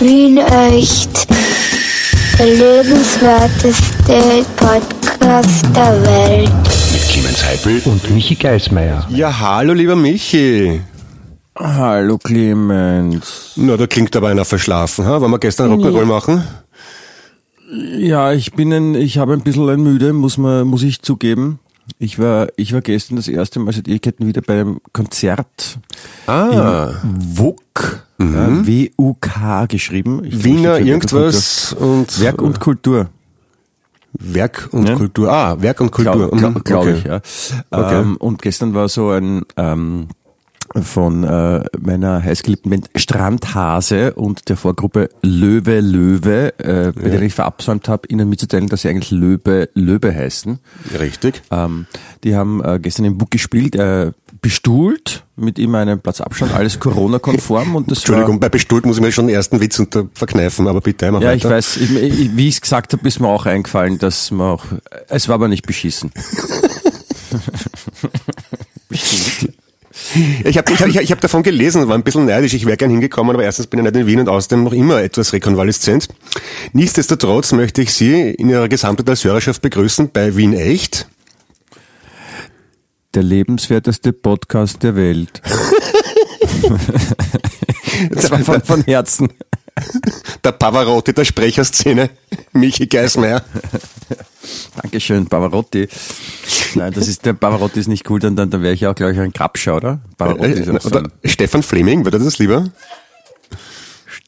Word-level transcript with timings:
Wien 0.00 0.38
echt. 0.38 1.28
Der 2.38 2.46
lebenswerteste 2.46 4.46
Podcast 4.56 5.66
der 5.76 6.02
Welt. 6.02 6.50
Mit 6.92 7.02
Clemens 7.10 7.44
Heipel 7.44 7.82
und 7.84 8.10
Michi 8.10 8.34
Geismeier. 8.34 9.06
Ja, 9.10 9.38
hallo 9.38 9.74
lieber 9.74 9.96
Michi. 9.96 10.80
Hallo 11.58 12.16
Clemens. 12.16 13.52
Na, 13.56 13.76
da 13.76 13.86
klingt 13.86 14.16
aber 14.16 14.28
einer 14.28 14.46
verschlafen, 14.46 15.04
ha? 15.04 15.20
Wollen 15.20 15.32
wir 15.32 15.38
gestern 15.38 15.70
Rock'n'Roll 15.70 16.06
machen? 16.06 16.44
Ja, 17.98 18.32
ich 18.32 18.52
bin 18.52 18.72
ein, 18.72 18.94
ich 18.94 19.18
habe 19.18 19.34
ein 19.34 19.42
bisschen 19.42 19.68
ein 19.68 19.82
müde, 19.82 20.14
muss 20.14 20.38
man, 20.38 20.66
muss 20.66 20.82
ich 20.82 21.02
zugeben. 21.02 21.58
Ich 21.98 22.18
war, 22.18 22.48
ich 22.56 22.72
war 22.72 22.80
gestern 22.80 23.16
das 23.16 23.28
erste 23.28 23.60
Mal 23.60 23.74
seit 23.74 23.86
Ewigkeiten 23.86 24.26
wieder 24.26 24.40
beim 24.40 24.80
Konzert 24.94 25.78
Ah, 26.26 26.94
im 27.02 27.38
WUK, 28.20 28.34
ja, 28.34 28.66
W-U-K 28.66 29.66
geschrieben. 29.66 30.22
Ich 30.24 30.44
Wiener 30.44 30.76
und 30.76 30.86
irgendwas 30.86 31.72
und. 31.72 32.20
Werk 32.20 32.42
und 32.42 32.60
Kultur. 32.60 33.08
Werk 34.12 34.68
und 34.72 34.88
Ja. 34.88 34.96
Kultur. 34.96 35.32
Ah, 35.32 35.56
Werk 35.62 35.80
und 35.80 35.90
Kultur. 35.90 36.12
Glaube 36.14 36.36
glaub, 36.36 36.54
Mhm, 36.56 36.64
glaub 36.64 36.82
okay. 36.82 36.94
ich, 36.98 37.04
ja. 37.04 37.20
Okay. 37.70 38.00
Ähm, 38.00 38.16
und 38.16 38.42
gestern 38.42 38.74
war 38.74 38.88
so 38.88 39.10
ein 39.10 39.42
ähm, 39.56 40.08
von 40.82 41.24
äh, 41.24 41.64
meiner 41.80 42.22
heißgeliebten 42.22 42.70
Band 42.70 42.90
Strandhase 42.94 44.14
und 44.14 44.48
der 44.48 44.56
Vorgruppe 44.56 45.08
Löwe 45.22 45.80
Löwe, 45.80 46.52
äh, 46.58 46.92
bei 46.92 47.08
der 47.08 47.22
ich 47.22 47.34
verabsäumt 47.34 47.88
habe, 47.88 48.06
ihnen 48.08 48.28
mitzuteilen, 48.28 48.68
dass 48.68 48.82
sie 48.82 48.88
eigentlich 48.88 49.10
Löwe 49.10 49.68
Löwe 49.74 50.14
heißen. 50.14 50.58
Richtig. 50.98 51.42
Ähm, 51.50 51.86
die 52.22 52.36
haben 52.36 52.62
äh, 52.62 52.78
gestern 52.80 53.06
im 53.06 53.18
Buch 53.18 53.30
gespielt, 53.30 53.74
äh, 53.74 54.12
bestuhlt, 54.40 55.24
mit 55.36 55.58
immer 55.58 55.78
einem 55.78 56.00
Platz 56.00 56.20
Abstand, 56.20 56.54
alles 56.54 56.78
Corona-konform 56.80 57.76
und 57.76 57.90
das 57.90 57.98
Entschuldigung, 57.98 58.34
war, 58.34 58.40
bei 58.40 58.48
Bestuhlt 58.48 58.86
muss 58.86 58.96
ich 58.96 59.02
mir 59.02 59.12
schon 59.12 59.26
den 59.26 59.36
ersten 59.36 59.60
Witz 59.60 59.78
unter 59.78 60.08
verkneifen, 60.14 60.68
aber 60.68 60.80
bitte 60.80 61.06
einmal 61.06 61.22
ja, 61.22 61.30
weiter. 61.30 61.36
ich 61.36 61.44
weiß, 61.44 61.76
ich, 61.76 62.36
wie 62.36 62.48
ich 62.48 62.54
es 62.54 62.60
gesagt 62.60 62.92
habe, 62.92 63.06
ist 63.06 63.20
mir 63.20 63.28
auch 63.28 63.46
eingefallen, 63.46 63.98
dass 63.98 64.30
man 64.30 64.52
auch, 64.52 64.64
es 65.08 65.28
war 65.28 65.34
aber 65.36 65.48
nicht 65.48 65.66
beschissen. 65.66 66.12
Ich 70.44 70.58
habe 70.58 70.72
ich, 70.72 70.80
ich, 70.80 70.96
ich 70.96 71.12
hab 71.12 71.20
davon 71.20 71.42
gelesen, 71.42 71.86
war 71.86 71.94
ein 71.94 72.02
bisschen 72.02 72.26
neidisch. 72.26 72.54
Ich 72.54 72.66
wäre 72.66 72.76
gern 72.76 72.90
hingekommen, 72.90 73.34
aber 73.34 73.44
erstens 73.44 73.66
bin 73.66 73.80
ich 73.80 73.84
nicht 73.84 73.96
in 73.96 74.06
Wien 74.06 74.20
und 74.20 74.28
außerdem 74.28 74.64
noch 74.64 74.72
immer 74.72 75.02
etwas 75.02 75.32
rekonvaleszent. 75.32 76.08
Nichtsdestotrotz 76.72 77.52
möchte 77.52 77.82
ich 77.82 77.92
Sie 77.92 78.30
in 78.30 78.48
Ihrer 78.48 78.68
Gesamtheit 78.68 79.08
als 79.08 79.24
Hörerschaft 79.24 79.62
begrüßen 79.62 80.10
bei 80.12 80.36
Wien 80.36 80.52
Echt. 80.52 81.06
Der 83.14 83.24
lebenswerteste 83.24 84.12
Podcast 84.12 84.84
der 84.84 84.94
Welt. 84.94 85.42
das 88.10 88.30
war 88.30 88.38
von, 88.38 88.62
von 88.62 88.84
Herzen. 88.84 89.32
Der 90.44 90.52
Pavarotti 90.52 91.12
der 91.12 91.24
Sprecherszene, 91.24 92.10
Michi 92.52 92.86
Geismeier. 92.86 93.42
Dankeschön, 94.80 95.26
Pavarotti. 95.26 95.88
Nein, 96.76 96.92
das 96.92 97.08
ist, 97.08 97.26
der 97.26 97.32
Pavarotti 97.32 97.80
ist 97.80 97.88
nicht 97.88 98.08
cool, 98.08 98.20
dann, 98.20 98.36
dann, 98.36 98.48
dann 98.48 98.62
wäre 98.62 98.74
ich 98.74 98.86
auch, 98.86 98.94
glaube 98.94 99.12
ich, 99.12 99.18
ein 99.18 99.32
Krabscher, 99.32 99.74
oder? 99.74 100.00
Pavarotti 100.16 100.60
Äh, 100.60 100.80
so 100.80 100.88
Oder 100.88 101.10
Stefan 101.24 101.64
Fleming, 101.64 102.04
wäre 102.04 102.16
das 102.16 102.38
lieber? 102.38 102.70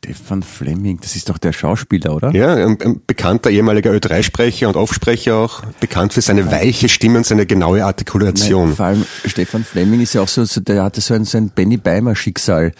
Stefan 0.05 0.42
Fleming, 0.42 0.98
das 1.00 1.14
ist 1.14 1.28
doch 1.28 1.39
der 1.39 1.53
Schauspieler, 1.53 2.17
oder? 2.17 2.34
Ja, 2.34 2.55
ein, 2.55 2.77
ein 2.83 3.00
bekannter 3.06 3.50
ehemaliger 3.50 3.92
Ö3-Sprecher 3.92 4.67
und 4.67 4.77
Aufsprecher 4.77 5.36
auch, 5.36 5.62
bekannt 5.78 6.12
für 6.12 6.20
seine 6.20 6.50
weiche 6.50 6.89
Stimme 6.89 7.19
und 7.19 7.27
seine 7.27 7.47
genaue 7.47 7.84
Artikulation. 7.84 8.67
Nein, 8.67 8.77
vor 8.77 8.86
allem 8.86 9.05
Stefan 9.25 9.62
Fleming 9.62 10.00
ist 10.00 10.14
ja 10.14 10.23
auch 10.23 10.28
so, 10.28 10.45
so 10.45 10.61
der 10.61 10.83
hatte 10.83 11.00
so 11.00 11.14
ein, 11.14 11.25
so 11.25 11.39
ein 11.39 11.50
Benny 11.50 11.77
Beimer 11.77 12.17
Schicksal. 12.17 12.73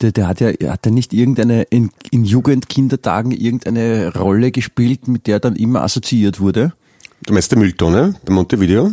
Der, 0.00 0.12
der 0.12 0.28
hat 0.28 0.40
ja, 0.40 0.52
hat 0.70 0.86
er 0.86 0.92
nicht 0.92 1.12
irgendeine, 1.12 1.64
in, 1.64 1.90
in 2.12 2.24
Jugendkindertagen 2.24 3.32
irgendeine 3.32 4.14
Rolle 4.14 4.52
gespielt, 4.52 5.08
mit 5.08 5.26
der 5.26 5.38
er 5.38 5.40
dann 5.40 5.56
immer 5.56 5.82
assoziiert 5.82 6.38
wurde? 6.38 6.72
Du 7.22 7.32
meinst 7.32 7.50
der 7.50 7.58
Mülltonne, 7.58 8.14
der 8.24 8.32
Montevideo? 8.32 8.92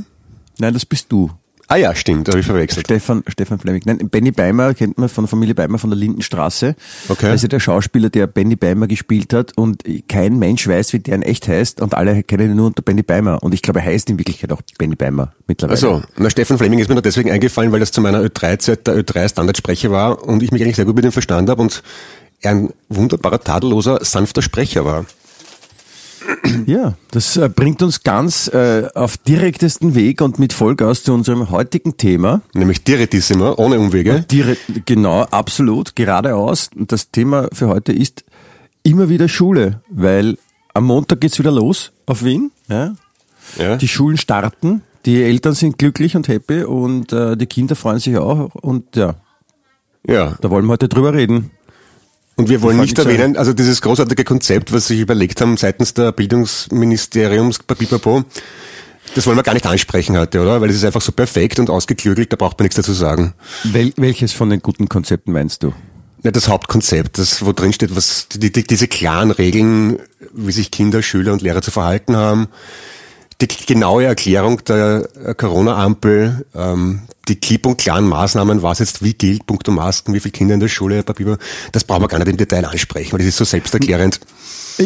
Nein, 0.57 0.73
das 0.73 0.85
bist 0.87 1.11
du. 1.11 1.29
Ah 1.69 1.75
ja, 1.75 1.93
stimmt, 1.95 2.29
habe 2.29 2.39
ich 2.39 2.45
verwechselt. 2.45 2.87
Stefan, 2.87 3.23
Stefan 3.27 3.59
Fleming. 3.59 3.81
Nein, 3.85 3.97
Benny 4.09 4.31
Beimer 4.31 4.73
kennt 4.73 4.97
man 4.97 5.09
von 5.09 5.25
der 5.25 5.29
Familie 5.29 5.53
Beimer 5.53 5.77
von 5.77 5.89
der 5.89 5.99
Lindenstraße. 5.99 6.75
Okay. 7.09 7.29
Also 7.29 7.49
der 7.49 7.59
Schauspieler, 7.59 8.09
der 8.09 8.25
Benny 8.27 8.55
Beimer 8.55 8.87
gespielt 8.87 9.33
hat 9.33 9.57
und 9.57 9.83
kein 10.07 10.39
Mensch 10.39 10.65
weiß, 10.65 10.93
wie 10.93 10.99
der 10.99 11.15
in 11.15 11.23
echt 11.23 11.47
heißt 11.49 11.81
und 11.81 11.93
alle 11.93 12.23
kennen 12.23 12.51
ihn 12.51 12.55
nur 12.55 12.67
unter 12.67 12.83
Benny 12.83 13.03
Beimer. 13.03 13.43
Und 13.43 13.53
ich 13.53 13.61
glaube, 13.61 13.79
er 13.79 13.85
heißt 13.85 14.09
in 14.09 14.17
Wirklichkeit 14.17 14.51
auch 14.53 14.61
Benny 14.77 14.95
Beimer 14.95 15.33
mittlerweile. 15.45 15.75
Also, 15.75 16.03
na, 16.15 16.29
Stefan 16.29 16.57
Fleming 16.57 16.79
ist 16.79 16.87
mir 16.87 16.95
nur 16.95 17.01
deswegen 17.01 17.31
eingefallen, 17.31 17.73
weil 17.73 17.81
das 17.81 17.91
zu 17.91 17.99
meiner 17.99 18.21
Ö3-Zeit 18.21 18.87
der 18.87 18.95
Ö3-Standardsprecher 18.95 19.91
war 19.91 20.23
und 20.23 20.41
ich 20.43 20.51
mich 20.51 20.63
eigentlich 20.63 20.77
sehr 20.77 20.85
gut 20.85 20.95
mit 20.95 21.03
ihm 21.03 21.11
verstanden 21.11 21.51
habe 21.51 21.61
und 21.61 21.83
er 22.39 22.51
ein 22.51 22.69
wunderbarer, 22.87 23.41
tadelloser, 23.41 24.05
sanfter 24.05 24.41
Sprecher 24.41 24.85
war. 24.85 25.05
Ja, 26.65 26.95
das 27.11 27.37
äh, 27.37 27.49
bringt 27.49 27.81
uns 27.81 28.03
ganz 28.03 28.47
äh, 28.49 28.87
auf 28.95 29.17
direktesten 29.17 29.95
Weg 29.95 30.21
und 30.21 30.39
mit 30.39 30.53
Vollgas 30.53 31.03
zu 31.03 31.13
unserem 31.13 31.49
heutigen 31.49 31.97
Thema. 31.97 32.41
Nämlich 32.53 32.83
Direttissima, 32.83 33.53
ohne 33.57 33.79
Umwege. 33.79 34.25
Dire 34.29 34.57
genau, 34.85 35.21
absolut, 35.23 35.95
geradeaus. 35.95 36.69
Und 36.75 36.91
das 36.91 37.11
Thema 37.11 37.47
für 37.53 37.67
heute 37.67 37.93
ist 37.93 38.25
immer 38.83 39.09
wieder 39.09 39.27
Schule, 39.29 39.81
weil 39.89 40.37
am 40.73 40.85
Montag 40.85 41.21
geht's 41.21 41.39
wieder 41.39 41.51
los 41.51 41.91
auf 42.05 42.23
Wien. 42.23 42.51
Ja? 42.69 42.95
Ja. 43.57 43.77
Die 43.77 43.87
Schulen 43.87 44.17
starten, 44.17 44.81
die 45.05 45.23
Eltern 45.23 45.53
sind 45.53 45.77
glücklich 45.77 46.15
und 46.15 46.27
happy 46.27 46.63
und 46.63 47.13
äh, 47.13 47.37
die 47.37 47.45
Kinder 47.45 47.75
freuen 47.75 47.99
sich 47.99 48.17
auch. 48.17 48.53
Und 48.55 48.95
ja, 48.95 49.15
ja. 50.05 50.35
da 50.41 50.49
wollen 50.49 50.65
wir 50.65 50.73
heute 50.73 50.89
drüber 50.89 51.13
reden. 51.13 51.51
Und 52.37 52.49
wir 52.49 52.61
wollen 52.61 52.77
Ich 52.77 52.91
nicht 52.91 52.99
erwähnen, 52.99 53.35
also 53.35 53.51
dieses 53.51 53.81
großartige 53.81 54.23
Konzept, 54.23 54.71
was 54.71 54.87
sich 54.87 54.99
überlegt 54.99 55.41
haben 55.41 55.57
seitens 55.57 55.95
der 55.95 56.11
Bildungsministeriums, 56.11 57.59
Papipapo, 57.59 58.23
das 59.15 59.25
wollen 59.25 59.37
wir 59.37 59.43
gar 59.43 59.53
nicht 59.53 59.65
ansprechen 59.65 60.17
heute, 60.17 60.41
oder? 60.41 60.61
Weil 60.61 60.69
es 60.69 60.75
ist 60.75 60.85
einfach 60.85 61.01
so 61.01 61.11
perfekt 61.11 61.59
und 61.59 61.69
ausgeklügelt, 61.69 62.31
da 62.31 62.35
braucht 62.35 62.59
man 62.59 62.65
nichts 62.65 62.75
dazu 62.75 62.93
sagen. 62.93 63.33
Wel 63.63 63.91
welches 63.97 64.33
von 64.33 64.49
den 64.49 64.61
guten 64.61 64.87
Konzepten 64.87 65.31
meinst 65.31 65.63
du? 65.63 65.73
Ja, 66.23 66.31
das 66.31 66.47
Hauptkonzept, 66.47 67.17
das 67.17 67.43
wo 67.43 67.53
drin 67.53 67.73
steht, 67.73 67.95
was 67.95 68.27
die, 68.27 68.51
die, 68.51 68.63
diese 68.63 68.87
klaren 68.87 69.31
Regeln, 69.31 69.99
wie 70.33 70.51
sich 70.51 70.71
Kinder, 70.71 71.01
Schüler 71.01 71.33
und 71.33 71.41
Lehrer 71.41 71.61
zu 71.61 71.71
verhalten 71.71 72.15
haben, 72.15 72.47
die 73.41 73.47
genaue 73.47 74.05
Erklärung 74.05 74.63
der 74.65 75.07
Corona-Ampel, 75.37 76.45
ähm, 76.55 77.01
die 77.27 77.35
klipp 77.35 77.65
und 77.65 77.77
klaren 77.77 78.07
Maßnahmen, 78.07 78.61
was 78.61 78.79
jetzt 78.79 79.03
wie 79.03 79.13
gilt, 79.13 79.45
punkto 79.45 79.71
Masken, 79.71 80.13
wie 80.13 80.19
viele 80.19 80.31
Kinder 80.31 80.53
in 80.53 80.59
der 80.59 80.67
Schule, 80.67 81.03
Papier, 81.03 81.37
das 81.71 81.83
brauchen 81.83 82.03
wir 82.03 82.07
gar 82.07 82.19
nicht 82.19 82.29
im 82.29 82.37
Detail 82.37 82.65
ansprechen, 82.65 83.11
weil 83.11 83.19
das 83.19 83.27
ist 83.27 83.37
so 83.37 83.45
selbsterklärend. 83.45 84.19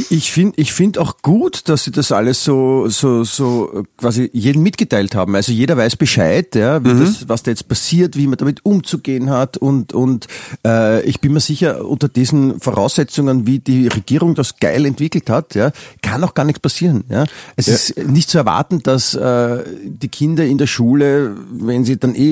Ich 0.10 0.32
finde 0.32 0.54
ich 0.56 0.72
find 0.72 0.98
auch 0.98 1.18
gut, 1.22 1.68
dass 1.68 1.84
sie 1.84 1.92
das 1.92 2.14
alles 2.14 2.44
so, 2.46 2.88
so, 2.88 3.26
so 3.26 3.84
quasi 3.98 4.30
jedem 4.32 4.64
mitgeteilt 4.64 5.16
haben. 5.16 5.36
Also 5.36 5.52
jeder 5.52 5.76
weiß 5.76 5.98
Bescheid, 5.98 6.56
ja, 6.56 6.84
wie 6.84 6.98
das, 6.98 7.28
was 7.28 7.44
da 7.44 7.52
jetzt 7.52 7.68
passiert, 7.68 8.16
wie 8.16 8.28
man 8.28 8.38
damit 8.38 8.64
umzugehen 8.66 9.30
hat 9.30 9.58
und, 9.58 9.94
und 9.94 10.28
äh, 10.66 11.04
ich 11.04 11.20
bin 11.20 11.34
mir 11.34 11.42
sicher, 11.42 11.86
unter 11.86 12.08
diesen 12.08 12.62
Voraussetzungen, 12.62 13.46
wie 13.46 13.60
die 13.60 13.90
Regierung 13.90 14.34
das 14.34 14.60
geil 14.60 14.86
entwickelt 14.86 15.30
hat, 15.30 15.56
ja, 15.56 15.72
kann 16.02 16.24
auch 16.24 16.36
gar 16.36 16.46
nichts 16.46 16.62
passieren. 16.62 17.04
Ja. 17.10 17.26
Es 17.58 17.68
ist 17.68 17.98
nicht 17.98 18.30
zu 18.30 18.38
erwarten, 18.38 18.82
dass 18.84 19.14
äh, 19.14 19.64
die 19.84 20.10
Kinder 20.10 20.46
in 20.46 20.58
der 20.58 20.68
Schule, 20.68 21.36
wenn 21.52 21.84
sie 21.84 21.98
dann 21.98 22.16
eh 22.16 22.31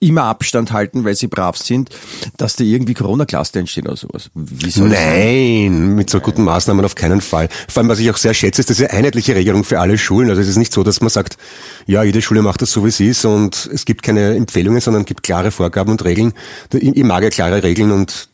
immer 0.00 0.24
Abstand 0.24 0.72
halten, 0.72 1.04
weil 1.04 1.16
sie 1.16 1.26
brav 1.26 1.56
sind, 1.56 1.90
dass 2.36 2.54
da 2.54 2.62
irgendwie 2.62 2.94
Corona-Cluster 2.94 3.58
entstehen 3.58 3.86
oder 3.86 3.96
sowas. 3.96 4.30
Wie 4.34 4.70
soll 4.70 4.90
das 4.90 4.98
sein? 4.98 5.18
Nein, 5.18 5.94
mit 5.96 6.08
so 6.08 6.20
guten 6.20 6.44
Maßnahmen 6.44 6.84
auf 6.84 6.94
keinen 6.94 7.20
Fall. 7.20 7.48
Vor 7.68 7.80
allem, 7.80 7.90
was 7.90 7.98
ich 7.98 8.08
auch 8.10 8.16
sehr 8.16 8.34
schätze, 8.34 8.60
ist 8.60 8.68
diese 8.68 8.90
einheitliche 8.90 9.34
Regelung 9.34 9.64
für 9.64 9.80
alle 9.80 9.98
Schulen. 9.98 10.30
Also 10.30 10.40
es 10.40 10.48
ist 10.48 10.56
nicht 10.56 10.72
so, 10.72 10.84
dass 10.84 11.00
man 11.00 11.10
sagt, 11.10 11.36
ja, 11.86 12.04
jede 12.04 12.22
Schule 12.22 12.42
macht 12.42 12.62
das 12.62 12.70
so, 12.70 12.84
wie 12.84 12.92
sie 12.92 13.08
ist 13.08 13.24
und 13.24 13.68
es 13.72 13.84
gibt 13.84 14.02
keine 14.02 14.36
Empfehlungen, 14.36 14.80
sondern 14.80 15.02
es 15.02 15.06
gibt 15.06 15.24
klare 15.24 15.50
Vorgaben 15.50 15.90
und 15.90 16.04
Regeln. 16.04 16.32
Ich 16.72 16.96
ich 16.96 17.04
mag 17.04 17.24
ja 17.24 17.30
klare 17.30 17.62
Regeln 17.64 17.90
und 17.90 18.28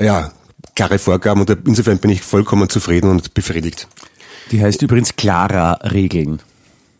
ja, 0.00 0.30
klare 0.76 0.98
Vorgaben 0.98 1.40
und 1.40 1.50
insofern 1.66 1.98
bin 1.98 2.10
ich 2.10 2.22
vollkommen 2.22 2.68
zufrieden 2.68 3.10
und 3.10 3.34
befriedigt. 3.34 3.88
Die 4.52 4.62
heißt 4.62 4.82
übrigens 4.82 5.16
Clara 5.16 5.72
Regeln. 5.82 6.40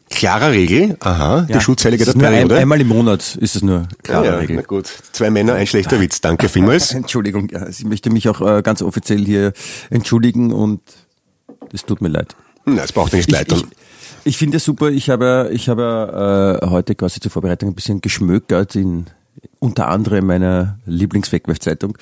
Klarer 0.08 0.52
Regel, 0.52 0.96
aha, 1.00 1.42
die 1.42 1.60
Schutzheilige 1.60 2.04
der 2.04 2.16
nur 2.16 2.26
ein, 2.28 2.32
Periode. 2.34 2.56
einmal 2.58 2.80
im 2.80 2.88
Monat 2.88 3.36
ist 3.36 3.56
es 3.56 3.62
nur 3.62 3.88
Clara 4.02 4.24
ja, 4.24 4.36
Regel. 4.36 4.56
na 4.56 4.62
gut. 4.62 4.86
Zwei 5.12 5.30
Männer, 5.30 5.54
ein 5.54 5.66
schlechter 5.66 6.00
Witz. 6.00 6.20
Danke 6.20 6.48
vielmals. 6.48 6.94
Entschuldigung, 6.94 7.48
ja, 7.50 7.68
ich 7.68 7.84
möchte 7.84 8.10
mich 8.10 8.28
auch 8.28 8.40
äh, 8.40 8.62
ganz 8.62 8.82
offiziell 8.82 9.24
hier 9.24 9.52
entschuldigen 9.90 10.52
und 10.52 10.80
es 11.72 11.84
tut 11.84 12.00
mir 12.00 12.08
leid. 12.08 12.36
Na, 12.64 12.84
es 12.84 12.92
braucht 12.92 13.12
nicht 13.12 13.30
leid 13.30 13.50
Ich, 13.50 13.58
ich, 13.58 13.66
ich 14.24 14.36
finde 14.38 14.58
es 14.58 14.64
super, 14.64 14.90
ich 14.90 15.10
habe, 15.10 15.50
ich 15.52 15.68
habe 15.68 16.60
äh, 16.62 16.66
heute 16.68 16.94
quasi 16.94 17.20
zur 17.20 17.30
Vorbereitung 17.32 17.70
ein 17.70 17.74
bisschen 17.74 18.00
geschmökert 18.00 18.76
in 18.76 19.06
unter 19.58 19.88
anderem 19.88 20.26
meiner 20.26 20.78
Lieblingswegwerfzeitung. 20.86 21.98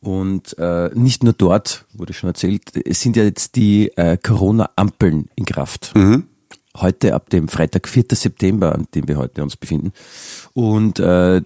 Und 0.00 0.56
äh, 0.58 0.90
nicht 0.94 1.24
nur 1.24 1.32
dort, 1.32 1.86
wurde 1.92 2.12
schon 2.12 2.28
erzählt, 2.28 2.62
es 2.86 3.00
sind 3.00 3.16
ja 3.16 3.24
jetzt 3.24 3.56
die 3.56 3.90
äh, 3.96 4.16
Corona-Ampeln 4.16 5.28
in 5.34 5.44
Kraft. 5.44 5.92
Heute 6.80 7.14
ab 7.14 7.30
dem 7.30 7.48
Freitag, 7.48 7.88
4. 7.88 8.04
September, 8.12 8.74
an 8.74 8.86
dem 8.94 9.08
wir 9.08 9.16
heute 9.16 9.42
uns 9.42 9.56
befinden. 9.56 9.92
Und 10.54 11.00
äh, 11.00 11.42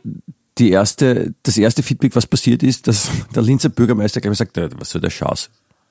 die 0.59 0.71
erste, 0.71 1.35
das 1.43 1.57
erste 1.57 1.83
Feedback, 1.83 2.15
was 2.15 2.27
passiert 2.27 2.63
ist, 2.63 2.87
dass 2.87 3.09
der 3.35 3.43
Linzer 3.43 3.69
Bürgermeister 3.69 4.21
gleich 4.21 4.31
mal 4.31 4.35
sagt, 4.37 4.57
"Äh, 4.59 4.71
was 4.79 4.91
soll 4.91 5.01
der 5.01 5.11
Schaß? 5.11 5.51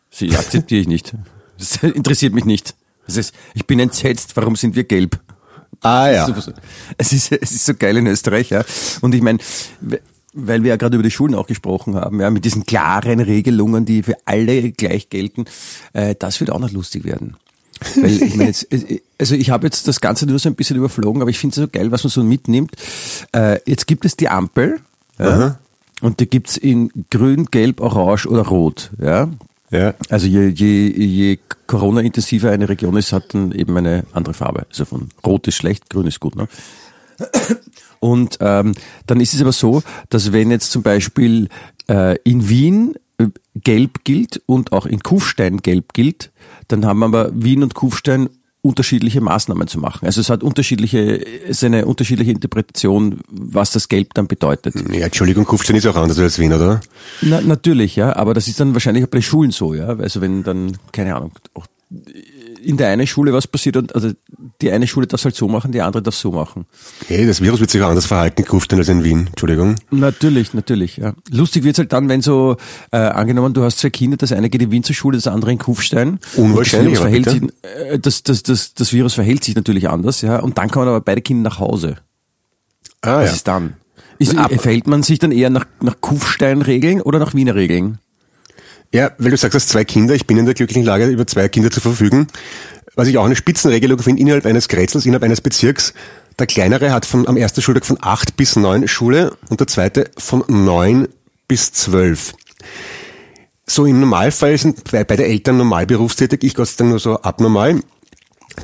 Sie 0.09 0.35
akzeptiere 0.35 0.81
ich 0.81 0.87
nicht. 0.87 1.13
Das 1.57 1.77
interessiert 1.83 2.33
mich 2.33 2.45
nicht. 2.45 2.75
Das 3.07 3.17
ist, 3.17 3.33
ich 3.53 3.65
bin 3.65 3.79
entsetzt, 3.79 4.35
warum 4.35 4.55
sind 4.55 4.75
wir 4.75 4.83
gelb? 4.83 5.19
Ah 5.81 6.09
ja. 6.09 6.27
Es 6.97 7.11
ist, 7.11 7.31
es 7.31 7.51
ist 7.51 7.65
so 7.65 7.73
geil 7.73 7.97
in 7.97 8.07
Österreich, 8.07 8.49
ja. 8.51 8.63
Und 9.01 9.15
ich 9.15 9.21
meine, 9.21 9.39
weil 10.33 10.63
wir 10.63 10.69
ja 10.69 10.75
gerade 10.75 10.95
über 10.95 11.03
die 11.03 11.11
Schulen 11.11 11.35
auch 11.35 11.47
gesprochen 11.47 11.95
haben, 11.95 12.19
ja, 12.19 12.29
mit 12.29 12.45
diesen 12.45 12.65
klaren 12.65 13.19
Regelungen, 13.19 13.85
die 13.85 14.03
für 14.03 14.15
alle 14.25 14.71
gleich 14.71 15.09
gelten, 15.09 15.45
äh, 15.93 16.15
das 16.17 16.39
wird 16.39 16.51
auch 16.51 16.59
noch 16.59 16.71
lustig 16.71 17.03
werden. 17.03 17.35
Weil 17.95 18.21
ich 18.21 18.35
meine 18.35 18.49
jetzt, 18.49 18.71
äh, 18.71 19.01
also 19.17 19.35
ich 19.35 19.49
habe 19.49 19.67
jetzt 19.67 19.87
das 19.87 20.01
Ganze 20.01 20.25
nur 20.25 20.39
so 20.39 20.49
ein 20.49 20.55
bisschen 20.55 20.77
überflogen, 20.77 21.21
aber 21.21 21.31
ich 21.31 21.39
finde 21.39 21.53
es 21.53 21.55
so 21.57 21.67
geil, 21.67 21.91
was 21.91 22.03
man 22.03 22.11
so 22.11 22.23
mitnimmt. 22.23 22.75
Äh, 23.33 23.59
jetzt 23.65 23.87
gibt 23.87 24.05
es 24.05 24.15
die 24.15 24.29
Ampel, 24.29 24.79
ja, 25.19 25.59
und 26.01 26.19
die 26.19 26.27
gibt's 26.27 26.57
in 26.57 26.91
grün, 27.09 27.45
gelb, 27.45 27.79
orange 27.79 28.27
oder 28.27 28.47
rot, 28.47 28.91
ja. 28.99 29.29
Ja. 29.71 29.93
Also 30.09 30.27
je, 30.27 30.47
je, 30.47 30.89
je 30.89 31.39
Corona-intensiver 31.65 32.51
eine 32.51 32.67
Region 32.67 32.97
ist, 32.97 33.13
hat 33.13 33.33
dann 33.33 33.53
eben 33.53 33.77
eine 33.77 34.03
andere 34.11 34.33
Farbe. 34.33 34.65
Also 34.69 34.83
von 34.83 35.09
Rot 35.25 35.47
ist 35.47 35.55
schlecht, 35.55 35.89
Grün 35.89 36.07
ist 36.07 36.19
gut. 36.19 36.35
Ne? 36.35 36.49
Und 37.99 38.37
ähm, 38.41 38.73
dann 39.07 39.21
ist 39.21 39.33
es 39.33 39.41
aber 39.41 39.53
so, 39.53 39.81
dass 40.09 40.33
wenn 40.33 40.51
jetzt 40.51 40.71
zum 40.71 40.83
Beispiel 40.83 41.47
äh, 41.87 42.17
in 42.23 42.49
Wien 42.49 42.95
äh, 43.17 43.27
gelb 43.55 44.03
gilt 44.03 44.41
und 44.45 44.73
auch 44.73 44.85
in 44.85 44.99
Kufstein 44.99 45.57
gelb 45.57 45.93
gilt, 45.93 46.30
dann 46.71 46.85
haben 46.85 47.03
aber 47.03 47.31
Wien 47.33 47.63
und 47.63 47.73
Kufstein 47.73 48.29
unterschiedliche 48.63 49.21
Maßnahmen 49.21 49.67
zu 49.67 49.79
machen. 49.79 50.05
Also 50.05 50.21
es 50.21 50.29
hat 50.29 50.43
unterschiedliche, 50.43 51.25
es 51.43 51.57
ist 51.57 51.63
eine 51.63 51.85
unterschiedliche 51.85 52.31
Interpretation, 52.31 53.19
was 53.29 53.71
das 53.71 53.89
Gelb 53.89 54.13
dann 54.13 54.27
bedeutet. 54.27 54.75
Ja, 54.91 55.05
Entschuldigung, 55.05 55.45
Kufstein 55.45 55.77
ist 55.77 55.87
auch 55.87 55.95
anders 55.95 56.19
als 56.19 56.37
Wien, 56.37 56.53
oder? 56.53 56.79
Na, 57.21 57.41
natürlich, 57.41 57.95
ja, 57.95 58.15
aber 58.15 58.35
das 58.35 58.47
ist 58.47 58.59
dann 58.59 58.73
wahrscheinlich 58.73 59.03
auch 59.03 59.09
bei 59.09 59.21
Schulen 59.21 59.51
so, 59.51 59.73
ja. 59.73 59.87
Also 59.87 60.21
wenn 60.21 60.43
dann, 60.43 60.77
keine 60.91 61.15
Ahnung, 61.15 61.31
auch 61.55 61.65
in 62.63 62.77
der 62.77 62.89
einen 62.89 63.07
Schule 63.07 63.33
was 63.33 63.47
passiert 63.47 63.75
und 63.77 63.95
also 63.95 64.11
die 64.61 64.71
eine 64.71 64.85
Schule 64.87 65.07
darf 65.07 65.23
halt 65.23 65.35
so 65.35 65.47
machen, 65.47 65.71
die 65.71 65.81
andere 65.81 66.01
darf 66.03 66.15
so 66.15 66.31
machen. 66.31 66.65
Hey, 67.07 67.25
das 67.25 67.41
Virus 67.41 67.59
wird 67.59 67.71
sich 67.71 67.81
auch 67.81 67.89
anders 67.89 68.05
verhalten 68.05 68.41
in 68.41 68.47
Kufstein 68.47 68.79
als 68.79 68.89
in 68.89 69.03
Wien. 69.03 69.27
Entschuldigung. 69.27 69.75
Natürlich, 69.89 70.53
natürlich, 70.53 70.97
ja. 70.97 71.13
Lustig 71.31 71.63
wird's 71.63 71.79
halt 71.79 71.91
dann, 71.93 72.07
wenn 72.09 72.21
so, 72.21 72.57
äh, 72.91 72.97
angenommen, 72.97 73.53
du 73.53 73.63
hast 73.63 73.79
zwei 73.79 73.89
Kinder, 73.89 74.17
das 74.17 74.31
eine 74.31 74.49
geht 74.49 74.61
in 74.61 74.71
Wien 74.71 74.83
zur 74.83 74.95
Schule, 74.95 75.17
das 75.17 75.27
andere 75.27 75.51
in 75.51 75.57
Kufstein. 75.57 76.19
Unwahrscheinlich, 76.37 76.99
Und 76.99 77.05
Das 77.05 77.11
Virus, 77.11 77.23
verhält 77.25 77.29
sich, 77.29 77.91
äh, 77.91 77.99
das, 77.99 78.23
das, 78.23 78.43
das, 78.43 78.73
das 78.73 78.93
Virus 78.93 79.13
verhält 79.15 79.43
sich 79.43 79.55
natürlich 79.55 79.89
anders, 79.89 80.21
ja. 80.21 80.39
Und 80.39 80.57
dann 80.57 80.69
kommen 80.69 80.87
aber 80.87 81.01
beide 81.01 81.21
Kinder 81.21 81.49
nach 81.49 81.59
Hause. 81.59 81.95
Ah 83.01 83.17
Was 83.17 83.25
ja. 83.29 83.33
ist 83.33 83.47
dann? 83.47 83.73
Ist, 84.19 84.37
Ab- 84.37 84.51
verhält 84.61 84.85
man 84.87 85.01
sich 85.01 85.17
dann 85.17 85.31
eher 85.31 85.49
nach, 85.49 85.65
nach 85.81 85.99
Kufstein-Regeln 85.99 87.01
oder 87.01 87.17
nach 87.17 87.33
Wiener 87.33 87.55
Regeln? 87.55 87.97
Ja, 88.93 89.11
weil 89.17 89.31
du 89.31 89.37
sagst, 89.37 89.53
du 89.53 89.57
hast 89.57 89.69
zwei 89.69 89.85
Kinder. 89.85 90.13
Ich 90.15 90.27
bin 90.27 90.37
in 90.37 90.45
der 90.45 90.53
glücklichen 90.53 90.83
Lage, 90.83 91.05
über 91.07 91.25
zwei 91.25 91.47
Kinder 91.47 91.71
zu 91.71 91.79
verfügen. 91.79 92.27
Was 92.95 93.07
ich 93.07 93.17
auch 93.17 93.25
eine 93.25 93.35
Spitzenregelung 93.37 93.99
finde, 93.99 94.21
innerhalb 94.21 94.45
eines 94.45 94.67
Kretzels, 94.67 95.05
innerhalb 95.05 95.23
eines 95.23 95.39
Bezirks. 95.39 95.93
Der 96.37 96.47
kleinere 96.47 96.91
hat 96.91 97.05
von, 97.05 97.27
am 97.27 97.37
ersten 97.37 97.61
Schultag 97.61 97.85
von 97.85 97.97
acht 98.01 98.35
bis 98.35 98.55
neun 98.55 98.87
Schule 98.87 99.37
und 99.49 99.59
der 99.59 99.67
zweite 99.67 100.09
von 100.17 100.43
neun 100.47 101.07
bis 101.47 101.71
zwölf. 101.71 102.33
So 103.65 103.85
im 103.85 103.99
Normalfall 104.01 104.57
sind 104.57 104.91
bei- 104.91 105.03
beide 105.05 105.23
Eltern 105.25 105.57
normal 105.57 105.85
berufstätig, 105.85 106.43
ich 106.43 106.55
Gott 106.55 106.67
sei 106.67 106.75
Dank 106.79 106.89
nur 106.89 106.99
so 106.99 107.21
abnormal. 107.21 107.79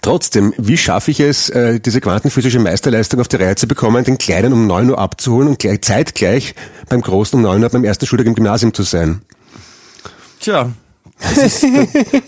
Trotzdem, 0.01 0.53
wie 0.57 0.75
schaffe 0.77 1.11
ich 1.11 1.21
es, 1.21 1.49
äh, 1.49 1.79
diese 1.79 2.01
quantenphysische 2.01 2.59
Meisterleistung 2.59 3.21
auf 3.21 3.29
die 3.29 3.37
Reihe 3.37 3.55
zu 3.55 3.67
bekommen, 3.67 4.03
den 4.03 4.17
Kleinen 4.17 4.51
um 4.51 4.67
9 4.67 4.89
Uhr 4.89 4.99
abzuholen 4.99 5.47
und 5.47 5.59
gleich, 5.59 5.81
zeitgleich 5.81 6.55
beim 6.89 7.01
Großen 7.01 7.37
um 7.37 7.43
9 7.43 7.63
Uhr 7.63 7.69
beim 7.69 7.85
ersten 7.85 8.05
Schultag 8.05 8.27
im 8.27 8.35
Gymnasium 8.35 8.73
zu 8.73 8.83
sein? 8.83 9.21
Tja, 10.39 10.71
das 11.19 11.37
ist, 11.37 11.65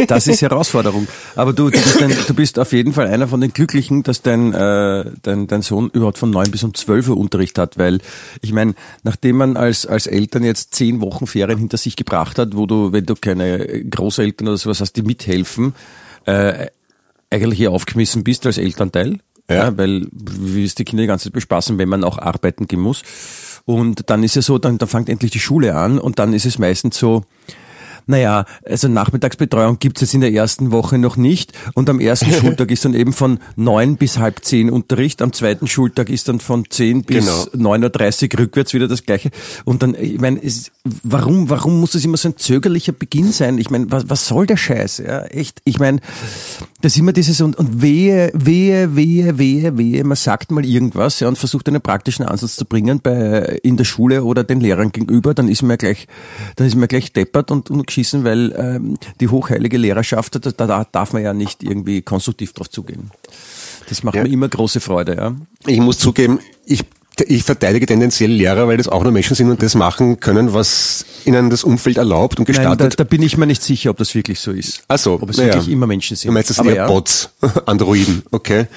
das 0.07 0.27
ist 0.27 0.41
Herausforderung. 0.41 1.07
Aber 1.35 1.53
du, 1.53 1.69
du, 1.69 1.79
bist 1.79 2.01
ein, 2.01 2.11
du 2.27 2.33
bist 2.33 2.57
auf 2.57 2.71
jeden 2.73 2.93
Fall 2.93 3.07
einer 3.07 3.27
von 3.27 3.39
den 3.39 3.53
Glücklichen, 3.53 4.01
dass 4.03 4.23
dein, 4.23 4.53
äh, 4.53 5.05
dein, 5.21 5.47
dein 5.47 5.61
Sohn 5.61 5.89
überhaupt 5.91 6.17
von 6.17 6.31
neun 6.31 6.49
bis 6.49 6.63
um 6.63 6.73
zwölf 6.73 7.07
Uhr 7.07 7.17
Unterricht 7.17 7.59
hat, 7.59 7.77
weil 7.77 7.99
ich 8.41 8.51
meine, 8.51 8.73
nachdem 9.03 9.37
man 9.37 9.57
als, 9.57 9.85
als 9.85 10.07
Eltern 10.07 10.43
jetzt 10.43 10.73
zehn 10.73 11.01
Wochen 11.01 11.27
Ferien 11.27 11.59
hinter 11.59 11.77
sich 11.77 11.95
gebracht 11.95 12.39
hat, 12.39 12.55
wo 12.55 12.65
du, 12.65 12.91
wenn 12.91 13.05
du 13.05 13.13
keine 13.13 13.85
Großeltern 13.85 14.47
oder 14.47 14.57
sowas 14.57 14.81
hast, 14.81 14.93
die 14.93 15.03
mithelfen, 15.03 15.75
äh, 16.25 16.67
eigentlich 17.29 17.61
eher 17.61 17.71
aufgeschmissen 17.71 18.23
bist 18.23 18.45
als 18.45 18.57
Elternteil. 18.57 19.19
Ja. 19.49 19.55
Ja. 19.55 19.77
weil 19.77 20.05
wie 20.11 20.63
es 20.63 20.75
die 20.75 20.85
Kinder 20.85 21.01
die 21.01 21.07
ganze 21.07 21.23
Zeit 21.25 21.33
bespaßen, 21.33 21.79
wenn 21.79 21.89
man 21.89 22.03
auch 22.03 22.19
arbeiten 22.19 22.67
gehen 22.67 22.81
muss. 22.81 23.01
Und 23.65 24.11
dann 24.11 24.21
ist 24.21 24.37
es 24.37 24.45
so, 24.45 24.59
dann, 24.59 24.77
dann 24.77 24.87
fängt 24.87 25.09
endlich 25.09 25.31
die 25.31 25.39
Schule 25.39 25.75
an 25.75 25.97
und 25.97 26.19
dann 26.19 26.33
ist 26.33 26.45
es 26.45 26.59
meistens 26.59 26.99
so, 26.99 27.23
naja, 28.09 28.45
also 28.65 28.87
Nachmittagsbetreuung 28.87 29.79
gibt's 29.79 30.01
jetzt 30.01 30.13
in 30.13 30.21
der 30.21 30.33
ersten 30.33 30.71
Woche 30.71 30.97
noch 30.97 31.15
nicht 31.15 31.53
und 31.75 31.89
am 31.89 31.99
ersten 31.99 32.31
Schultag 32.33 32.71
ist 32.71 32.83
dann 32.85 32.93
eben 32.93 33.13
von 33.13 33.39
neun 33.55 33.97
bis 33.97 34.17
halb 34.17 34.43
zehn 34.43 34.69
Unterricht, 34.69 35.21
am 35.21 35.31
zweiten 35.31 35.67
Schultag 35.67 36.09
ist 36.09 36.27
dann 36.27 36.39
von 36.39 36.65
zehn 36.69 37.03
bis 37.03 37.25
Genau. 37.25 37.45
neun 37.69 37.83
Uhr 37.83 37.89
dreißig 37.89 38.33
rückwärts 38.37 38.73
wieder 38.73 38.87
das 38.87 39.03
Gleiche. 39.03 39.29
Und 39.63 39.83
dann, 39.83 39.95
ich 39.99 40.19
meine, 40.19 40.43
es- 40.43 40.71
warum, 40.83 41.49
warum 41.49 41.79
muss 41.79 41.91
das 41.91 42.03
immer 42.03 42.17
so 42.17 42.29
ein 42.29 42.37
zögerlicher 42.37 42.91
Beginn 42.93 43.31
sein? 43.31 43.57
Ich 43.59 43.69
meine, 43.69 43.91
was, 43.91 44.09
was 44.09 44.27
soll 44.27 44.45
der 44.47 44.57
Scheiß? 44.57 44.97
Ja, 45.05 45.25
echt. 45.25 45.61
Ich 45.65 45.77
meine, 45.79 45.99
das 46.81 46.93
ist 46.93 46.99
immer 46.99 47.11
dieses 47.11 47.41
und, 47.41 47.57
und 47.57 47.81
wehe, 47.81 48.31
wehe, 48.33 48.95
wehe, 48.95 49.37
wehe, 49.37 49.77
wehe, 49.77 50.03
man 50.03 50.15
sagt 50.15 50.51
mal 50.51 50.63
irgendwas 50.65 51.19
ja, 51.19 51.27
und 51.27 51.37
versucht 51.37 51.67
einen 51.67 51.81
praktischen 51.81 52.23
Ansatz 52.25 52.55
zu 52.55 52.65
bringen 52.65 53.01
bei 53.01 53.59
in 53.63 53.75
der 53.75 53.83
Schule 53.83 54.23
oder 54.23 54.43
den 54.43 54.61
Lehrern 54.61 54.91
gegenüber, 54.91 55.33
dann 55.33 55.49
ist 55.49 55.61
man 55.61 55.71
ja 55.71 55.75
gleich, 55.77 56.07
dann 56.55 56.67
ist 56.67 56.75
man 56.75 56.87
gleich 56.87 57.11
deppert 57.11 57.51
und, 57.51 57.69
und 57.69 57.85
geschissen, 57.85 58.23
weil 58.23 58.53
ähm, 58.57 58.97
die 59.19 59.27
hochheilige 59.27 59.77
Lehrerschaft, 59.77 60.43
da, 60.45 60.51
da 60.51 60.85
darf 60.89 61.11
man 61.13 61.21
ja 61.21 61.33
nicht 61.33 61.63
irgendwie 61.63 62.01
konstruktiv 62.01 62.53
drauf 62.53 62.69
zugehen. 62.69 63.11
Das 63.89 64.03
macht 64.03 64.15
Ja. 64.15 64.23
mir 64.23 64.29
immer 64.29 64.47
große 64.47 64.79
Freude, 64.79 65.15
ja. 65.15 65.35
Ich 65.67 65.79
muss 65.79 65.97
zugeben, 65.97 66.39
ich, 66.65 66.83
ich 67.27 67.43
verteidige 67.43 67.85
tendenziell 67.85 68.31
Lehrer, 68.31 68.67
weil 68.67 68.77
das 68.77 68.87
auch 68.87 69.03
nur 69.03 69.11
Menschen 69.11 69.35
sind 69.35 69.49
und 69.49 69.61
das 69.61 69.75
machen 69.75 70.19
können, 70.19 70.53
was 70.53 71.05
ihnen 71.25 71.49
das 71.49 71.63
Umfeld 71.63 71.97
erlaubt 71.97 72.39
und 72.39 72.47
Nein, 72.47 72.55
da, 72.55 72.69
gestattet. 72.71 72.99
da 72.99 73.03
bin 73.03 73.21
ich 73.21 73.37
mir 73.37 73.47
nicht 73.47 73.63
sicher, 73.63 73.89
ob 73.91 73.97
das 73.97 74.15
wirklich 74.15 74.39
so 74.39 74.51
ist. 74.51 74.83
Ach 74.87 74.97
so, 74.97 75.13
Ob 75.21 75.29
es 75.29 75.37
na 75.37 75.43
ja. 75.43 75.53
wirklich 75.53 75.69
immer 75.69 75.87
Menschen 75.87 76.15
sind. 76.15 76.29
Du 76.29 76.33
meinst, 76.33 76.49
das 76.49 76.57
sind 76.57 76.67
Aber 76.67 76.75
eher 76.75 76.83
ja. 76.83 76.87
Bots, 76.87 77.29
Androiden, 77.65 78.23
okay. 78.31 78.67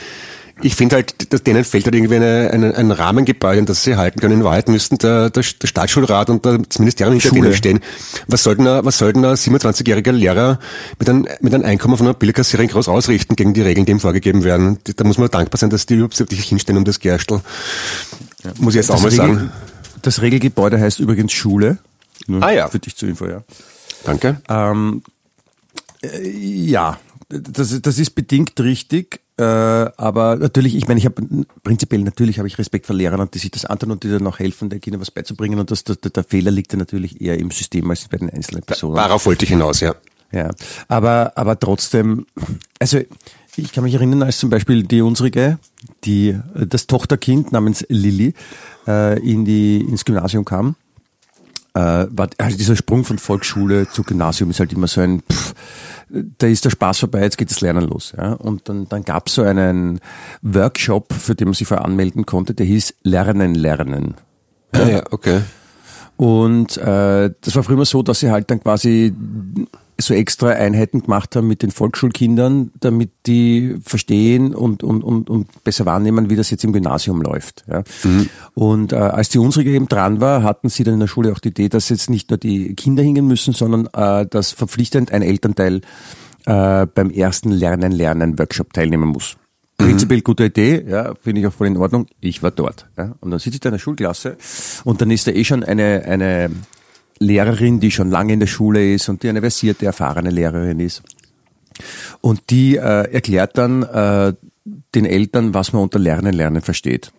Ich 0.65 0.77
finde 0.77 0.97
halt, 0.97 1.33
dass 1.33 1.43
denen 1.43 1.65
fehlt 1.65 1.87
halt 1.87 1.95
irgendwie 1.95 2.17
eine, 2.17 2.51
eine, 2.53 2.77
ein 2.77 2.91
Rahmengebäude, 2.93 3.61
an 3.61 3.67
das 3.67 3.83
sie 3.83 3.97
halten 3.97 4.21
können. 4.21 4.35
In 4.35 4.45
Wahrheit 4.45 4.69
müssten 4.69 4.97
der, 4.99 5.31
der, 5.31 5.43
der 5.43 5.67
Staatsschulrat 5.67 6.31
und 6.31 6.47
das 6.47 6.79
Ministerium 6.79 7.15
hinter 7.15 7.31
Schule. 7.31 7.43
denen 7.43 7.57
stehen. 7.57 7.81
Was 8.29 8.45
soll 8.45 8.57
denn 8.57 8.69
ein, 8.69 8.85
was 8.85 8.99
soll 8.99 9.13
denn 9.13 9.25
ein 9.25 9.35
27-jähriger 9.35 10.13
Lehrer 10.13 10.61
mit 10.99 11.09
einem, 11.09 11.27
mit 11.41 11.55
einem 11.55 11.65
Einkommen 11.65 11.97
von 11.97 12.07
einer 12.07 12.15
Billigkassiererin 12.15 12.69
groß 12.69 12.89
ausrichten 12.89 13.35
gegen 13.35 13.55
die 13.55 13.63
Regeln, 13.63 13.87
die 13.87 13.93
ihm 13.93 14.01
vorgegeben 14.01 14.45
werden? 14.45 14.79
Da 14.85 15.05
muss 15.05 15.19
man 15.19 15.31
dankbar 15.31 15.59
sein, 15.59 15.71
dass 15.71 15.87
die 15.87 15.95
überhaupt 15.95 16.15
sich 16.15 16.45
hinstellen 16.45 16.79
um 16.79 16.85
das 16.85 17.01
Gerstel. 18.43 18.65
Muss 18.65 18.75
ich 18.75 18.79
jetzt 18.79 18.91
auch 18.91 19.01
mal 19.01 19.11
Das, 19.11 19.19
Regel, 19.19 19.35
sagen. 19.37 19.53
das 20.03 20.23
Regelgebäude 20.23 20.81
heißt 20.81 21.01
übrigens 21.01 21.33
Schule. 21.33 21.79
Nur 22.27 22.43
Ah 22.43 22.51
ja. 22.51 22.69
Für 22.69 22.79
dich 22.79 22.97
zur 22.97 23.09
Info, 23.09 23.27
ja. 23.27 23.43
Danke. 24.05 24.41
Ähm, 24.49 25.03
äh, 26.03 26.29
ja, 26.29 26.99
das, 27.29 27.81
das 27.81 27.99
ist 27.99 28.11
bedingt 28.11 28.59
richtig. 28.61 29.21
Äh, 29.39 29.45
aber 29.45 30.37
natürlich, 30.37 30.77
ich 30.77 30.87
meine, 30.89 30.99
ich 30.99 31.07
habe 31.07 31.23
prinzipiell 31.63 32.03
natürlich 32.03 32.39
habe 32.39 32.47
ich 32.47 32.59
Respekt 32.59 32.87
vor 32.87 32.95
Lehrern, 32.95 33.29
die 33.33 33.39
sich 33.39 33.51
das 33.51 33.65
antun 33.65 33.91
und 33.91 34.05
die 34.05 34.11
dann 34.11 34.27
auch 34.27 34.39
helfen, 34.39 34.69
den 34.69 34.81
Kindern 34.81 35.01
was 35.01 35.11
beizubringen. 35.11 35.59
Und 35.59 35.71
das, 35.71 35.85
das, 35.85 35.99
der 36.01 36.25
Fehler 36.25 36.51
liegt 36.51 36.73
ja 36.73 36.79
natürlich 36.79 37.21
eher 37.21 37.39
im 37.39 37.51
System 37.51 37.89
als 37.91 38.09
bei 38.09 38.19
den 38.19 38.31
einzelnen 38.31 38.63
Personen. 38.63 38.97
Darauf 38.97 39.25
wollte 39.25 39.45
ich 39.45 39.51
hinaus, 39.51 39.81
ja. 39.81 39.95
Ja, 40.33 40.51
aber, 40.89 41.33
aber 41.37 41.59
trotzdem, 41.59 42.27
also 42.79 43.01
ich 43.57 43.73
kann 43.73 43.85
mich 43.85 43.95
erinnern, 43.95 44.23
als 44.23 44.39
zum 44.39 44.51
Beispiel 44.51 44.83
die 44.83 45.03
unsrige, 45.03 45.59
die, 46.05 46.39
das 46.55 46.87
Tochterkind 46.87 47.53
namens 47.53 47.85
Lilly 47.89 48.35
äh, 48.87 49.19
in 49.21 49.45
die, 49.45 49.81
ins 49.81 50.05
Gymnasium 50.05 50.45
kam, 50.45 50.77
äh, 51.75 52.07
war 52.11 52.29
also 52.39 52.57
dieser 52.57 52.77
Sprung 52.77 53.05
von 53.05 53.19
Volksschule 53.19 53.89
zu 53.89 54.03
Gymnasium 54.03 54.51
ist 54.51 54.61
halt 54.61 54.73
immer 54.73 54.89
so 54.89 55.01
ein, 55.01 55.23
pff, 55.23 55.55
da 56.39 56.47
ist 56.47 56.65
der 56.65 56.71
Spaß 56.71 57.01
vorbei, 57.01 57.23
jetzt 57.23 57.39
geht 57.39 57.51
das 57.51 57.61
Lernen 57.61 57.89
los. 57.89 58.13
Ja? 58.17 58.35
Und 58.35 58.69
dann, 58.69 58.89
dann 58.89 59.05
gab 59.05 59.29
es 59.29 59.35
so 59.35 59.43
einen 59.43 60.01
Workshop, 60.43 61.13
für 61.13 61.35
den 61.35 61.49
man 61.49 61.55
sich 61.55 61.67
vorher 61.67 61.85
anmelden 61.85 62.27
konnte, 62.27 62.55
der 62.55 62.67
hieß 62.67 62.95
Lernen, 63.03 63.55
Lernen. 63.55 64.15
Ja, 64.75 64.89
ja, 64.89 65.03
okay. 65.11 65.41
Und 66.17 66.77
äh, 66.77 67.31
das 67.41 67.57
war 67.57 67.63
früher 67.63 67.77
immer 67.77 67.85
so, 67.85 68.03
dass 68.03 68.21
sie 68.21 68.31
halt 68.31 68.51
dann 68.51 68.61
quasi 68.61 69.15
so 69.99 70.15
extra 70.15 70.49
Einheiten 70.49 71.03
gemacht 71.03 71.37
haben 71.37 71.47
mit 71.47 71.63
den 71.63 71.71
Volksschulkindern, 71.71 72.73
damit 72.81 73.11
die 73.27 73.77
verstehen 73.85 74.55
und, 74.55 74.83
und, 74.83 75.05
und, 75.05 75.31
und 75.31 75.65
besser 75.65 75.87
wahrnehmen, 75.87 76.31
wie 76.31 76.37
das 76.37 76.51
jetzt 76.51 76.65
im 76.65 76.73
Gymnasium 76.73 77.23
läuft. 77.23 77.65
Ja. 77.69 77.83
Und 78.55 78.93
äh, 78.93 78.97
als 78.97 79.29
die 79.29 79.39
unsrige 79.39 79.71
eben 79.71 79.89
dran 79.89 80.21
war, 80.21 80.43
hatten 80.43 80.69
sie 80.69 80.85
dann 80.85 80.95
in 80.95 81.01
der 81.01 81.07
Schule 81.07 81.33
auch 81.33 81.39
die 81.39 81.49
Idee, 81.49 81.69
dass 81.69 81.89
jetzt 81.89 82.11
nicht 82.11 82.31
nur 82.31 82.39
die 82.39 82.75
Kinder 82.75 83.03
hingehen 83.03 83.27
müssen, 83.27 83.53
sondern 83.53 83.89
äh, 83.93 84.27
dass 84.27 84.53
verpflichtend 84.53 85.13
ein 85.13 85.23
Elternteil 85.23 85.83
äh, 86.47 86.87
beim 86.87 87.11
ersten 87.11 87.51
Lernen-Lernen-Workshop 87.51 88.73
teilnehmen 88.73 89.11
muss. 89.11 89.37
Prinzipiell 89.79 90.21
gute 90.21 90.45
Idee, 90.45 90.85
ja, 90.89 91.15
finde 91.21 91.41
ich 91.41 91.47
auch 91.47 91.53
voll 91.53 91.67
in 91.67 91.77
Ordnung. 91.77 92.07
Ich 92.21 92.43
war 92.43 92.51
dort. 92.51 92.89
Ja. 92.97 93.17
Und 93.21 93.31
dann 93.31 93.41
sitze 93.41 93.57
ich 93.57 93.61
da 93.61 93.69
in 93.69 93.75
der 93.75 93.79
Schulklasse 93.81 94.37
und 94.85 95.01
dann 95.01 95.11
ist 95.11 95.27
da 95.27 95.33
eh 95.33 95.45
schon 95.45 95.65
eine, 95.65 96.05
eine 96.07 96.51
Lehrerin, 97.23 97.81
die 97.81 97.91
schon 97.91 98.11
lange 98.11 98.33
in 98.33 98.41
der 98.41 98.47
Schule 98.47 98.95
ist 98.95 99.09
und 99.09 99.23
die 99.23 99.29
eine 99.29 99.41
versierte, 99.41 99.87
erfahrene 99.87 100.31
Lehrerin 100.31 100.81
ist. 100.81 101.03
Und 102.21 102.51
die 102.51 102.77
äh, 102.77 103.13
erklärt 103.13 103.57
dann 103.59 103.83
äh, 103.83 104.35
den 104.95 105.07
Eltern, 105.07 105.55
was 105.55 105.73
man 105.73 105.83
unter 105.83 105.99
Lernen, 105.99 106.35
Lernen 106.35 106.63
versteht. 106.63 107.13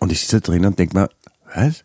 Und 0.00 0.12
ich 0.12 0.20
sitze 0.20 0.40
da 0.40 0.52
drin 0.52 0.66
und 0.66 0.78
denke 0.78 0.98
mir, 0.98 1.08
was? 1.54 1.84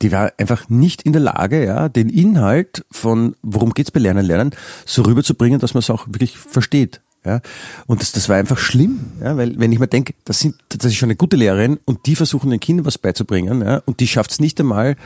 Die 0.00 0.10
war 0.10 0.32
einfach 0.36 0.68
nicht 0.68 1.02
in 1.02 1.12
der 1.12 1.22
Lage, 1.22 1.64
ja, 1.64 1.88
den 1.88 2.08
Inhalt 2.08 2.84
von 2.90 3.36
worum 3.42 3.72
geht's 3.72 3.92
bei 3.92 4.00
Lernen, 4.00 4.26
Lernen 4.26 4.50
so 4.84 5.02
rüberzubringen, 5.02 5.60
dass 5.60 5.74
man 5.74 5.78
es 5.80 5.90
auch 5.90 6.06
wirklich 6.08 6.36
versteht. 6.36 7.00
Ja, 7.24 7.40
und 7.86 8.02
das, 8.02 8.10
das 8.10 8.28
war 8.28 8.34
einfach 8.34 8.58
schlimm, 8.58 9.12
ja, 9.22 9.36
weil 9.36 9.56
wenn 9.60 9.70
ich 9.70 9.78
mir 9.78 9.86
denke, 9.86 10.14
das 10.24 10.44
das 10.68 10.84
ist 10.84 10.96
schon 10.96 11.06
eine 11.06 11.14
gute 11.14 11.36
Lehrerin 11.36 11.78
und 11.84 12.06
die 12.06 12.16
versuchen 12.16 12.50
den 12.50 12.58
Kindern 12.58 12.84
was 12.84 12.98
beizubringen, 12.98 13.62
ja, 13.62 13.80
und 13.84 14.00
die 14.00 14.08
schafft 14.08 14.32
es 14.32 14.40
nicht 14.40 14.58
einmal, 14.58 14.96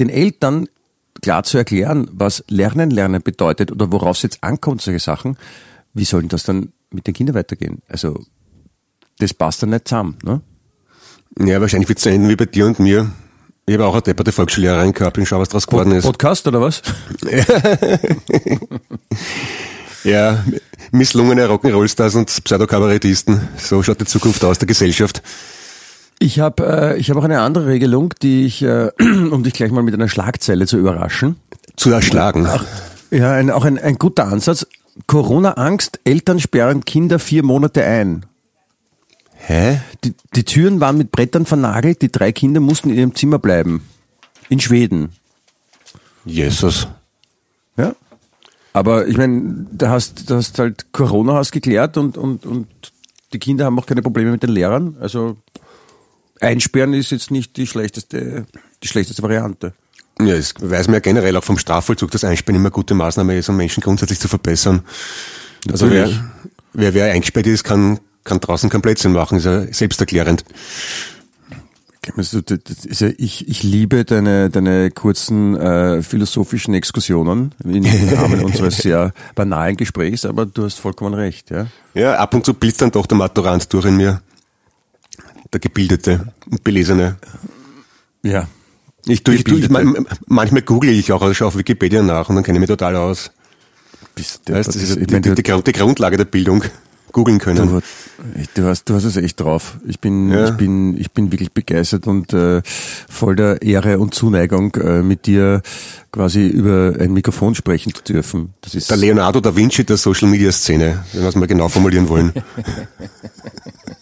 den 0.00 0.08
Eltern 0.08 0.68
klar 1.22 1.42
zu 1.42 1.58
erklären, 1.58 2.08
was 2.12 2.44
Lernen, 2.48 2.90
Lernen 2.90 3.22
bedeutet 3.22 3.70
oder 3.70 3.92
worauf 3.92 4.16
es 4.16 4.22
jetzt 4.22 4.42
ankommt, 4.42 4.80
solche 4.80 5.00
Sachen, 5.00 5.36
wie 5.94 6.04
soll 6.04 6.20
denn 6.20 6.28
das 6.28 6.44
dann 6.44 6.72
mit 6.90 7.06
den 7.06 7.14
Kindern 7.14 7.36
weitergehen? 7.36 7.82
Also, 7.88 8.20
das 9.18 9.34
passt 9.34 9.62
dann 9.62 9.70
nicht 9.70 9.86
zusammen, 9.86 10.18
ne? 10.24 10.40
Ja, 11.38 11.60
wahrscheinlich 11.60 11.88
wird 11.88 11.98
es 11.98 12.06
enden 12.06 12.28
wie 12.28 12.36
bei 12.36 12.46
dir 12.46 12.66
und 12.66 12.80
mir. 12.80 13.12
Ich 13.66 13.74
habe 13.74 13.86
auch 13.86 13.92
eine 13.92 14.02
depperte 14.02 14.32
Volksschullehrerin 14.32 14.92
gehabt 14.92 15.16
und 15.16 15.26
schau, 15.26 15.38
was 15.38 15.48
draus 15.48 15.66
geworden 15.66 15.92
ist. 15.92 16.04
Podcast 16.04 16.48
oder 16.48 16.60
was? 16.60 16.82
Ja, 20.04 20.42
misslungene 20.92 21.46
Rock'n'Rollstars 21.46 22.16
und 22.16 22.44
Pseudokabarettisten. 22.44 23.48
So 23.58 23.82
schaut 23.82 24.00
die 24.00 24.06
Zukunft 24.06 24.42
aus 24.44 24.58
der 24.58 24.66
Gesellschaft. 24.66 25.22
Ich 26.22 26.38
habe 26.38 26.92
äh, 26.92 26.98
ich 26.98 27.10
hab 27.10 27.16
auch 27.16 27.24
eine 27.24 27.40
andere 27.40 27.66
Regelung, 27.66 28.12
die 28.20 28.44
ich, 28.44 28.62
äh, 28.62 28.90
um 29.00 29.42
dich 29.42 29.54
gleich 29.54 29.72
mal 29.72 29.82
mit 29.82 29.94
einer 29.94 30.08
Schlagzeile 30.08 30.66
zu 30.66 30.76
überraschen. 30.76 31.36
Zu 31.76 31.90
erschlagen. 31.90 32.46
Ach, 32.46 32.64
ja, 33.10 33.32
ein, 33.32 33.50
auch 33.50 33.64
ein, 33.64 33.78
ein 33.78 33.96
guter 33.96 34.26
Ansatz. 34.26 34.66
Corona-Angst, 35.06 35.98
Eltern 36.04 36.38
sperren 36.38 36.84
Kinder 36.84 37.18
vier 37.18 37.42
Monate 37.42 37.84
ein. 37.84 38.26
Hä? 39.34 39.80
Die, 40.04 40.14
die 40.36 40.44
Türen 40.44 40.80
waren 40.80 40.98
mit 40.98 41.10
Brettern 41.10 41.46
vernagelt, 41.46 42.02
die 42.02 42.12
drei 42.12 42.32
Kinder 42.32 42.60
mussten 42.60 42.90
in 42.90 42.96
ihrem 42.96 43.14
Zimmer 43.14 43.38
bleiben. 43.38 43.88
In 44.50 44.60
Schweden. 44.60 45.12
Jesus. 46.26 46.86
Ja. 47.78 47.94
Aber 48.74 49.06
ich 49.06 49.16
meine, 49.16 49.66
da 49.72 49.88
hast, 49.88 50.30
da 50.30 50.36
hast 50.36 50.58
halt 50.58 50.92
Corona 50.92 51.34
hast 51.34 51.52
geklärt 51.52 51.96
und, 51.96 52.18
und, 52.18 52.44
und 52.44 52.68
die 53.32 53.38
Kinder 53.38 53.64
haben 53.64 53.78
auch 53.78 53.86
keine 53.86 54.02
Probleme 54.02 54.32
mit 54.32 54.42
den 54.42 54.50
Lehrern. 54.50 54.96
Also 55.00 55.38
einsperren 56.40 56.94
ist 56.94 57.10
jetzt 57.10 57.30
nicht 57.30 57.56
die 57.56 57.66
schlechteste, 57.66 58.46
die 58.82 58.88
schlechteste 58.88 59.22
Variante. 59.22 59.74
Ja, 60.20 60.36
das 60.36 60.54
weiß 60.58 60.88
man 60.88 60.94
ja 60.94 61.00
generell 61.00 61.36
auch 61.36 61.44
vom 61.44 61.58
Strafvollzug, 61.58 62.10
dass 62.10 62.24
Einsperren 62.24 62.56
immer 62.56 62.66
eine 62.66 62.72
gute 62.72 62.94
Maßnahme 62.94 63.36
ist, 63.36 63.48
um 63.48 63.56
Menschen 63.56 63.82
grundsätzlich 63.82 64.18
zu 64.18 64.28
verbessern. 64.28 64.82
Also 65.70 65.90
wer, 65.90 66.06
Natürlich. 66.06 66.20
wer, 66.72 66.94
wer 66.94 67.12
eingesperrt 67.12 67.46
ist, 67.46 67.64
kann, 67.64 68.00
kann 68.24 68.40
draußen 68.40 68.68
kein 68.68 68.82
Plätzchen 68.82 69.12
machen, 69.12 69.38
ist 69.38 69.44
ja 69.44 69.72
selbsterklärend. 69.72 70.44
Also, 72.16 72.40
ja, 72.40 73.08
ich, 73.18 73.46
ich 73.46 73.62
liebe 73.62 74.04
deine, 74.04 74.48
deine 74.48 74.90
kurzen 74.90 75.54
äh, 75.54 76.02
philosophischen 76.02 76.72
Exkursionen 76.72 77.54
im 77.62 77.84
Rahmen 78.14 78.42
unseres 78.42 78.78
sehr 78.78 79.12
banalen 79.34 79.76
Gesprächs, 79.76 80.24
aber 80.24 80.46
du 80.46 80.64
hast 80.64 80.80
vollkommen 80.80 81.14
recht, 81.14 81.50
ja. 81.50 81.66
Ja, 81.94 82.16
ab 82.16 82.34
und 82.34 82.44
zu 82.44 82.54
blitzt 82.54 82.80
dann 82.80 82.90
doch 82.90 83.06
der 83.06 83.18
Maturant 83.18 83.70
durch 83.72 83.84
in 83.84 83.96
mir. 83.96 84.22
Der 85.52 85.60
gebildete 85.60 86.32
und 86.50 86.62
belesene. 86.62 87.16
Ja. 88.22 88.46
Ich, 89.06 89.24
tu, 89.24 89.32
ich, 89.32 89.44
tu, 89.44 89.56
ich, 89.56 89.68
manchmal 90.26 90.62
google 90.62 90.90
ich 90.90 91.10
auch, 91.12 91.22
also 91.22 91.46
auf 91.46 91.56
Wikipedia 91.56 92.02
nach 92.02 92.28
und 92.28 92.36
dann 92.36 92.44
kenne 92.44 92.58
ich 92.58 92.60
mich 92.60 92.68
total 92.68 92.96
aus. 92.96 93.30
Bist, 94.14 94.50
Weißt, 94.50 94.68
das 94.68 94.76
ist 94.76 94.96
die, 94.96 95.06
die, 95.06 95.20
die, 95.20 95.62
die 95.62 95.72
Grundlage 95.72 96.16
der 96.16 96.24
Bildung. 96.26 96.62
Googeln 97.12 97.38
können. 97.38 97.68
Du, 97.68 97.80
du 98.54 98.64
hast, 98.66 98.84
du 98.88 98.94
hast 98.94 99.04
es 99.04 99.16
echt 99.16 99.40
drauf. 99.40 99.78
Ich 99.84 100.00
bin, 100.00 100.30
Ja. 100.30 100.48
ich 100.48 100.52
bin, 100.56 100.96
ich 100.96 101.10
bin 101.10 101.32
wirklich 101.32 101.52
begeistert 101.52 102.06
und 102.06 102.32
äh, 102.32 102.62
voll 103.08 103.36
der 103.36 103.62
Ehre 103.62 103.98
und 103.98 104.14
Zuneigung, 104.14 104.74
äh, 104.76 105.02
mit 105.02 105.26
dir 105.26 105.62
quasi 106.12 106.46
über 106.46 106.94
ein 107.00 107.12
Mikrofon 107.12 107.54
sprechen 107.56 107.92
zu 107.94 108.02
dürfen. 108.04 108.54
Das 108.60 108.74
ist 108.74 108.90
Der 108.90 108.96
Leonardo 108.96 109.40
da 109.40 109.56
Vinci 109.56 109.84
der 109.84 109.96
Social 109.96 110.28
Media 110.28 110.52
Szene, 110.52 111.04
wenn 111.12 111.22
wir 111.22 111.28
es 111.28 111.34
mal 111.34 111.46
genau 111.46 111.68
formulieren 111.68 112.08
wollen. 112.08 112.32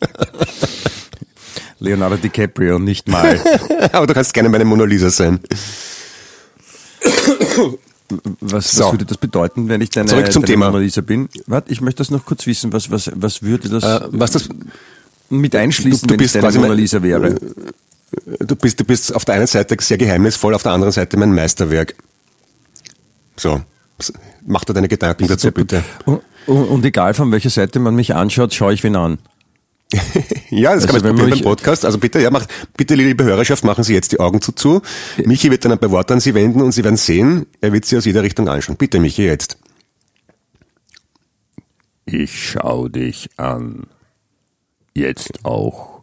Leonardo 1.80 2.16
DiCaprio, 2.16 2.78
nicht 2.78 3.08
mal. 3.08 3.38
Aber 3.92 4.06
du 4.06 4.14
kannst 4.14 4.34
gerne 4.34 4.48
meine 4.48 4.64
Mona 4.64 4.84
Lisa 4.84 5.10
sein. 5.10 5.38
Was, 8.40 8.72
So. 8.72 8.84
was 8.84 8.92
würde 8.92 9.04
das 9.04 9.18
bedeuten, 9.18 9.68
wenn 9.68 9.80
ich 9.80 9.90
deine, 9.90 10.08
Zurück 10.08 10.32
zum 10.32 10.42
deine 10.42 10.52
Thema. 10.52 10.66
Mona 10.70 10.82
Lisa 10.82 11.02
bin? 11.02 11.28
Warte, 11.46 11.70
ich 11.70 11.80
möchte 11.80 11.98
das 11.98 12.10
noch 12.10 12.24
kurz 12.24 12.46
wissen. 12.46 12.72
Was, 12.72 12.90
was, 12.90 13.10
was 13.14 13.42
würde 13.42 13.68
das 13.68 13.84
Äh, 13.84 14.00
was 14.10 14.30
das, 14.32 14.48
mit 15.28 15.54
einschließen, 15.54 16.08
du- 16.08 16.14
du 16.14 16.14
wenn 16.14 16.24
ich 16.26 16.32
bist 16.32 16.42
deine 16.42 16.58
Mona 16.58 16.72
Lisa 16.74 17.02
wäre? 17.02 17.36
du 18.40 18.56
bist, 18.56 18.80
du 18.80 18.84
bist 18.84 19.14
auf 19.14 19.24
der 19.26 19.34
einen 19.34 19.46
Seite 19.46 19.76
sehr 19.80 19.98
geheimnisvoll, 19.98 20.54
auf 20.54 20.62
der 20.62 20.72
anderen 20.72 20.92
Seite 20.92 21.16
mein 21.18 21.34
Meisterwerk. 21.34 21.94
So. 23.36 23.60
Mach 24.46 24.64
dir 24.64 24.72
deine 24.72 24.88
Gedanken 24.88 25.26
dazu 25.28 25.52
bitte. 25.52 25.84
Und, 26.06 26.22
und, 26.46 26.64
und 26.64 26.84
egal 26.86 27.12
von 27.12 27.30
welcher 27.30 27.50
Seite 27.50 27.78
man 27.78 27.94
mich 27.94 28.14
anschaut, 28.14 28.54
schaue 28.54 28.72
ich 28.72 28.82
wen 28.82 28.96
an. 28.96 29.18
Ja, 30.50 30.74
das 30.74 30.84
Also 30.84 30.86
kann 30.86 30.94
man 30.96 31.02
probieren 31.02 31.30
man 31.30 31.38
beim 31.38 31.42
Podcast. 31.42 31.84
Also 31.84 31.98
bitte, 31.98 32.20
ja, 32.20 32.30
macht, 32.30 32.48
bitte, 32.76 32.94
liebe 32.94 33.24
Hörerschaft, 33.24 33.64
machen 33.64 33.84
Sie 33.84 33.94
jetzt 33.94 34.12
die 34.12 34.20
Augen 34.20 34.40
zu 34.40 34.52
zu. 34.52 34.82
Michi 35.24 35.50
wird 35.50 35.64
dann 35.64 35.72
ein 35.72 35.78
paar 35.78 35.90
Worte 35.90 36.14
an 36.14 36.20
Sie 36.20 36.34
wenden 36.34 36.62
und 36.62 36.72
Sie 36.72 36.84
werden 36.84 36.96
sehen, 36.96 37.46
er 37.60 37.72
wird 37.72 37.84
Sie 37.84 37.96
aus 37.96 38.04
jeder 38.04 38.22
Richtung 38.22 38.48
anschauen. 38.48 38.76
Bitte, 38.76 38.98
Michi, 38.98 39.24
jetzt. 39.24 39.58
Ich 42.06 42.50
schau 42.52 42.88
dich 42.88 43.28
an. 43.36 43.86
Jetzt 44.94 45.44
auch. 45.44 46.00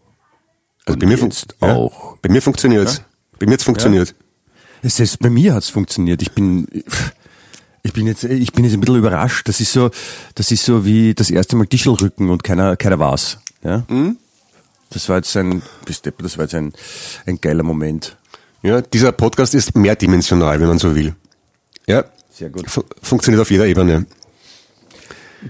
Also 0.86 1.00
bei 1.00 1.08
mir, 1.08 1.18
jetzt 1.18 1.56
ja, 1.62 1.74
auch. 1.74 2.18
bei 2.22 2.30
mir 2.30 2.42
funktioniert's. 2.42 3.02
Bei 3.40 3.48
mir 3.48 3.54
hat's 3.54 3.64
funktioniert. 3.64 4.14
Es 4.84 5.00
ist, 5.00 5.20
bei 5.20 5.32
mir 5.32 5.56
hat's 5.56 5.70
funktioniert. 5.70 6.22
Ich 6.22 6.32
bin, 6.32 6.68
ich 7.82 7.92
bin 7.92 8.06
jetzt, 8.06 8.24
ich 8.24 8.54
bin 8.54 8.64
jetzt 8.64 8.76
ein 8.76 8.82
bisschen 8.82 8.98
überrascht. 8.98 9.48
Das 9.48 9.60
ist 9.60 9.74
so, 9.74 9.90
das 10.36 10.52
ist 10.52 10.64
so 10.64 10.86
wie 10.86 11.16
das 11.16 11.32
erste 11.32 11.56
Mal 11.56 11.66
Tischelrücken 11.66 12.30
und 12.30 12.44
keiner, 12.44 12.78
keiner 12.78 13.00
war's. 13.00 13.40
Ja? 13.66 13.84
Mhm. 13.90 14.18
Das 14.92 15.10
war 15.10 15.18
jetzt 15.18 15.36
ein, 15.36 15.62
das 15.86 16.38
war 16.38 16.46
jetzt 16.46 16.56
ein, 16.56 16.72
ein 17.26 17.42
geiler 17.42 17.64
Moment. 17.64 18.16
Ja, 18.62 18.82
dieser 18.82 19.12
Podcast 19.12 19.54
ist 19.54 19.76
mehrdimensional, 19.76 20.60
wenn 20.60 20.68
man 20.68 20.80
so 20.80 20.96
will. 20.96 21.16
Ja. 21.88 22.06
Sehr 22.32 22.50
gut. 22.50 22.70
Fu 22.70 22.84
funktioniert 23.02 23.42
auf 23.42 23.52
jeder 23.52 23.66
Ebene. 23.66 24.06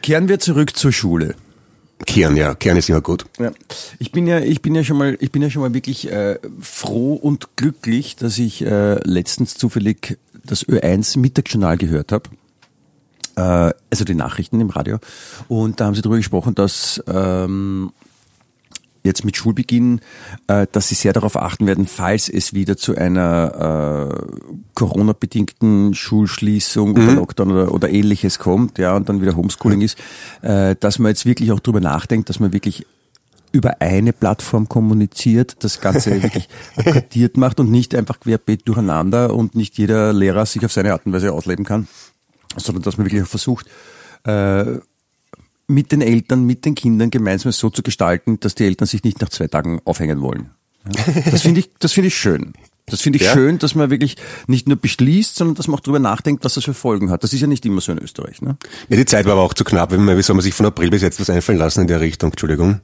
Kehren 0.01 0.27
wir 0.27 0.39
zurück 0.39 0.75
zur 0.75 0.91
Schule. 0.91 1.35
Kehren, 2.05 2.35
ja. 2.35 2.55
Kehren 2.55 2.77
ist 2.77 2.89
immer 2.89 3.01
gut. 3.01 3.25
Ja. 3.39 3.51
Ich 3.99 4.11
bin 4.11 4.27
ja, 4.27 4.39
ich 4.39 4.61
bin 4.61 4.75
ja 4.75 4.83
schon 4.83 4.97
mal, 4.97 5.17
ich 5.19 5.31
bin 5.31 5.41
ja 5.41 5.49
schon 5.49 5.61
mal 5.61 5.73
wirklich 5.73 6.11
äh, 6.11 6.39
froh 6.59 7.13
und 7.13 7.55
glücklich, 7.55 8.15
dass 8.15 8.37
ich 8.37 8.63
äh, 8.63 8.95
letztens 9.07 9.55
zufällig 9.55 10.17
das 10.43 10.67
Ö1 10.67 11.19
Mittagsjournal 11.19 11.77
gehört 11.77 12.11
habe. 12.11 12.29
Äh, 13.35 13.73
also 13.89 14.03
die 14.05 14.15
Nachrichten 14.15 14.59
im 14.59 14.69
Radio. 14.69 14.99
Und 15.47 15.79
da 15.79 15.85
haben 15.85 15.95
sie 15.95 16.01
darüber 16.01 16.17
gesprochen, 16.17 16.55
dass 16.55 17.01
ähm, 17.07 17.91
jetzt 19.05 19.23
mit 19.23 19.37
Schulbeginn, 19.37 20.01
äh, 20.47 20.67
dass 20.71 20.89
sie 20.89 20.95
sehr 20.95 21.13
darauf 21.13 21.37
achten 21.37 21.67
werden, 21.67 21.87
falls 21.87 22.27
es 22.27 22.53
wieder 22.53 22.75
zu 22.75 22.95
einer 22.95 24.11
äh, 24.11 24.55
Corona-bedingten 24.73 25.93
Schulschließung 25.93 26.91
oder 26.93 27.13
Lockdown 27.13 27.51
oder, 27.51 27.71
oder 27.71 27.89
ähnliches 27.89 28.39
kommt, 28.39 28.77
ja, 28.77 28.95
und 28.95 29.07
dann 29.07 29.21
wieder 29.21 29.35
Homeschooling 29.35 29.81
ist, 29.81 29.97
äh, 30.41 30.75
dass 30.79 30.99
man 30.99 31.09
jetzt 31.09 31.25
wirklich 31.25 31.51
auch 31.51 31.59
drüber 31.59 31.79
nachdenkt, 31.79 32.29
dass 32.29 32.39
man 32.39 32.51
wirklich 32.51 32.85
über 33.51 33.81
eine 33.81 34.11
Plattform 34.11 34.67
kommuniziert, 34.67 35.63
das 35.63 35.79
Ganze 35.79 36.21
wirklich 36.23 36.49
akkadiert 36.75 37.37
macht 37.37 37.59
und 37.61 37.71
nicht 37.71 37.95
einfach 37.95 38.19
querbeet 38.19 38.67
durcheinander 38.67 39.33
und 39.33 39.55
nicht 39.55 39.77
jeder 39.77 40.11
Lehrer 40.11 40.45
sich 40.45 40.65
auf 40.65 40.73
seine 40.73 40.91
Art 40.91 41.05
und 41.05 41.13
Weise 41.13 41.31
ausleben 41.31 41.63
kann, 41.63 41.87
sondern 42.57 42.83
dass 42.83 42.97
man 42.97 43.05
wirklich 43.05 43.23
auch 43.23 43.27
versucht, 43.27 43.67
äh, 44.25 44.79
mit 45.67 45.91
den 45.91 46.01
Eltern, 46.01 46.43
mit 46.45 46.65
den 46.65 46.75
Kindern 46.75 47.09
gemeinsam 47.11 47.51
so 47.51 47.69
zu 47.69 47.81
gestalten, 47.83 48.39
dass 48.39 48.55
die 48.55 48.65
Eltern 48.65 48.87
sich 48.87 49.03
nicht 49.03 49.21
nach 49.21 49.29
zwei 49.29 49.47
Tagen 49.47 49.81
aufhängen 49.85 50.21
wollen. 50.21 50.51
Ja. 50.93 51.03
Das 51.31 51.41
finde 51.41 51.61
ich, 51.61 51.71
das 51.79 51.93
finde 51.93 52.09
ich 52.09 52.17
schön. 52.17 52.53
Das 52.87 53.01
finde 53.01 53.17
ich 53.17 53.23
Ja. 53.25 53.33
schön, 53.33 53.57
dass 53.57 53.73
man 53.73 53.89
wirklich 53.89 54.15
nicht 54.45 54.67
nur 54.67 54.77
beschließt, 54.77 55.35
sondern 55.35 55.55
dass 55.55 55.67
man 55.67 55.77
auch 55.77 55.83
drüber 55.83 55.97
nachdenkt, 55.97 56.45
was 56.45 56.53
das 56.53 56.65
für 56.65 56.75
Folgen 56.75 57.09
hat. 57.09 57.23
Das 57.23 57.33
ist 57.33 57.41
ja 57.41 57.47
nicht 57.47 57.65
immer 57.65 57.81
so 57.81 57.91
in 57.91 57.97
Österreich. 57.97 58.43
Ne? 58.43 58.57
Ja, 58.89 58.97
die 58.97 59.05
Zeit 59.05 59.25
war 59.25 59.31
aber 59.33 59.41
auch 59.41 59.55
zu 59.55 59.63
knapp. 59.63 59.91
Wenn 59.91 60.05
man, 60.05 60.15
wie 60.17 60.21
soll 60.21 60.35
man 60.35 60.43
sich 60.43 60.53
von 60.53 60.67
April 60.67 60.91
bis 60.91 61.01
jetzt 61.01 61.19
was 61.19 61.31
einfallen 61.31 61.57
lassen 61.57 61.81
in 61.81 61.87
der 61.87 61.99
Richtung? 61.99 62.29
Entschuldigung. 62.29 62.81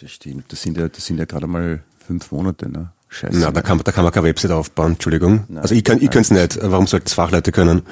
Das 0.00 0.12
stimmt. 0.12 0.50
Das 0.50 0.62
sind 0.62 0.78
ja, 0.78 0.88
das 0.88 1.04
sind 1.04 1.18
ja 1.18 1.26
gerade 1.26 1.46
mal 1.46 1.82
fünf 2.06 2.32
Monate. 2.32 2.70
Ne? 2.70 2.90
Scheiße. 3.10 3.38
Na, 3.38 3.50
da 3.50 3.60
kann, 3.60 3.76
man- 3.76 3.84
da 3.84 3.92
kann 3.92 4.04
man 4.04 4.12
keine 4.14 4.26
Website 4.28 4.50
aufbauen. 4.52 4.92
Entschuldigung. 4.92 5.44
also 5.56 5.74
ich 5.74 5.84
kann, 5.84 5.98
ich 5.98 6.10
könnte 6.10 6.34
es 6.34 6.54
nicht. 6.54 6.58
Warum 6.62 6.86
sollten 6.86 7.06
es 7.06 7.12
Fachleute 7.12 7.52
können? 7.52 7.82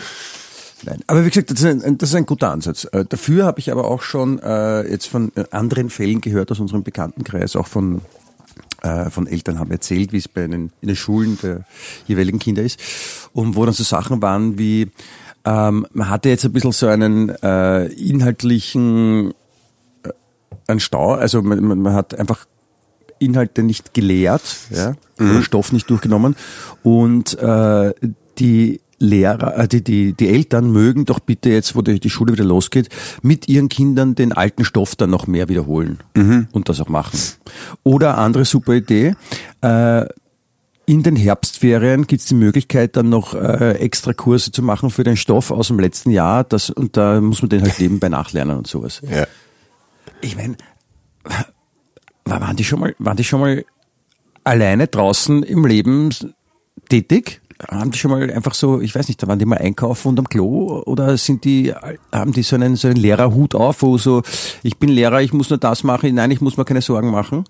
Nein, 0.83 1.01
aber 1.07 1.25
wie 1.25 1.29
gesagt, 1.29 1.51
das 1.51 1.63
ist 1.63 1.85
ein, 1.85 1.99
das 1.99 2.11
ist 2.11 2.15
ein 2.15 2.27
guter 2.27 2.51
Ansatz. 2.51 2.87
Äh, 2.93 3.05
dafür 3.07 3.45
habe 3.45 3.61
ich 3.61 3.71
aber 3.71 3.87
auch 3.87 4.03
schon 4.03 4.39
äh, 4.39 4.91
jetzt 4.91 5.07
von 5.07 5.33
äh, 5.35 5.45
anderen 5.51 5.91
Fällen 5.91 6.21
gehört 6.21 6.51
aus 6.51 6.61
unserem 6.61 6.83
Bekanntenkreis, 6.83 7.57
auch 7.57 7.67
von 7.67 8.01
äh, 8.83 9.11
von 9.11 9.27
Eltern 9.27 9.59
haben 9.59 9.71
erzählt, 9.71 10.13
wie 10.13 10.19
es 10.19 10.29
bei 10.29 10.47
den, 10.47 10.71
in 10.81 10.89
den 10.89 10.97
Schulen 10.97 11.39
der 11.43 11.65
jeweiligen 12.07 12.39
Kinder 12.39 12.63
ist. 12.63 12.81
Und 13.33 13.57
wo 13.57 13.65
dann 13.65 13.75
so 13.75 13.85
Sachen 13.85 14.23
waren 14.23 14.59
wie, 14.59 14.91
ähm, 15.45 15.87
man 15.93 16.09
hatte 16.09 16.29
jetzt 16.31 16.45
ein 16.45 16.53
bisschen 16.53 16.73
so 16.73 16.87
einen 16.87 17.29
äh, 17.29 17.87
inhaltlichen 17.87 19.33
äh, 20.03 20.11
einen 20.67 20.81
Stau, 20.81 21.13
also 21.13 21.43
man, 21.43 21.63
man, 21.63 21.83
man 21.83 21.95
hat 21.95 22.19
einfach 22.19 22.47
Inhalte 23.19 23.63
nicht 23.63 23.93
gelehrt, 23.93 24.43
ja, 24.71 24.95
mhm. 25.19 25.43
Stoff 25.43 25.73
nicht 25.73 25.91
durchgenommen 25.91 26.37
und 26.83 27.39
äh, 27.39 27.93
die 28.39 28.81
Lehrer, 29.01 29.59
äh, 29.59 29.67
die, 29.67 29.83
die, 29.83 30.13
die 30.13 30.29
Eltern 30.29 30.71
mögen 30.71 31.07
doch 31.07 31.19
bitte 31.19 31.51
jetzt, 31.51 31.75
wo 31.75 31.83
die, 31.83 31.99
die 31.99 32.11
Schule 32.11 32.35
wieder 32.35 32.45
losgeht, 32.45 32.89
mit 33.23 33.49
ihren 33.49 33.69
Kindern 33.69 34.15
den 34.15 34.33
alten 34.33 34.65
Stoff 34.65 34.95
dann 34.95 35.11
noch 35.11 35.27
mehr 35.27 35.49
wiederholen 35.49 35.99
mhm. 36.15 36.49
und 36.53 36.69
das 36.69 36.81
auch 36.81 36.89
machen. 36.89 37.19
Oder 37.83 38.19
andere 38.19 38.45
super 38.45 38.75
Idee, 38.75 39.15
äh, 39.63 40.05
in 40.87 41.03
den 41.03 41.17
Herbstferien 41.17 42.07
gibt 42.07 42.21
es 42.21 42.27
die 42.27 42.35
Möglichkeit, 42.35 42.97
dann 42.97 43.09
noch 43.09 43.35
äh, 43.35 43.75
extra 43.79 44.13
Kurse 44.13 44.51
zu 44.51 44.63
machen 44.63 44.91
für 44.91 45.05
den 45.05 45.17
Stoff 45.17 45.51
aus 45.51 45.69
dem 45.69 45.79
letzten 45.79 46.11
Jahr. 46.11 46.45
Das, 46.45 46.69
und 46.69 46.97
da 46.97 47.21
muss 47.21 47.43
man 47.43 47.49
den 47.49 47.63
halt 47.63 47.79
nebenbei 47.79 48.09
nachlernen 48.09 48.59
und 48.59 48.67
sowas. 48.67 49.01
Ja. 49.09 49.27
Ich 50.21 50.37
meine, 50.37 50.57
waren 52.25 52.57
die 52.57 52.65
schon 52.65 52.81
mal, 52.81 52.95
waren 52.99 53.17
die 53.17 53.25
schon 53.25 53.41
mal 53.41 53.65
alleine 54.43 54.89
draußen 54.89 55.43
im 55.45 55.65
Leben 55.65 56.11
tätig? 56.89 57.41
Haben 57.69 57.91
die 57.91 57.99
schon 57.99 58.11
mal 58.11 58.31
einfach 58.31 58.55
so, 58.55 58.81
ich 58.81 58.95
weiß 58.95 59.09
nicht, 59.09 59.23
da 59.23 59.29
waren 59.29 59.39
die 59.39 59.45
mal 59.45 59.59
einkaufen 59.59 60.09
und 60.09 60.19
am 60.19 60.29
Klo 60.29 60.83
oder 60.87 61.17
sind 61.17 61.45
die, 61.45 61.75
haben 62.13 62.33
die 62.33 62.43
so 62.43 62.57
einen, 62.57 62.77
so 62.77 62.89
einen 62.89 62.97
Lehrerhut 62.97 63.55
auf, 63.55 63.83
wo 63.83 63.99
so, 63.99 64.23
ich 64.63 64.79
bin 64.79 64.89
Lehrer, 64.89 65.21
ich 65.21 65.33
muss 65.33 65.51
nur 65.51 65.59
das 65.59 65.85
machen, 65.85 66.15
nein, 66.15 66.31
ich 66.31 66.41
muss 66.41 66.57
mir 66.57 66.65
keine 66.65 66.81
Sorgen 66.81 67.11
machen? 67.11 67.45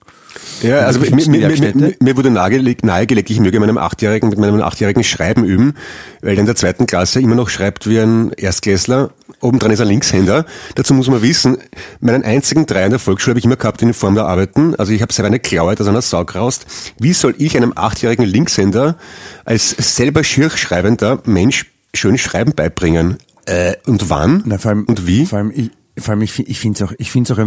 Ja, 0.63 0.81
also 0.81 1.01
mir, 1.01 1.11
mir, 1.11 1.49
mir, 1.49 1.95
mir, 2.01 2.17
wurde 2.17 2.31
nahegelegt, 2.31 2.85
nahegelegt, 2.85 3.31
ich 3.31 3.41
möge 3.41 3.61
meinem 3.61 3.79
Achtjährigen, 3.79 4.29
mit 4.29 4.39
meinem 4.39 4.61
Achtjährigen 4.63 5.05
Schreiben 5.05 5.45
üben, 5.45 5.75
weil 6.23 6.35
er 6.35 6.41
in 6.41 6.47
der 6.47 6.57
zweiten 6.57 6.87
Klasse 6.87 7.21
immer 7.21 7.35
noch 7.35 7.49
schreibt 7.49 7.89
wie 7.89 8.01
ein 8.01 8.33
Erstklässler, 8.33 9.11
obendran 9.41 9.71
ist 9.71 9.81
er 9.81 9.87
Linkshänder. 9.87 10.45
Dazu 10.75 10.95
muss 10.95 11.09
man 11.09 11.23
wissen, 11.23 11.59
meinen 12.01 12.25
einzigen 12.25 12.67
Drei 12.67 12.85
in 12.85 12.91
der 12.91 12.99
Volksschule 12.99 13.33
habe 13.33 13.39
ich 13.39 13.45
immer 13.45 13.57
gehabt 13.57 13.83
in 13.83 13.95
Form 13.95 14.15
der 14.15 14.27
Arbeiten, 14.27 14.75
also 14.77 14.93
ich 14.93 15.03
habe 15.03 15.13
selber 15.13 15.29
eine 15.29 15.41
Klaue, 15.41 15.75
aus 15.79 15.87
einer 15.87 16.03
Sau 16.03 16.23
raust. 16.23 16.67
Wie 16.99 17.13
soll 17.13 17.35
ich 17.39 17.57
einem 17.57 17.73
achtjährigen 17.77 18.25
Linkshänder 18.25 18.97
als 19.45 19.71
selber 19.71 20.25
schirchschreibender 20.25 21.23
Mensch 21.25 21.67
schönes 21.95 22.21
Schreiben 22.21 22.55
beibringen. 22.55 23.19
Äh, 23.47 23.77
und 23.87 24.11
wann? 24.11 24.43
Na, 24.47 24.59
vor 24.59 24.71
allem, 24.71 24.85
und 24.85 25.07
wie? 25.07 25.27
Vor 25.27 25.39
allem, 25.39 25.53
ich, 25.55 25.71
vor 25.99 26.13
allem 26.13 26.23
ich, 26.23 26.39
ich 26.39 26.61
finde 26.61 26.85
es 26.85 26.89
auch, 26.89 26.95
ich 26.99 27.11
finde 27.11 27.33
es 27.33 27.39
auch, 27.39 27.45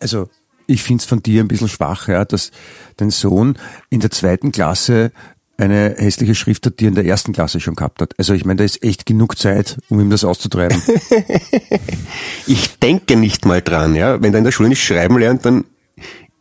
also 0.00 0.28
ich 0.66 0.82
finde 0.82 1.02
es 1.02 1.06
von 1.06 1.22
dir 1.22 1.42
ein 1.42 1.48
bisschen 1.48 1.68
schwach, 1.68 2.08
ja, 2.08 2.24
dass 2.24 2.52
dein 2.96 3.10
Sohn 3.10 3.58
in 3.88 4.00
der 4.00 4.10
zweiten 4.10 4.52
Klasse 4.52 5.12
eine 5.60 5.94
hässliche 5.98 6.34
Schrift 6.34 6.66
hat, 6.66 6.80
die 6.80 6.86
er 6.86 6.88
in 6.88 6.94
der 6.94 7.04
ersten 7.04 7.32
Klasse 7.32 7.60
schon 7.60 7.76
gehabt 7.76 8.00
hat. 8.00 8.14
Also 8.18 8.34
ich 8.34 8.44
meine, 8.44 8.58
da 8.58 8.64
ist 8.64 8.82
echt 8.82 9.06
genug 9.06 9.38
Zeit, 9.38 9.78
um 9.88 10.00
ihm 10.00 10.10
das 10.10 10.24
auszutreiben. 10.24 10.80
ich 12.46 12.78
denke 12.78 13.16
nicht 13.16 13.44
mal 13.44 13.60
dran, 13.60 13.94
ja. 13.94 14.20
Wenn 14.22 14.32
er 14.32 14.38
in 14.38 14.44
der 14.44 14.52
Schule 14.52 14.70
nicht 14.70 14.82
schreiben 14.82 15.18
lernt, 15.18 15.44
dann 15.44 15.64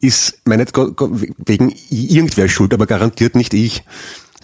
ist 0.01 0.39
meine 0.45 0.65
wegen 0.65 1.73
irgendwer 1.89 2.47
schuld, 2.47 2.73
aber 2.73 2.88
garantiert 2.88 3.35
nicht 3.35 3.53
ich 3.53 3.83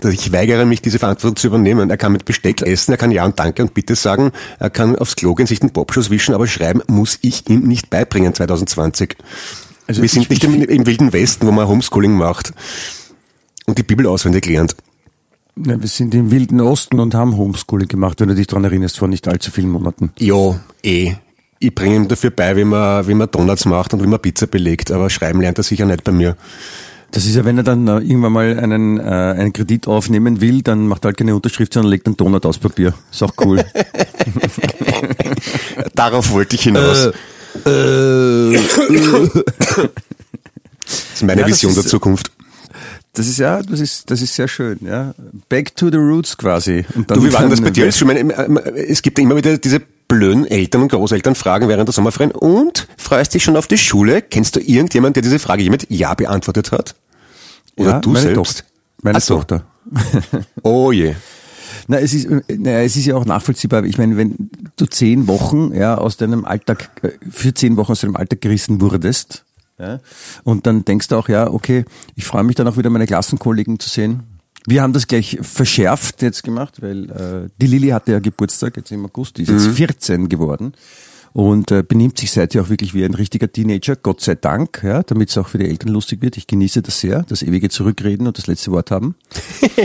ich 0.03 0.33
weigere 0.33 0.65
mich, 0.65 0.81
diese 0.81 0.99
Verantwortung 0.99 1.37
zu 1.37 1.47
übernehmen. 1.47 1.89
Er 1.89 1.95
kann 1.95 2.11
mit 2.11 2.25
Besteck 2.25 2.61
essen, 2.61 2.91
er 2.91 2.97
kann 2.97 3.11
Ja 3.11 3.23
und 3.23 3.39
Danke 3.39 3.63
und 3.63 3.73
Bitte 3.73 3.95
sagen, 3.95 4.33
er 4.59 4.69
kann 4.69 4.97
aufs 4.97 5.15
Klo 5.15 5.33
gehen, 5.35 5.47
sich 5.47 5.61
den 5.61 5.71
Popschuss 5.71 6.09
wischen, 6.09 6.35
aber 6.35 6.47
schreiben 6.47 6.81
muss 6.87 7.17
ich 7.21 7.49
ihm 7.49 7.61
nicht 7.61 7.89
beibringen 7.89 8.33
2020. 8.33 9.15
Also 9.87 10.01
Wir 10.01 10.09
sind 10.09 10.29
nicht 10.29 10.43
im, 10.43 10.61
im, 10.63 10.85
Wilden 10.85 11.13
Westen, 11.13 11.47
wo 11.47 11.51
man 11.51 11.67
Homeschooling 11.67 12.11
macht 12.11 12.51
und 13.65 13.77
die 13.77 13.83
Bibel 13.83 14.07
auswendig 14.07 14.45
lernt. 14.45 14.75
Ja, 15.57 15.79
wir 15.79 15.87
sind 15.87 16.13
im 16.13 16.31
Wilden 16.31 16.59
Osten 16.59 16.99
und 16.99 17.13
haben 17.13 17.37
Homeschooling 17.37 17.87
gemacht, 17.87 18.19
wenn 18.19 18.27
du 18.27 18.35
dich 18.35 18.47
daran 18.47 18.65
erinnerst, 18.65 18.97
vor 18.97 19.07
nicht 19.07 19.27
allzu 19.27 19.51
vielen 19.51 19.69
Monaten. 19.69 20.11
Ja, 20.19 20.59
eh. 20.83 21.13
Ich 21.59 21.73
bringe 21.73 21.95
ihm 21.95 22.07
dafür 22.09 22.31
bei, 22.31 22.57
wie 22.57 22.65
man, 22.65 23.07
wie 23.07 23.13
man 23.13 23.31
Donuts 23.31 23.65
macht 23.65 23.93
und 23.93 24.03
wie 24.03 24.07
man 24.07 24.19
Pizza 24.19 24.47
belegt, 24.47 24.91
aber 24.91 25.09
schreiben 25.09 25.39
lernt 25.39 25.57
er 25.57 25.63
sicher 25.63 25.85
nicht 25.85 26.03
bei 26.03 26.11
mir. 26.11 26.35
Das 27.11 27.25
ist 27.25 27.35
ja, 27.35 27.45
wenn 27.45 27.57
er 27.57 27.63
dann 27.63 27.87
äh, 27.87 27.99
irgendwann 27.99 28.33
mal 28.33 28.59
einen, 28.59 28.99
äh, 28.99 29.03
einen 29.03 29.53
Kredit 29.53 29.87
aufnehmen 29.87 30.41
will, 30.41 30.61
dann 30.61 30.87
macht 30.87 31.05
er 31.05 31.09
halt 31.09 31.17
keine 31.17 31.33
Unterschrift, 31.33 31.71
sondern 31.71 31.91
legt 31.91 32.07
einen 32.07 32.17
Donut 32.17 32.45
aus 32.45 32.57
Papier. 32.57 32.93
Ist 33.09 33.23
auch 33.23 33.33
cool. 33.39 33.63
Darauf 35.95 36.31
wollte 36.31 36.55
ich 36.55 36.63
hinaus. 36.63 37.11
Äh, 37.65 37.69
äh, 37.69 38.59
das 40.85 41.05
ist 41.13 41.23
meine 41.23 41.41
ja, 41.41 41.47
Vision 41.47 41.71
ist, 41.71 41.77
der 41.77 41.85
Zukunft. 41.85 42.31
Das 43.15 43.27
ist 43.27 43.39
ja, 43.39 43.61
das 43.61 43.79
ist, 43.79 44.11
das 44.11 44.21
ist 44.21 44.35
sehr 44.35 44.47
schön, 44.47 44.77
ja. 44.81 45.13
Back 45.49 45.75
to 45.75 45.89
the 45.89 45.97
roots 45.97 46.37
quasi. 46.37 46.85
Und 46.95 47.09
dann 47.09 47.19
du, 47.19 47.25
wie 47.25 47.33
war 47.33 47.41
denn 47.41 47.49
das 47.49 47.61
bei 47.61 47.71
dir? 47.71 47.87
Es 47.87 49.01
gibt 49.01 49.17
immer 49.19 49.35
wieder 49.35 49.57
diese 49.57 49.81
blöden 50.07 50.45
Eltern 50.45 50.83
und 50.83 50.91
Großeltern 50.91 51.35
fragen 51.35 51.67
während 51.67 51.87
der 51.87 51.93
Sommerferien 51.93 52.31
und 52.31 52.87
freust 52.97 53.33
dich 53.33 53.43
schon 53.43 53.57
auf 53.57 53.67
die 53.67 53.77
Schule? 53.77 54.21
Kennst 54.21 54.55
du 54.55 54.59
irgendjemanden, 54.59 55.13
der 55.13 55.23
diese 55.23 55.39
Frage 55.39 55.69
mit 55.69 55.87
Ja 55.89 56.13
beantwortet 56.13 56.71
hat? 56.71 56.95
Oder 57.77 57.89
ja, 57.89 57.99
du 57.99 58.09
meine 58.09 58.21
selbst? 58.21 58.35
Tochter. 58.35 58.63
Meine 59.01 59.19
so. 59.19 59.35
Tochter. 59.35 59.65
oh 60.63 60.91
je. 60.91 61.15
Na, 61.87 61.99
es 61.99 62.13
ist, 62.13 62.27
na, 62.47 62.81
es 62.81 62.95
ist 62.95 63.05
ja 63.05 63.15
auch 63.15 63.25
nachvollziehbar. 63.25 63.83
Ich 63.85 63.97
meine, 63.97 64.17
wenn 64.17 64.49
du 64.75 64.85
zehn 64.85 65.27
Wochen 65.27 65.73
ja, 65.73 65.97
aus 65.97 66.17
deinem 66.17 66.45
Alltag, 66.45 66.89
äh, 67.03 67.11
für 67.29 67.53
zehn 67.53 67.77
Wochen 67.77 67.91
aus 67.91 68.01
deinem 68.01 68.15
Alltag 68.15 68.41
gerissen 68.41 68.81
wurdest, 68.81 69.44
ja, 69.79 69.99
und 70.43 70.65
dann 70.65 70.85
denkst 70.85 71.09
du 71.09 71.17
auch, 71.17 71.29
ja, 71.29 71.49
okay, 71.51 71.85
ich 72.15 72.25
freue 72.25 72.43
mich 72.43 72.55
dann 72.55 72.67
auch 72.67 72.77
wieder 72.77 72.89
meine 72.89 73.07
Klassenkollegen 73.07 73.79
zu 73.79 73.89
sehen. 73.89 74.23
Wir 74.67 74.81
haben 74.81 74.93
das 74.93 75.07
gleich 75.07 75.37
verschärft 75.41 76.21
jetzt 76.21 76.43
gemacht, 76.43 76.81
weil 76.81 77.09
äh, 77.11 77.49
die 77.61 77.67
Lilly 77.67 77.89
hatte 77.89 78.13
ja 78.13 78.19
Geburtstag 78.19 78.77
jetzt 78.77 78.91
im 78.91 79.05
August, 79.05 79.37
die 79.37 79.43
ist 79.43 79.49
jetzt 79.49 79.67
mhm. 79.67 79.73
14 79.73 80.29
geworden 80.29 80.73
und 81.35 81.69
äh, 81.71 81.83
benimmt 81.83 82.17
sich 82.17 82.31
seither 82.31 82.61
auch 82.61 82.69
wirklich 82.69 82.93
wie 82.93 83.03
ein 83.03 83.13
richtiger 83.13 83.51
Teenager, 83.51 83.97
Gott 83.97 84.21
sei 84.21 84.35
Dank, 84.35 84.81
ja, 84.83 85.03
damit 85.03 85.29
es 85.29 85.37
auch 85.37 85.49
für 85.49 85.57
die 85.57 85.65
Eltern 85.65 85.91
lustig 85.91 86.21
wird. 86.21 86.37
Ich 86.37 86.47
genieße 86.47 86.81
das 86.81 87.01
sehr, 87.01 87.23
das 87.23 87.43
ewige 87.43 87.67
Zurückreden 87.67 88.25
und 88.25 88.37
das 88.37 88.47
letzte 88.47 88.71
Wort 88.71 88.89
haben. 88.89 89.15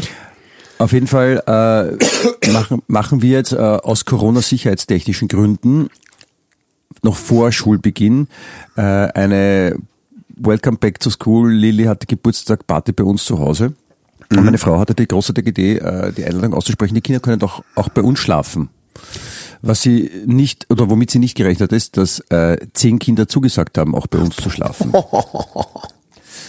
Auf 0.78 0.92
jeden 0.92 1.08
Fall 1.08 1.42
äh, 1.46 2.52
machen, 2.52 2.82
machen 2.86 3.20
wir 3.20 3.30
jetzt 3.30 3.52
äh, 3.52 3.56
aus 3.56 4.04
Corona-sicherheitstechnischen 4.04 5.26
Gründen 5.26 5.90
noch 7.02 7.16
vor 7.16 7.52
Schulbeginn 7.52 8.28
äh, 8.76 8.82
eine 8.82 9.76
Welcome 10.36 10.78
Back 10.78 11.00
to 11.00 11.10
School. 11.10 11.52
Lilly 11.52 11.84
hatte 11.84 12.06
Geburtstag 12.06 12.66
Party 12.66 12.92
bei 12.92 13.04
uns 13.04 13.24
zu 13.24 13.38
Hause. 13.38 13.74
Mhm. 14.30 14.38
Und 14.38 14.44
meine 14.44 14.58
Frau 14.58 14.78
hatte 14.78 14.94
die 14.94 15.06
großartige 15.06 15.50
Idee, 15.50 15.78
äh, 15.78 16.12
die 16.12 16.24
Einladung 16.24 16.54
auszusprechen, 16.54 16.94
die 16.94 17.00
Kinder 17.00 17.20
können 17.20 17.38
doch 17.38 17.62
auch 17.74 17.88
bei 17.88 18.02
uns 18.02 18.18
schlafen. 18.18 18.70
Was 19.62 19.82
sie 19.82 20.10
nicht, 20.24 20.66
oder 20.70 20.88
womit 20.88 21.10
sie 21.10 21.18
nicht 21.18 21.36
gerechnet 21.36 21.70
hat, 21.70 21.76
ist, 21.76 21.96
dass 21.96 22.20
äh, 22.30 22.56
zehn 22.72 22.98
Kinder 22.98 23.28
zugesagt 23.28 23.76
haben, 23.76 23.94
auch 23.94 24.06
bei 24.06 24.18
uns 24.18 24.36
zu 24.36 24.50
schlafen. 24.50 24.92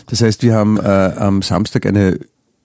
Das 0.08 0.22
heißt, 0.22 0.44
wir 0.44 0.56
haben 0.56 0.78
äh, 0.78 0.82
am 0.82 1.42
Samstag 1.42 1.86
eine 1.86 2.20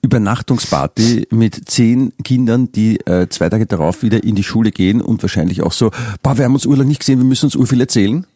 Übernachtungsparty 0.07 1.29
mit 1.31 1.69
zehn 1.69 2.13
Kindern, 2.25 2.71
die 2.73 3.01
äh, 3.07 3.29
zwei 3.29 3.49
Tage 3.49 3.67
darauf 3.67 4.03
wieder 4.03 4.23
in 4.23 4.35
die 4.35 4.45
Schule 4.45 4.71
gehen 4.71 5.03
und 5.03 5.23
wahrscheinlich 5.23 5.63
auch 5.63 5.73
so, 5.73 5.91
boah, 6.23 6.39
wir 6.39 6.45
haben 6.45 6.55
uns 6.55 6.65
urlang 6.65 6.87
nicht 6.87 7.01
gesehen, 7.01 7.19
wir 7.19 7.25
müssen 7.25 7.47
uns 7.47 7.57
urviel 7.57 7.81
erzählen. 7.81 8.27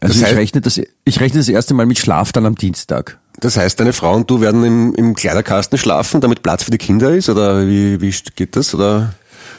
Also 0.00 0.14
das 0.14 0.22
heißt, 0.24 0.32
ich, 0.32 0.38
rechne 0.38 0.60
das, 0.60 0.80
ich 1.04 1.20
rechne 1.20 1.38
das 1.38 1.48
erste 1.48 1.74
Mal 1.74 1.86
mit 1.86 1.98
Schlaf 1.98 2.32
dann 2.32 2.44
am 2.44 2.56
Dienstag. 2.56 3.18
Das 3.38 3.56
heißt, 3.56 3.78
deine 3.78 3.92
Frau 3.92 4.14
und 4.14 4.28
du 4.28 4.40
werden 4.40 4.64
im, 4.64 4.94
im 4.94 5.14
Kleiderkasten 5.14 5.78
schlafen, 5.78 6.20
damit 6.20 6.42
Platz 6.42 6.64
für 6.64 6.72
die 6.72 6.78
Kinder 6.78 7.14
ist? 7.14 7.28
Oder 7.28 7.66
wie, 7.66 8.00
wie 8.00 8.14
geht 8.34 8.56
das? 8.56 8.74
Oder? 8.74 9.14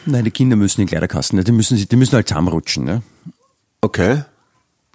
Nein, 0.05 0.25
die 0.25 0.31
Kinder 0.31 0.57
müssen 0.57 0.81
in 0.81 0.87
Kleiderkasten, 0.87 1.37
ne? 1.37 1.45
die 1.45 1.53
müssen, 1.53 1.77
die 1.77 1.95
müssen 1.95 2.13
halt 2.13 2.27
zusammenrutschen. 2.27 2.83
Ne? 2.83 3.01
Okay. 3.81 4.23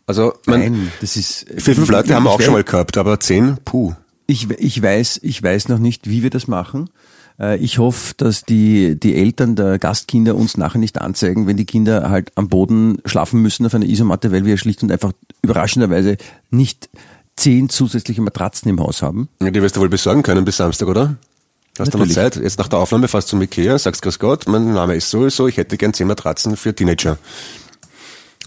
Also, 0.06 0.34
man, 0.46 0.60
Nein, 0.60 0.92
das 1.00 1.16
ist. 1.16 1.46
Vier, 1.56 1.74
fünf 1.74 1.90
Leute 1.90 2.14
haben 2.14 2.24
wir 2.24 2.30
auch 2.30 2.40
schon 2.40 2.54
mal 2.54 2.64
gehabt, 2.64 2.96
aber 2.96 3.18
zehn, 3.20 3.58
puh. 3.64 3.94
Ich, 4.30 4.50
ich 4.50 4.82
weiß, 4.82 5.20
ich 5.22 5.42
weiß 5.42 5.68
noch 5.68 5.78
nicht, 5.78 6.08
wie 6.08 6.22
wir 6.22 6.28
das 6.28 6.48
machen. 6.48 6.90
Äh, 7.40 7.56
ich 7.58 7.78
hoffe, 7.78 8.12
dass 8.18 8.42
die, 8.42 9.00
die 9.00 9.14
Eltern 9.14 9.56
der 9.56 9.78
Gastkinder 9.78 10.36
uns 10.36 10.58
nachher 10.58 10.78
nicht 10.78 11.00
anzeigen, 11.00 11.46
wenn 11.46 11.56
die 11.56 11.64
Kinder 11.64 12.10
halt 12.10 12.30
am 12.34 12.48
Boden 12.48 12.98
schlafen 13.06 13.40
müssen 13.40 13.64
auf 13.64 13.74
einer 13.74 13.86
Isomatte, 13.86 14.30
weil 14.30 14.44
wir 14.44 14.58
schlicht 14.58 14.82
und 14.82 14.92
einfach 14.92 15.12
überraschenderweise 15.42 16.18
nicht 16.50 16.90
zehn 17.36 17.70
zusätzliche 17.70 18.20
Matratzen 18.20 18.68
im 18.68 18.78
Haus 18.80 19.00
haben. 19.00 19.30
Ja, 19.40 19.50
die 19.50 19.62
wirst 19.62 19.76
du 19.76 19.80
wohl 19.80 19.88
besorgen 19.88 20.22
können 20.22 20.44
bis 20.44 20.58
Samstag, 20.58 20.88
oder? 20.88 21.16
Hast 21.78 21.94
du 21.94 21.98
noch 21.98 22.08
Zeit? 22.08 22.36
Jetzt 22.36 22.58
nach 22.58 22.68
der 22.68 22.80
Aufnahme 22.80 23.08
fährst 23.08 23.28
du 23.28 23.30
zum 23.30 23.42
Ikea, 23.42 23.78
sagst 23.78 24.02
Grüß 24.02 24.18
Gott, 24.18 24.46
mein 24.46 24.74
Name 24.74 24.94
ist 24.94 25.08
sowieso, 25.08 25.48
ich 25.48 25.56
hätte 25.56 25.78
gern 25.78 25.94
zehn 25.94 26.06
Matratzen 26.06 26.56
für 26.56 26.74
Teenager. 26.74 27.16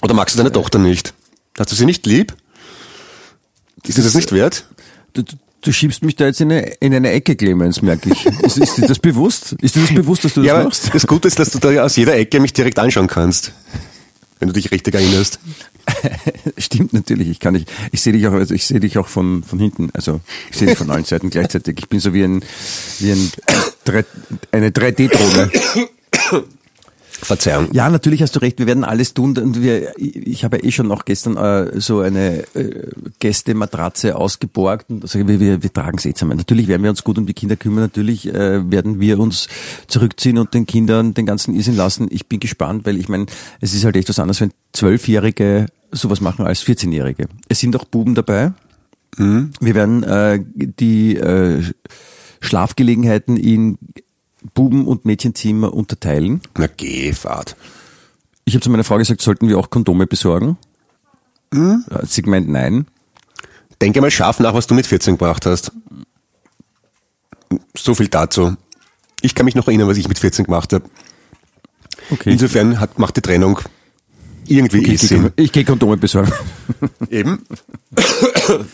Oder 0.04 0.14
magst 0.14 0.36
du 0.36 0.38
deine 0.38 0.52
Tochter 0.52 0.78
nicht? 0.78 1.14
Hast 1.58 1.72
du 1.72 1.76
sie 1.76 1.86
nicht 1.86 2.06
lieb? 2.06 2.36
Ist 3.84 3.98
das, 3.98 4.06
das 4.06 4.16
nicht 4.16 4.32
wert? 4.32 4.68
Du, 5.14 5.24
Du 5.62 5.72
schiebst 5.72 6.04
mich 6.04 6.16
da 6.16 6.26
jetzt 6.26 6.42
in 6.42 6.52
eine, 6.52 6.62
in 6.80 6.94
eine 6.94 7.12
Ecke, 7.12 7.36
Clemens, 7.36 7.82
merke 7.82 8.10
ich. 8.12 8.26
Ist, 8.44 8.58
ist 8.58 8.78
dir 8.78 8.88
das 8.88 8.98
bewusst? 9.00 9.54
Ist 9.62 9.76
dir 9.76 9.82
das 9.82 9.94
bewusst, 9.94 10.26
dass 10.26 10.34
du 10.34 10.42
das 10.42 10.48
ja, 10.48 10.64
machst? 10.64 10.90
das 10.94 11.06
Gute 11.06 11.28
ist, 11.28 11.38
dass 11.38 11.52
du 11.52 11.60
da 11.60 11.70
aus 11.84 11.96
jeder 11.96 12.16
Ecke 12.16 12.40
mich 12.40 12.54
direkt 12.54 12.80
anschauen 12.80 13.08
kannst. 13.08 13.52
Wenn 14.40 14.48
du 14.48 14.54
dich 14.54 14.72
richtig 14.72 14.96
erinnerst. 14.96 15.40
Stimmt 16.58 16.94
natürlich. 16.94 17.28
Ich 17.30 17.40
kann 17.40 17.54
nicht. 17.54 17.72
Ich 17.92 18.02
sehe 18.02 18.14
dich 18.14 18.26
auch. 18.28 18.34
Also 18.34 18.56
ich 18.56 18.66
sehe 18.66 18.80
dich 18.80 18.98
auch 18.98 19.08
von 19.08 19.44
von 19.44 19.60
hinten. 19.60 19.90
Also 19.94 20.20
ich 20.50 20.58
sehe 20.58 20.68
dich 20.68 20.78
von 20.78 20.90
allen 20.90 21.06
Seiten 21.06 21.30
gleichzeitig. 21.30 21.78
Ich 21.80 21.90
bin 21.90 22.00
so 22.00 22.12
wie 22.14 22.24
ein 22.24 22.44
wie 23.00 23.12
ein 23.12 23.32
drei- 23.86 24.06
eine 24.52 24.70
3D-Drohne. 24.72 25.52
Verzeihung. 27.22 27.70
Ja, 27.72 27.90
natürlich 27.90 28.22
hast 28.22 28.36
du 28.36 28.40
recht. 28.40 28.60
Wir 28.60 28.68
werden 28.68 28.84
alles 28.84 29.14
tun. 29.14 29.38
Und 29.38 29.62
wir, 29.62 29.94
ich 29.98 30.44
habe 30.44 30.58
ja 30.58 30.64
eh 30.64 30.72
schon 30.72 30.88
noch 30.88 31.06
gestern 31.06 31.38
äh, 31.38 31.80
so 31.80 32.00
eine 32.00 32.44
äh, 32.56 32.90
Gästematratze 33.20 34.16
ausgeborgt. 34.16 34.90
Und 34.90 35.04
also 35.04 35.20
wir, 35.28 35.40
wir, 35.40 35.62
wir 35.62 35.74
tragen 35.74 35.98
es 35.98 36.04
jetzt 36.04 36.22
einmal. 36.22 36.38
Natürlich 36.38 36.68
werden 36.68 36.84
wir 36.84 36.90
uns 36.90 37.04
gut 37.04 37.18
um 37.18 37.26
die 37.26 37.34
Kinder 37.34 37.56
kümmern. 37.56 37.84
Natürlich 37.84 38.28
äh, 38.28 38.70
werden 38.70 39.00
wir 39.00 39.20
uns 39.20 39.48
zurückziehen 39.88 40.38
und 40.38 40.54
den 40.54 40.66
Kindern 40.66 41.14
den 41.14 41.26
ganzen 41.26 41.54
Irrsinn 41.54 41.76
lassen. 41.76 42.08
Ich 42.10 42.28
bin 42.28 42.40
gespannt, 42.40 42.86
weil 42.86 42.98
ich 42.98 43.08
meine, 43.08 43.28
es 43.60 43.74
ist 43.74 43.86
halt 43.86 43.96
echt 43.96 44.10
was 44.10 44.20
anderes, 44.20 44.42
wenn 44.42 44.52
Zwölfjährige 44.74 45.68
sowas 45.92 46.22
machen 46.22 46.46
als 46.46 46.64
14-Jährige. 46.64 47.28
Es 47.50 47.60
sind 47.60 47.76
auch 47.76 47.86
Buben 47.86 48.16
dabei. 48.16 48.54
Wir 49.18 49.76
werden 49.76 50.04
äh, 50.04 50.40
die 50.56 51.18
äh, 51.18 51.62
Schlafgelegenheiten 52.40 53.36
in 53.36 53.78
Buben- 54.54 54.88
und 54.88 55.06
Mädchenzimmer 55.06 55.74
unterteilen. 55.74 56.42
Na 56.58 56.68
geh, 56.68 57.14
Fahrt. 57.14 57.56
Ich 58.46 58.54
habe 58.56 58.62
zu 58.64 58.70
meiner 58.70 58.84
Frau 58.84 58.98
gesagt, 58.98 59.22
sollten 59.22 59.48
wir 59.48 59.58
auch 59.60 59.70
Kondome 59.70 60.08
besorgen? 60.08 60.58
Hm? 61.54 61.86
Sie 62.04 62.22
gemeint, 62.22 62.50
nein. 62.50 62.88
Denke 63.82 64.02
mal 64.02 64.12
scharf 64.12 64.40
nach, 64.40 64.54
was 64.54 64.68
du 64.68 64.74
mit 64.74 64.88
14 64.88 65.14
gebracht 65.16 65.46
hast. 65.46 65.72
So 67.76 67.94
viel 67.96 68.08
dazu. 68.08 68.56
Ich 69.22 69.36
kann 69.36 69.46
mich 69.46 69.56
noch 69.56 69.68
erinnern, 69.68 69.88
was 69.88 69.98
ich 69.98 70.08
mit 70.08 70.20
14 70.20 70.46
gemacht 70.46 70.74
habe. 70.74 70.86
Okay. 72.10 72.32
Insofern 72.32 72.80
hat, 72.80 72.98
macht 73.00 73.18
die 73.18 73.22
Trennung 73.22 73.60
irgendwie 74.48 74.80
Okay, 74.80 74.92
eh 74.92 74.94
ich 74.96 75.00
gehe 75.02 75.08
Sinn. 75.10 75.32
ich 75.36 75.52
geh 75.52 75.64
Kondome 75.64 75.98
besorgen. 75.98 76.32
Eben. 77.10 77.46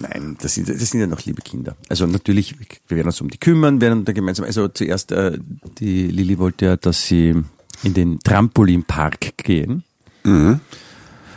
Nein, 0.00 0.36
das 0.40 0.54
sind, 0.54 0.68
das 0.68 0.90
sind 0.90 1.00
ja 1.00 1.06
noch 1.06 1.24
liebe 1.24 1.42
Kinder. 1.42 1.76
Also 1.88 2.06
natürlich, 2.06 2.56
wir 2.88 2.96
werden 2.96 3.08
uns 3.08 3.20
um 3.20 3.28
die 3.28 3.38
kümmern, 3.38 3.80
werden 3.80 4.04
da 4.04 4.12
gemeinsam, 4.12 4.44
also 4.44 4.68
zuerst, 4.68 5.12
äh, 5.12 5.38
die 5.78 6.08
Lilly 6.08 6.38
wollte 6.38 6.64
ja, 6.66 6.76
dass 6.76 7.06
sie 7.06 7.34
in 7.82 7.94
den 7.94 8.18
Trampolinpark 8.20 9.36
gehen. 9.38 9.84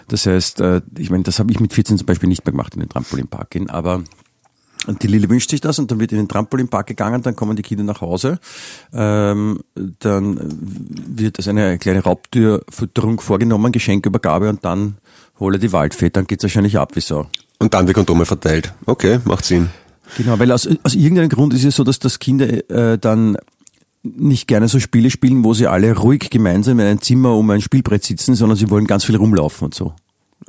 Das 0.08 0.26
heißt, 0.26 0.62
äh, 0.62 0.82
ich 0.98 1.10
meine, 1.10 1.24
das 1.24 1.39
habe 1.39 1.52
ich 1.52 1.60
mit 1.60 1.74
14 1.74 1.98
zum 1.98 2.06
Beispiel 2.06 2.30
nicht 2.30 2.46
mehr 2.46 2.52
gemacht, 2.52 2.74
in 2.74 2.80
den 2.80 2.89
Trampolinpark 2.89 3.50
gehen, 3.52 3.70
aber 3.70 4.04
und 4.86 5.04
die 5.04 5.08
Lilly 5.08 5.30
wünscht 5.30 5.50
sich 5.50 5.60
das 5.60 5.80
und 5.80 5.91
dann 5.91 6.00
wird 6.00 6.13
in 6.13 6.17
den 6.17 6.30
Trampolinpark 6.30 6.88
gegangen, 6.88 7.22
dann 7.22 7.36
kommen 7.36 7.58
die 7.58 7.62
Kinder 7.62 7.84
nach 7.84 8.00
Hause, 8.00 8.39
ähm, 8.93 9.60
dann 10.00 10.39
wird 11.17 11.38
also 11.38 11.50
eine 11.50 11.78
kleine 11.78 12.04
Raubtürfütterung 12.04 13.20
vorgenommen, 13.20 13.72
Geschenkübergabe 13.72 14.50
und 14.50 14.63
dann 14.63 14.98
hole 15.39 15.60
die 15.60 15.74
Waldfee, 15.74 16.10
dann 16.10 16.26
geht's 16.26 16.43
wahrscheinlich 16.43 16.78
ab 16.78 16.96
wie 16.96 17.02
Sau. 17.02 17.28
Und 17.60 17.74
dann 17.74 17.88
die 17.88 17.93
Kondome 17.93 18.26
verteilt. 18.26 18.74
Okay, 18.86 19.20
macht 19.26 19.46
Sinn. 19.46 19.70
Genau, 20.15 20.39
weil 20.39 20.52
aus, 20.52 20.67
aus 20.84 20.96
irgendeinem 20.96 21.30
Grund 21.30 21.54
ist 21.54 21.65
es 21.65 21.76
so, 21.76 21.84
dass 21.84 22.00
das 22.00 22.20
Kinder 22.20 22.48
äh, 22.70 22.98
dann 22.98 23.38
nicht 24.04 24.48
gerne 24.48 24.67
so 24.67 24.80
Spiele 24.80 25.10
spielen, 25.10 25.43
wo 25.43 25.54
sie 25.54 25.67
alle 25.67 25.96
ruhig 25.98 26.30
gemeinsam 26.30 26.80
in 26.80 26.86
einem 26.86 27.02
Zimmer 27.02 27.36
um 27.36 27.50
ein 27.50 27.62
Spielbrett 27.62 28.04
sitzen, 28.04 28.36
sondern 28.36 28.58
sie 28.58 28.70
wollen 28.70 28.88
ganz 28.88 29.04
viel 29.04 29.15
rumlaufen 29.15 29.65
und 29.65 29.76
so. 29.76 29.93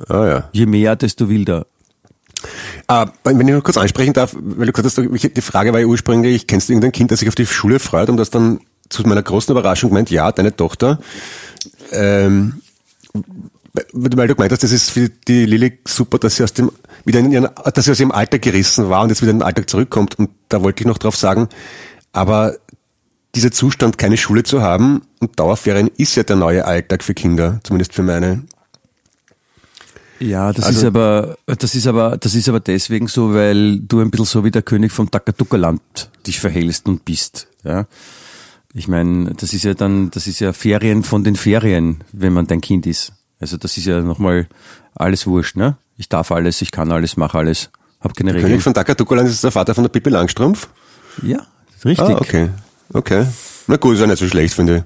Ah 0.07 0.27
ja. 0.27 0.49
Je 0.53 0.65
mehr, 0.65 0.95
desto 0.95 1.29
wilder. 1.29 1.65
Ah, 2.87 3.11
wenn 3.25 3.47
ich 3.47 3.53
noch 3.53 3.63
kurz 3.63 3.77
ansprechen 3.77 4.13
darf, 4.13 4.35
weil 4.39 4.67
du 4.67 4.71
gesagt 4.71 4.97
hast, 4.97 5.35
die 5.35 5.41
Frage 5.41 5.73
war 5.73 5.79
ja 5.79 5.85
ursprünglich, 5.85 6.47
kennst 6.47 6.69
du 6.69 6.73
irgendein 6.73 6.93
Kind, 6.93 7.11
das 7.11 7.19
sich 7.19 7.27
auf 7.27 7.35
die 7.35 7.45
Schule 7.45 7.79
freut 7.79 8.09
und 8.09 8.17
das 8.17 8.29
dann 8.29 8.61
zu 8.87 9.03
meiner 9.03 9.21
großen 9.21 9.51
Überraschung 9.51 9.89
gemeint, 9.89 10.09
ja, 10.09 10.31
deine 10.31 10.55
Tochter. 10.55 10.99
Ähm, 11.91 12.61
weil 13.93 14.27
du 14.27 14.35
gemeint 14.35 14.51
hast, 14.51 14.63
das 14.63 14.71
ist 14.71 14.89
für 14.89 15.09
die 15.09 15.45
Lilly 15.45 15.79
super, 15.87 16.17
dass 16.17 16.35
sie 16.37 16.43
aus 16.43 16.53
dem, 16.53 16.71
wieder 17.05 17.19
in 17.19 17.31
ihren, 17.31 17.47
dass 17.73 17.85
sie 17.85 17.91
aus 17.91 17.99
ihrem 17.99 18.11
Alltag 18.11 18.41
gerissen 18.41 18.89
war 18.89 19.03
und 19.03 19.09
jetzt 19.09 19.21
wieder 19.21 19.31
in 19.31 19.39
den 19.39 19.43
Alltag 19.45 19.69
zurückkommt. 19.69 20.17
Und 20.17 20.29
da 20.49 20.61
wollte 20.63 20.81
ich 20.83 20.87
noch 20.87 20.97
drauf 20.97 21.15
sagen, 21.15 21.47
aber 22.11 22.55
dieser 23.35 23.51
Zustand, 23.51 23.97
keine 23.97 24.17
Schule 24.17 24.43
zu 24.43 24.61
haben 24.61 25.03
und 25.19 25.39
Dauerferien 25.39 25.89
ist 25.97 26.15
ja 26.15 26.23
der 26.23 26.35
neue 26.35 26.65
Alltag 26.65 27.03
für 27.03 27.13
Kinder, 27.13 27.59
zumindest 27.63 27.93
für 27.93 28.01
meine. 28.03 28.43
Ja, 30.19 30.51
das 30.51 30.65
Also- 30.65 30.79
ist 30.79 30.85
aber, 30.85 31.37
das 31.45 31.75
ist 31.75 31.87
aber, 31.87 32.17
das 32.17 32.35
ist 32.35 32.49
aber 32.49 32.59
deswegen 32.59 33.07
so, 33.07 33.33
weil 33.33 33.79
du 33.79 34.01
ein 34.01 34.11
bisschen 34.11 34.25
so 34.25 34.43
wie 34.43 34.51
der 34.51 34.63
König 34.63 34.91
vom 34.91 35.09
Takatuka-Land 35.09 36.09
dich 36.27 36.39
verhältst 36.39 36.87
und 36.87 37.05
bist, 37.05 37.47
ja. 37.63 37.85
Ich 38.73 38.87
meine, 38.87 39.33
das 39.33 39.53
ist 39.53 39.63
ja 39.63 39.73
dann, 39.73 40.11
das 40.11 40.27
ist 40.27 40.39
ja 40.41 40.53
Ferien 40.53 41.03
von 41.03 41.23
den 41.23 41.35
Ferien, 41.35 42.03
wenn 42.11 42.33
man 42.33 42.45
dein 42.47 42.61
Kind 42.61 42.85
ist. 42.85 43.13
Also 43.39 43.57
das 43.57 43.77
ist 43.77 43.85
ja 43.85 44.01
nochmal 44.01 44.47
alles 44.95 45.25
wurscht, 45.27 45.55
ne? 45.55 45.77
Ich 45.97 46.09
darf 46.09 46.31
alles, 46.31 46.61
ich 46.61 46.71
kann 46.71 46.91
alles, 46.91 47.17
mache 47.17 47.37
alles, 47.37 47.69
hab 48.01 48.15
keine 48.15 48.33
Regeln. 48.33 48.47
König 48.47 48.63
von 48.63 48.73
Takatukoland 48.73 49.29
ist 49.29 49.43
der 49.43 49.51
Vater 49.51 49.73
von 49.73 49.83
der 49.83 49.89
Pippi 49.89 50.09
Langstrumpf. 50.09 50.67
Ja, 51.21 51.45
richtig. 51.83 52.07
Ah, 52.07 52.17
okay. 52.19 52.49
Okay. 52.93 53.25
Na 53.67 53.77
gut, 53.77 53.95
ist 53.95 54.01
ja 54.01 54.07
nicht 54.07 54.19
so 54.19 54.27
schlecht, 54.27 54.53
finde 54.53 54.77
ich. 54.77 54.83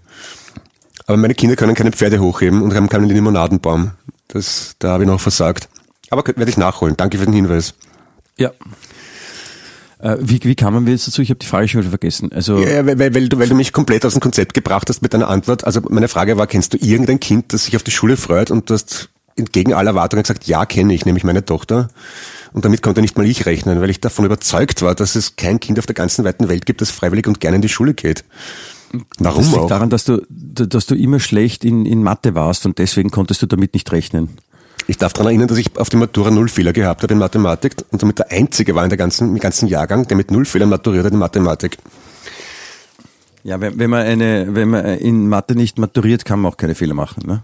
Aber 1.06 1.18
meine 1.18 1.36
Kinder 1.36 1.56
können 1.56 1.76
keine 1.76 1.92
Pferde 1.92 2.20
hochheben 2.20 2.62
und 2.62 2.74
haben 2.74 2.90
keinen 2.90 3.10
Limonadenbaum. 3.10 3.92
Das, 4.28 4.76
da 4.80 4.90
habe 4.90 5.04
ich 5.04 5.10
noch 5.10 5.20
versagt. 5.20 5.70
Aber 6.10 6.26
werde 6.26 6.50
ich 6.50 6.58
nachholen. 6.58 6.96
Danke 6.98 7.18
für 7.18 7.26
den 7.26 7.34
Hinweis. 7.34 7.74
Ja. 8.38 8.52
Äh, 10.04 10.18
wie, 10.20 10.40
wie 10.44 10.56
kamen 10.56 10.86
wir 10.86 10.92
jetzt 10.92 11.08
dazu? 11.08 11.22
Ich 11.22 11.30
habe 11.30 11.40
die 11.40 11.46
Frage 11.46 11.68
schon 11.70 11.80
wieder 11.80 11.90
vergessen. 11.90 12.32
Also 12.34 12.58
Ja, 12.60 12.86
weil, 12.86 13.00
weil, 13.00 13.16
weil, 13.16 13.30
du, 13.30 13.40
weil 13.40 13.48
du 13.48 13.56
mich 13.56 13.72
komplett 13.72 14.06
aus 14.06 14.14
dem 14.14 14.20
Konzept 14.20 14.54
gebracht 14.54 14.90
hast 14.90 15.02
mit 15.02 15.14
deiner 15.14 15.30
Antwort. 15.30 15.64
Also 15.64 15.80
meine 15.90 16.10
Frage 16.10 16.38
war, 16.38 16.46
kennst 16.46 16.74
du 16.74 16.78
irgendein 16.78 17.22
Kind, 17.22 17.54
das 17.54 17.66
sich 17.66 17.78
auf 17.78 17.84
die 17.84 17.92
Schule 17.92 18.18
freut 18.18 18.52
und 18.52 18.70
du 18.70 18.74
hast 18.74 19.10
entgegen 19.38 19.74
aller 19.74 19.92
Erwartungen 19.92 20.24
gesagt, 20.24 20.46
ja, 20.46 20.66
kenne 20.66 20.94
ich, 20.94 21.06
nämlich 21.06 21.24
meine 21.24 21.46
Tochter. 21.46 21.88
Und 22.52 22.66
damit 22.66 22.82
konnte 22.82 23.02
nicht 23.02 23.18
mal 23.18 23.26
ich 23.26 23.46
rechnen, 23.46 23.80
weil 23.80 23.90
ich 23.90 24.02
davon 24.02 24.26
überzeugt 24.26 24.82
war, 24.82 24.94
dass 24.94 25.16
es 25.16 25.38
kein 25.38 25.62
Kind 25.62 25.80
auf 25.80 25.86
der 25.86 25.96
ganzen 25.96 26.26
weiten 26.26 26.50
Welt 26.50 26.66
gibt, 26.66 26.82
das 26.82 26.92
freiwillig 26.92 27.26
und 27.26 27.40
gerne 27.40 27.56
in 27.56 27.62
die 27.62 27.70
Schule 27.70 27.94
geht. 27.94 28.26
Warum 29.18 29.42
das 29.42 29.52
liegt 29.52 29.64
auch? 29.64 29.70
daran, 29.70 29.90
dass 29.90 30.04
du, 30.04 30.22
dass 30.30 30.86
du 30.86 30.96
immer 30.96 31.20
schlecht 31.20 31.64
in, 31.64 31.86
in 31.86 32.04
Mathe 32.04 32.36
warst 32.36 32.66
und 32.66 32.78
deswegen 32.78 33.10
konntest 33.10 33.42
du 33.42 33.48
damit 33.48 33.74
nicht 33.74 33.92
rechnen. 33.92 34.30
Ich 34.88 34.98
darf 34.98 35.14
daran 35.14 35.28
erinnern, 35.28 35.48
dass 35.48 35.58
ich 35.58 35.78
auf 35.78 35.90
die 35.90 35.98
Matura 35.98 36.30
null 36.30 36.50
Fehler 36.50 36.74
gehabt 36.74 37.04
habe 37.04 37.14
in 37.14 37.20
Mathematik 37.20 37.76
und 37.92 38.02
damit 38.02 38.20
der 38.20 38.32
einzige 38.32 38.76
war 38.76 38.84
in 38.84 38.90
der 38.90 38.98
ganzen, 38.98 39.30
im 39.30 39.40
ganzen 39.40 39.68
Jahrgang, 39.68 40.08
der 40.08 40.18
mit 40.18 40.30
null 40.32 40.46
Fehlern 40.46 40.70
maturiert 40.70 41.06
hat 41.06 41.14
in 41.14 41.20
Mathematik. 41.20 41.78
Ja, 43.44 43.60
wenn, 43.62 43.78
wenn 43.80 43.90
man 43.90 44.06
eine, 44.06 44.56
wenn 44.56 44.70
man 44.70 44.86
in 44.86 45.28
Mathe 45.28 45.56
nicht 45.56 45.78
maturiert, 45.78 46.26
kann 46.26 46.40
man 46.40 46.52
auch 46.52 46.58
keine 46.58 46.76
Fehler 46.76 46.94
machen. 46.94 47.24
Ne? 47.28 47.42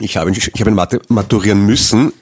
Ich 0.00 0.16
habe, 0.16 0.30
in- 0.30 0.36
ich 0.36 0.60
habe 0.60 0.70
in 0.70 0.74
Mathe 0.76 1.00
maturieren 1.08 1.64
müssen, 1.66 2.12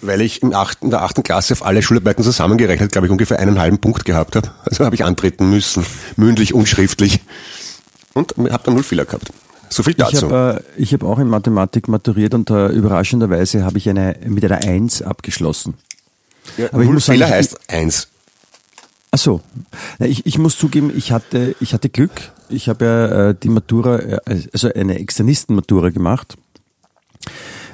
weil 0.00 0.20
ich 0.20 0.42
im 0.42 0.54
achten, 0.54 0.86
in 0.86 0.90
der 0.90 1.02
achten 1.02 1.22
Klasse 1.22 1.52
auf 1.54 1.64
alle 1.64 1.82
Schularbeiten 1.82 2.22
zusammengerechnet, 2.24 2.92
glaube 2.92 3.06
ich, 3.06 3.10
ungefähr 3.10 3.38
einen 3.38 3.58
halben 3.58 3.78
Punkt 3.78 4.04
gehabt 4.04 4.36
habe. 4.36 4.50
Also 4.64 4.84
habe 4.84 4.94
ich 4.94 5.04
antreten 5.04 5.50
müssen, 5.50 5.84
mündlich 6.16 6.54
und 6.54 6.68
schriftlich. 6.68 7.20
Und 8.14 8.34
habe 8.38 8.62
dann 8.64 8.74
null 8.74 8.82
Fehler 8.84 9.04
gehabt. 9.04 9.30
So 9.70 9.82
viel 9.82 9.92
Ich 9.92 9.98
dazu. 9.98 10.30
habe 10.30 10.64
äh, 10.76 10.80
ich 10.82 10.92
hab 10.94 11.02
auch 11.02 11.18
in 11.18 11.28
Mathematik 11.28 11.88
maturiert 11.88 12.34
und 12.34 12.50
äh, 12.50 12.68
überraschenderweise 12.68 13.64
habe 13.64 13.78
ich 13.78 13.88
eine 13.88 14.16
mit 14.26 14.44
einer 14.44 14.58
Eins 14.58 15.02
abgeschlossen. 15.02 15.74
ja, 16.56 16.72
aber 16.72 16.82
ich 16.82 16.90
muss 16.90 17.06
sagen, 17.06 17.18
Fehler 17.18 17.30
heißt 17.30 17.58
eins. 17.70 18.08
Ach 19.10 19.18
so. 19.18 19.40
Ich, 20.00 20.26
ich 20.26 20.38
muss 20.38 20.58
zugeben, 20.58 20.92
ich 20.94 21.12
hatte, 21.12 21.54
ich 21.60 21.72
hatte 21.72 21.88
Glück. 21.88 22.30
Ich 22.50 22.68
habe 22.68 22.84
ja 22.84 23.28
äh, 23.30 23.34
die 23.34 23.48
Matura, 23.48 23.98
äh, 23.98 24.20
also 24.52 24.72
eine 24.72 24.98
Externisten-Matura 24.98 25.90
gemacht. 25.90 26.36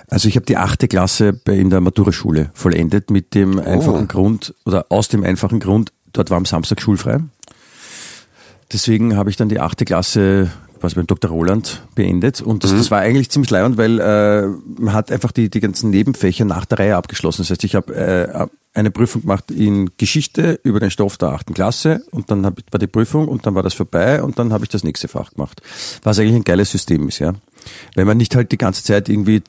Also 0.09 0.29
ich 0.29 0.37
habe 0.37 0.47
die 0.47 0.57
achte 0.57 0.87
Klasse 0.87 1.33
bei, 1.33 1.55
in 1.55 1.71
der 1.71 1.81
Maturaschule 1.81 2.51
vollendet 2.55 3.11
mit 3.11 3.35
dem 3.35 3.59
einfachen 3.59 4.07
Grund 4.07 4.55
oder 4.65 4.87
aus 4.91 5.09
dem 5.09 5.25
einfachen 5.25 5.59
Grund, 5.61 5.93
dort 6.13 6.31
war 6.31 6.37
am 6.37 6.45
Samstag 6.45 6.81
schulfrei. 6.81 7.19
Deswegen 8.73 9.17
habe 9.17 9.31
ich 9.31 9.37
dann 9.37 9.49
die 9.49 9.61
achte 9.61 9.85
Klasse 9.85 10.51
quasi 10.85 10.97
beim 10.97 11.07
Dr. 11.07 11.31
Roland 11.31 11.83
beendet 11.95 12.43
und 12.43 12.63
das, 12.63 12.73
das 12.73 12.91
war 12.91 13.01
eigentlich 13.01 13.31
ziemlich 13.31 13.51
leibend, 13.51 13.79
weil 13.79 13.99
äh, 14.01 14.47
man 14.79 14.93
hat 14.93 15.11
einfach 15.11 15.33
die, 15.33 15.49
die 15.49 15.61
ganzen 15.61 15.89
Nebenfächer 15.89 16.45
nach 16.45 16.67
der 16.67 16.79
Reihe 16.79 16.97
abgeschlossen. 16.97 17.41
Das 17.41 17.51
heißt, 17.51 17.65
ich 17.65 17.75
habe 17.75 17.95
äh, 17.95 18.47
eine 18.75 18.91
Prüfung 18.91 19.23
gemacht 19.23 19.51
in 19.51 19.91
Geschichte 19.97 20.61
über 20.63 20.81
den 20.81 20.91
Stoff 20.91 21.17
der 21.17 21.31
achten 21.31 21.55
Klasse 21.55 22.05
und 22.11 22.31
dann 22.31 22.45
hab, 22.45 22.61
war 22.71 22.79
die 22.79 22.87
Prüfung 22.87 23.29
und 23.29 23.47
dann 23.47 23.55
war 23.55 23.63
das 23.63 23.73
vorbei 23.73 24.23
und 24.23 24.39
dann 24.39 24.53
habe 24.53 24.65
ich 24.65 24.69
das 24.69 24.85
nächste 24.85 25.09
Fach 25.09 25.31
gemacht. 25.33 25.63
Was 26.03 26.19
eigentlich 26.19 26.35
ein 26.35 26.45
geiles 26.45 26.71
System 26.71 27.09
ist, 27.09 27.19
ja. 27.19 27.33
Weil 27.95 28.05
man 28.05 28.19
nicht 28.19 28.37
halt 28.37 28.53
die 28.53 28.59
ganze 28.59 28.85
Zeit 28.85 29.09
irgendwie 29.09 29.43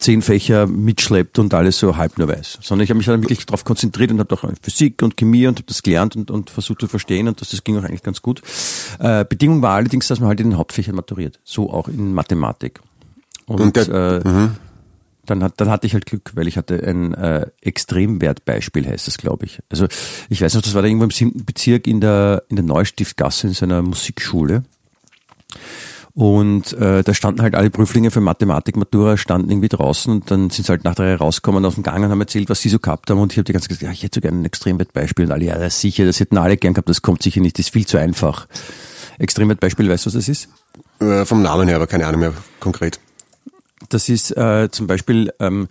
zehn 0.00 0.22
Fächer 0.22 0.66
mitschleppt 0.66 1.38
und 1.38 1.54
alles 1.54 1.78
so 1.78 1.96
halb 1.96 2.18
nur 2.18 2.26
weiß. 2.28 2.58
Sondern 2.62 2.84
ich 2.84 2.90
habe 2.90 2.96
mich 2.98 3.06
dann 3.06 3.22
wirklich 3.22 3.46
darauf 3.46 3.64
konzentriert 3.64 4.10
und 4.10 4.18
habe 4.18 4.34
auch 4.34 4.44
Physik 4.62 5.02
und 5.02 5.16
Chemie 5.16 5.46
und 5.46 5.58
habe 5.58 5.66
das 5.66 5.82
gelernt 5.82 6.16
und, 6.16 6.30
und 6.30 6.50
versucht 6.50 6.80
zu 6.80 6.88
verstehen 6.88 7.28
und 7.28 7.40
das, 7.40 7.50
das 7.50 7.62
ging 7.62 7.76
auch 7.78 7.84
eigentlich 7.84 8.02
ganz 8.02 8.22
gut. 8.22 8.42
Äh, 8.98 9.24
Bedingung 9.24 9.62
war 9.62 9.76
allerdings, 9.76 10.08
dass 10.08 10.18
man 10.18 10.28
halt 10.30 10.40
in 10.40 10.50
den 10.50 10.58
Hauptfächern 10.58 10.94
maturiert. 10.96 11.38
So 11.44 11.70
auch 11.70 11.86
in 11.86 12.14
Mathematik. 12.14 12.80
Und, 13.46 13.60
Und 13.60 13.76
der- 13.76 14.22
äh, 14.24 14.48
dann, 15.26 15.44
hat, 15.44 15.60
dann 15.60 15.68
hatte 15.70 15.86
ich 15.86 15.94
halt 15.94 16.06
Glück, 16.06 16.32
weil 16.34 16.48
ich 16.48 16.56
hatte 16.56 16.82
ein 16.82 17.14
äh, 17.14 17.46
Extremwertbeispiel, 17.60 18.86
heißt 18.86 19.06
das, 19.06 19.16
glaube 19.18 19.44
ich. 19.46 19.60
Also 19.68 19.86
ich 20.28 20.40
weiß 20.40 20.54
noch, 20.54 20.62
das 20.62 20.74
war 20.74 20.82
da 20.82 20.88
irgendwo 20.88 21.04
im 21.04 21.10
siebten 21.12 21.44
Bezirk 21.44 21.86
in 21.86 22.00
der, 22.00 22.42
in 22.48 22.56
der 22.56 22.64
Neustiftgasse 22.64 23.46
in 23.48 23.52
seiner 23.52 23.82
Musikschule. 23.82 24.64
Und 26.14 26.72
äh, 26.72 27.02
da 27.04 27.14
standen 27.14 27.40
halt 27.42 27.54
alle 27.54 27.70
Prüflinge 27.70 28.10
für 28.10 28.20
Mathematik, 28.20 28.76
Matura, 28.76 29.16
standen 29.16 29.50
irgendwie 29.50 29.68
draußen 29.68 30.12
und 30.12 30.30
dann 30.30 30.50
sind 30.50 30.66
sie 30.66 30.70
halt 30.70 30.84
nach 30.84 30.96
der 30.96 31.06
Reihe 31.06 31.18
rausgekommen 31.18 31.64
aus 31.64 31.74
dem 31.74 31.84
Gang 31.84 32.04
und 32.04 32.10
haben 32.10 32.20
erzählt, 32.20 32.50
was 32.50 32.60
sie 32.60 32.68
so 32.68 32.78
gehabt 32.80 33.10
haben. 33.10 33.20
Und 33.20 33.32
ich 33.32 33.38
habe 33.38 33.44
die 33.44 33.52
ganze 33.52 33.68
Zeit 33.68 33.78
gesagt, 33.78 33.90
ja, 33.90 33.92
ich 33.92 34.02
hätte 34.02 34.16
so 34.16 34.20
gerne 34.20 34.40
ein 34.40 34.44
Extremwertbeispiel. 34.44 35.26
Und 35.26 35.32
alle, 35.32 35.44
ja, 35.44 35.58
das 35.58 35.80
sicher, 35.80 36.04
das 36.04 36.18
hätten 36.18 36.36
alle 36.36 36.56
gern 36.56 36.74
gehabt, 36.74 36.88
das 36.88 37.02
kommt 37.02 37.22
sicher 37.22 37.40
nicht, 37.40 37.58
das 37.58 37.66
ist 37.66 37.72
viel 37.72 37.86
zu 37.86 37.96
einfach. 37.96 38.48
Extremwertbeispiel, 39.18 39.88
weißt 39.88 40.06
du, 40.06 40.08
was 40.08 40.14
das 40.14 40.28
ist? 40.28 40.48
Äh, 40.98 41.24
vom 41.24 41.42
Namen 41.42 41.68
her, 41.68 41.76
aber 41.76 41.86
keine 41.86 42.06
Ahnung 42.06 42.20
mehr 42.20 42.34
konkret. 42.58 42.98
Das 43.88 44.08
ist 44.08 44.36
äh, 44.36 44.68
zum 44.70 44.86
Beispiel 44.86 45.32
ähm, 45.38 45.68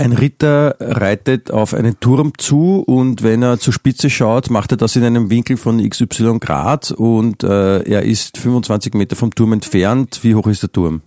ein 0.00 0.12
Ritter 0.12 0.76
reitet 0.80 1.50
auf 1.50 1.74
einen 1.74 2.00
Turm 2.00 2.32
zu 2.38 2.82
und 2.86 3.22
wenn 3.22 3.42
er 3.42 3.58
zur 3.60 3.74
Spitze 3.74 4.08
schaut, 4.08 4.48
macht 4.48 4.72
er 4.72 4.78
das 4.78 4.96
in 4.96 5.04
einem 5.04 5.28
Winkel 5.28 5.58
von 5.58 5.86
XY 5.86 6.38
Grad 6.40 6.90
und 6.90 7.44
äh, 7.44 7.82
er 7.82 8.02
ist 8.02 8.38
25 8.38 8.94
Meter 8.94 9.14
vom 9.14 9.34
Turm 9.34 9.52
entfernt. 9.52 10.20
Wie 10.22 10.34
hoch 10.34 10.46
ist 10.46 10.62
der 10.62 10.72
Turm? 10.72 11.02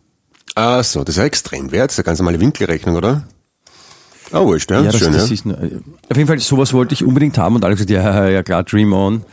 Ah 0.53 0.83
so, 0.83 1.03
das 1.03 1.15
ist 1.15 1.19
ja 1.19 1.25
Extremwert, 1.25 1.89
das 1.89 1.93
ist 1.93 1.99
eine 1.99 2.05
ganz 2.05 2.19
normale 2.19 2.39
Winkelrechnung, 2.39 2.95
oder? 2.95 3.27
Ah, 4.31 4.41
oh, 4.41 4.45
wurscht, 4.45 4.69
ja, 4.69 4.81
ja 4.81 4.91
das, 4.91 4.99
schön, 4.99 5.11
das 5.11 5.27
ja. 5.29 5.33
Ist, 5.33 5.45
äh, 5.47 5.79
auf 6.09 6.17
jeden 6.17 6.27
Fall, 6.27 6.37
sowas 6.37 6.71
wollte 6.71 6.93
ich 6.93 7.03
unbedingt 7.03 7.39
haben 7.39 7.55
und 7.55 7.65
alle 7.65 7.73
gesagt, 7.73 7.89
ja, 7.89 8.29
ja 8.29 8.43
klar, 8.43 8.63
dream 8.63 8.93
on. 8.93 9.23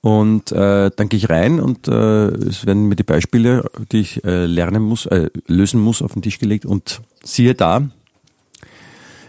Und 0.00 0.50
äh, 0.50 0.90
dann 0.94 1.08
gehe 1.08 1.18
ich 1.18 1.30
rein 1.30 1.60
und 1.60 1.86
äh, 1.86 2.26
es 2.26 2.66
werden 2.66 2.86
mir 2.86 2.96
die 2.96 3.04
Beispiele, 3.04 3.70
die 3.92 4.00
ich 4.00 4.24
äh, 4.24 4.46
lernen 4.46 4.82
muss, 4.82 5.06
äh, 5.06 5.30
lösen 5.46 5.80
muss, 5.80 6.02
auf 6.02 6.12
den 6.12 6.22
Tisch 6.22 6.40
gelegt 6.40 6.66
und 6.66 7.00
siehe 7.24 7.54
da, 7.54 7.88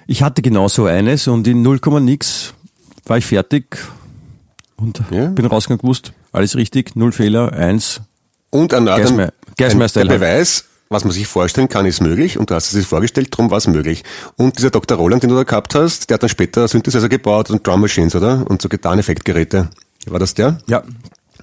ich 0.07 0.23
hatte 0.23 0.41
genau 0.41 0.67
so 0.67 0.85
eines 0.85 1.27
und 1.27 1.47
in 1.47 1.61
0, 1.61 1.79
nix 2.01 2.53
war 3.05 3.17
ich 3.17 3.25
fertig 3.25 3.77
und 4.77 5.01
Ja. 5.11 5.27
bin 5.27 5.45
rausgegangen 5.45 5.81
gewusst, 5.81 6.13
alles 6.31 6.55
richtig, 6.55 6.95
null 6.95 7.11
Fehler, 7.11 7.53
eins. 7.53 8.01
Und 8.49 8.73
ein, 8.73 8.87
ein, 8.87 9.01
Gersmeyer- 9.01 9.33
Gersmeyer 9.57 9.89
ein, 9.95 10.09
halt. 10.09 10.19
Beweis, 10.19 10.65
was 10.89 11.03
man 11.03 11.11
sich 11.13 11.27
vorstellen 11.27 11.67
kann, 11.67 11.85
ist 11.85 12.01
möglich 12.01 12.37
und 12.37 12.49
du 12.49 12.55
hast 12.55 12.65
es 12.67 12.71
sich 12.71 12.87
vorgestellt, 12.87 13.27
drum 13.31 13.51
war 13.51 13.57
es 13.57 13.67
möglich. 13.67 14.03
Und 14.37 14.57
dieser 14.57 14.69
Dr. 14.69 14.97
Roland, 14.97 15.23
den 15.23 15.29
du 15.29 15.35
da 15.35 15.43
gehabt 15.43 15.75
hast, 15.75 16.09
der 16.09 16.15
hat 16.15 16.23
dann 16.23 16.29
später 16.29 16.67
Synthesizer 16.67 17.09
gebaut 17.09 17.49
und 17.49 17.65
Drum 17.67 17.81
Machines, 17.81 18.15
oder? 18.15 18.45
Und 18.49 18.61
so 18.61 18.69
Gitarreneffektgeräte. 18.69 19.69
War 20.07 20.19
das 20.19 20.33
der? 20.33 20.59
Ja, 20.67 20.83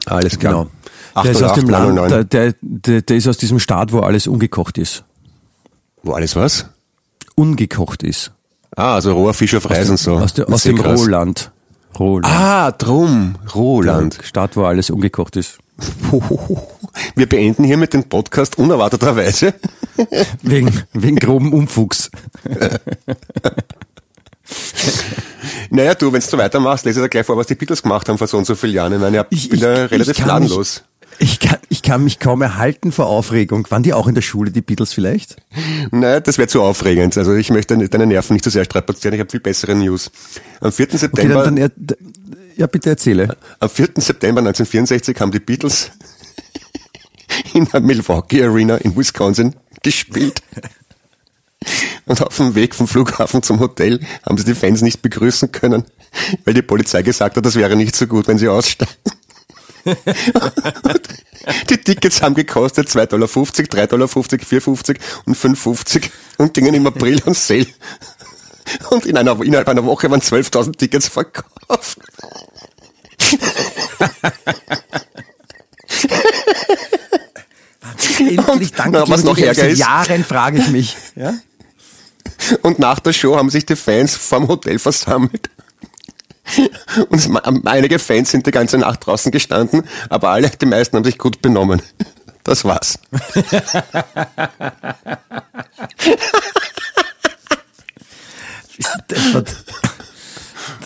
Alles 0.07 0.39
klar. 0.39 0.53
genau. 1.15 1.23
Der 1.23 1.31
ist 1.31 1.43
aus 1.43 1.53
dem 1.53 1.73
808, 1.73 2.11
Land, 2.11 2.33
der, 2.33 2.53
der, 2.53 2.55
der, 2.63 3.03
der 3.03 3.17
ist 3.17 3.29
aus 3.29 3.37
diesem 3.37 3.59
Staat, 3.61 3.93
wo 3.93 4.01
alles 4.01 4.27
ungekocht 4.27 4.79
ist. 4.79 5.05
Wo 6.03 6.13
alles 6.13 6.35
was? 6.35 6.67
Ungekocht 7.35 8.03
ist. 8.03 8.33
Ah, 8.77 8.95
also 8.95 9.13
roher 9.13 9.35
Fisch 9.35 9.55
auf 9.55 9.69
Reis 9.71 9.89
und 9.89 9.99
so. 9.99 10.17
Aus, 10.17 10.35
Das 10.35 10.47
aus 10.49 10.63
dem. 10.65 10.81
Rohland. 10.81 11.51
Rohland. 11.99 12.35
Ah, 12.35 12.73
drum. 12.73 13.37
Roland. 13.55 14.19
Der 14.19 14.25
Staat, 14.25 14.57
wo 14.57 14.65
alles 14.65 14.91
ungekocht 14.91 15.37
ist. 15.37 15.59
Wir 17.17 17.29
beenden 17.29 17.65
hier 17.65 17.77
mit 17.77 17.93
dem 17.95 18.05
Podcast 18.05 18.59
unerwarteterweise. 18.59 19.55
Wegen, 20.43 20.83
wegen 20.93 21.17
groben 21.17 21.53
Umfuchs. 21.53 22.11
Naja, 25.71 25.95
du, 25.95 26.13
wenn 26.13 26.21
du 26.21 26.39
weitermachst, 26.39 26.85
lese 26.85 27.01
dir 27.01 27.09
gleich 27.09 27.27
vor, 27.27 27.37
was 27.37 27.47
die 27.47 27.55
Beatles 27.55 27.83
gemacht 27.83 28.09
haben 28.09 28.19
vor 28.19 28.27
so 28.27 28.39
und 28.39 28.45
so 28.45 28.55
vielen 28.55 28.75
Jahren. 28.75 28.93
Ich 28.93 29.01
meine, 29.01 29.27
ich 29.31 29.49
bin 29.49 29.61
da 29.61 29.87
relativ 29.87 30.17
gnadenlos. 30.23 30.85
Ich 31.19 31.39
kann, 31.41 31.59
ich 31.69 31.83
kann 31.83 32.03
mich 32.05 32.19
kaum 32.19 32.43
erhalten 32.43 32.91
vor 32.93 33.07
Aufregung. 33.07 33.71
Waren 33.71 33.83
die 33.83 33.93
auch 33.95 34.07
in 34.09 34.15
der 34.15 34.23
Schule, 34.23 34.51
die 34.51 34.61
Beatles 34.63 34.93
vielleicht? 34.93 35.37
Naja, 35.91 36.21
das 36.21 36.39
wäre 36.39 36.49
zu 36.49 36.63
aufregend. 36.63 37.17
Also 37.17 37.35
ich 37.35 37.51
möchte 37.51 37.77
deine 37.89 38.07
Nerven 38.07 38.33
nicht 38.35 38.43
zu 38.45 38.51
sehr 38.51 38.65
strapazieren. 38.65 39.15
Ich 39.15 39.21
habe 39.21 39.31
viel 39.31 39.41
bessere 39.41 39.75
News. 39.75 40.11
Am 40.61 40.73
4. 40.73 40.87
Okay, 40.87 40.97
September, 40.97 41.45
dann, 41.45 41.57
dann, 41.57 41.71
er- 41.71 41.97
ja, 42.57 42.67
bitte 42.67 42.91
erzähle. 42.91 43.37
am 43.61 43.69
4. 43.69 43.89
September 43.97 44.41
1964 44.41 45.21
haben 45.21 45.33
die 45.33 45.41
Beatles 45.41 45.91
in 47.55 47.67
der 47.67 47.81
Milwaukee 47.81 48.43
Arena 48.45 48.77
in 48.77 48.97
Wisconsin 48.97 49.55
gespielt. 49.83 50.41
Und 52.07 52.21
auf 52.23 52.37
dem 52.37 52.55
Weg 52.55 52.75
vom 52.75 52.87
Flughafen 52.87 53.43
zum 53.43 53.59
Hotel 53.61 54.01
haben 54.27 54.37
sie 54.37 54.45
die 54.45 54.55
Fans 54.55 54.83
nicht 54.83 55.01
begrüßen 55.01 55.51
können, 55.53 55.85
weil 56.45 56.53
die 56.55 56.61
Polizei 56.63 57.03
gesagt 57.03 57.37
hat, 57.37 57.47
das 57.47 57.55
wäre 57.57 57.77
nicht 57.77 57.97
so 57.97 58.07
gut, 58.07 58.29
wenn 58.29 58.37
sie 58.39 58.49
aussteigen. 58.49 58.93
Und 59.85 61.03
die 61.71 61.77
Tickets 61.79 62.23
haben 62.23 62.35
gekostet 62.35 62.89
2,50 62.89 63.07
Dollar, 63.07 63.27
3,50 63.29 63.87
Dollar, 63.89 64.07
4,50 64.07 64.97
und 65.27 65.37
5,50 65.37 66.11
und 66.39 66.55
gingen 66.55 66.75
im 66.75 66.87
April 66.87 67.21
on 67.27 67.35
Sale. 67.35 67.67
Und 68.91 69.05
in 69.07 69.17
einer, 69.19 69.41
innerhalb 69.43 69.69
einer 69.69 69.85
Woche 69.85 70.11
waren 70.11 70.21
12.000 70.21 70.77
Tickets 70.79 71.09
verkauft. 71.09 71.99
Endlich, 78.19 78.73
danke. 78.73 78.99
Na, 78.99 79.09
was 79.09 79.25
noch 79.25 79.39
ärger 79.39 79.69
ist- 79.69 79.79
Jahren 79.79 80.25
frage 80.25 80.59
ich 80.59 80.69
mich. 80.69 80.97
Ja? 81.17 81.35
Und 82.63 82.79
nach 82.79 83.01
der 83.01 83.13
Show 83.13 83.37
haben 83.37 83.51
sich 83.51 83.65
die 83.67 83.77
Fans 83.77 84.17
vorm 84.17 84.49
Hotel 84.49 84.79
versammelt. 84.79 85.51
Und 87.09 87.67
einige 87.67 87.99
Fans 87.99 88.31
sind 88.31 88.47
die 88.47 88.51
ganze 88.51 88.79
Nacht 88.79 89.07
draußen 89.07 89.33
gestanden, 89.33 89.83
aber 90.09 90.31
alle, 90.31 90.51
die 90.51 90.67
meisten 90.67 90.97
haben 90.97 91.05
sich 91.05 91.19
gut 91.19 91.43
benommen. 91.43 91.83
Das 92.47 92.63
war's. 92.67 92.99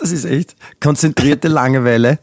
Das 0.01 0.12
ist 0.12 0.25
echt 0.25 0.55
konzentrierte 0.81 1.49
Langeweile. 1.49 2.18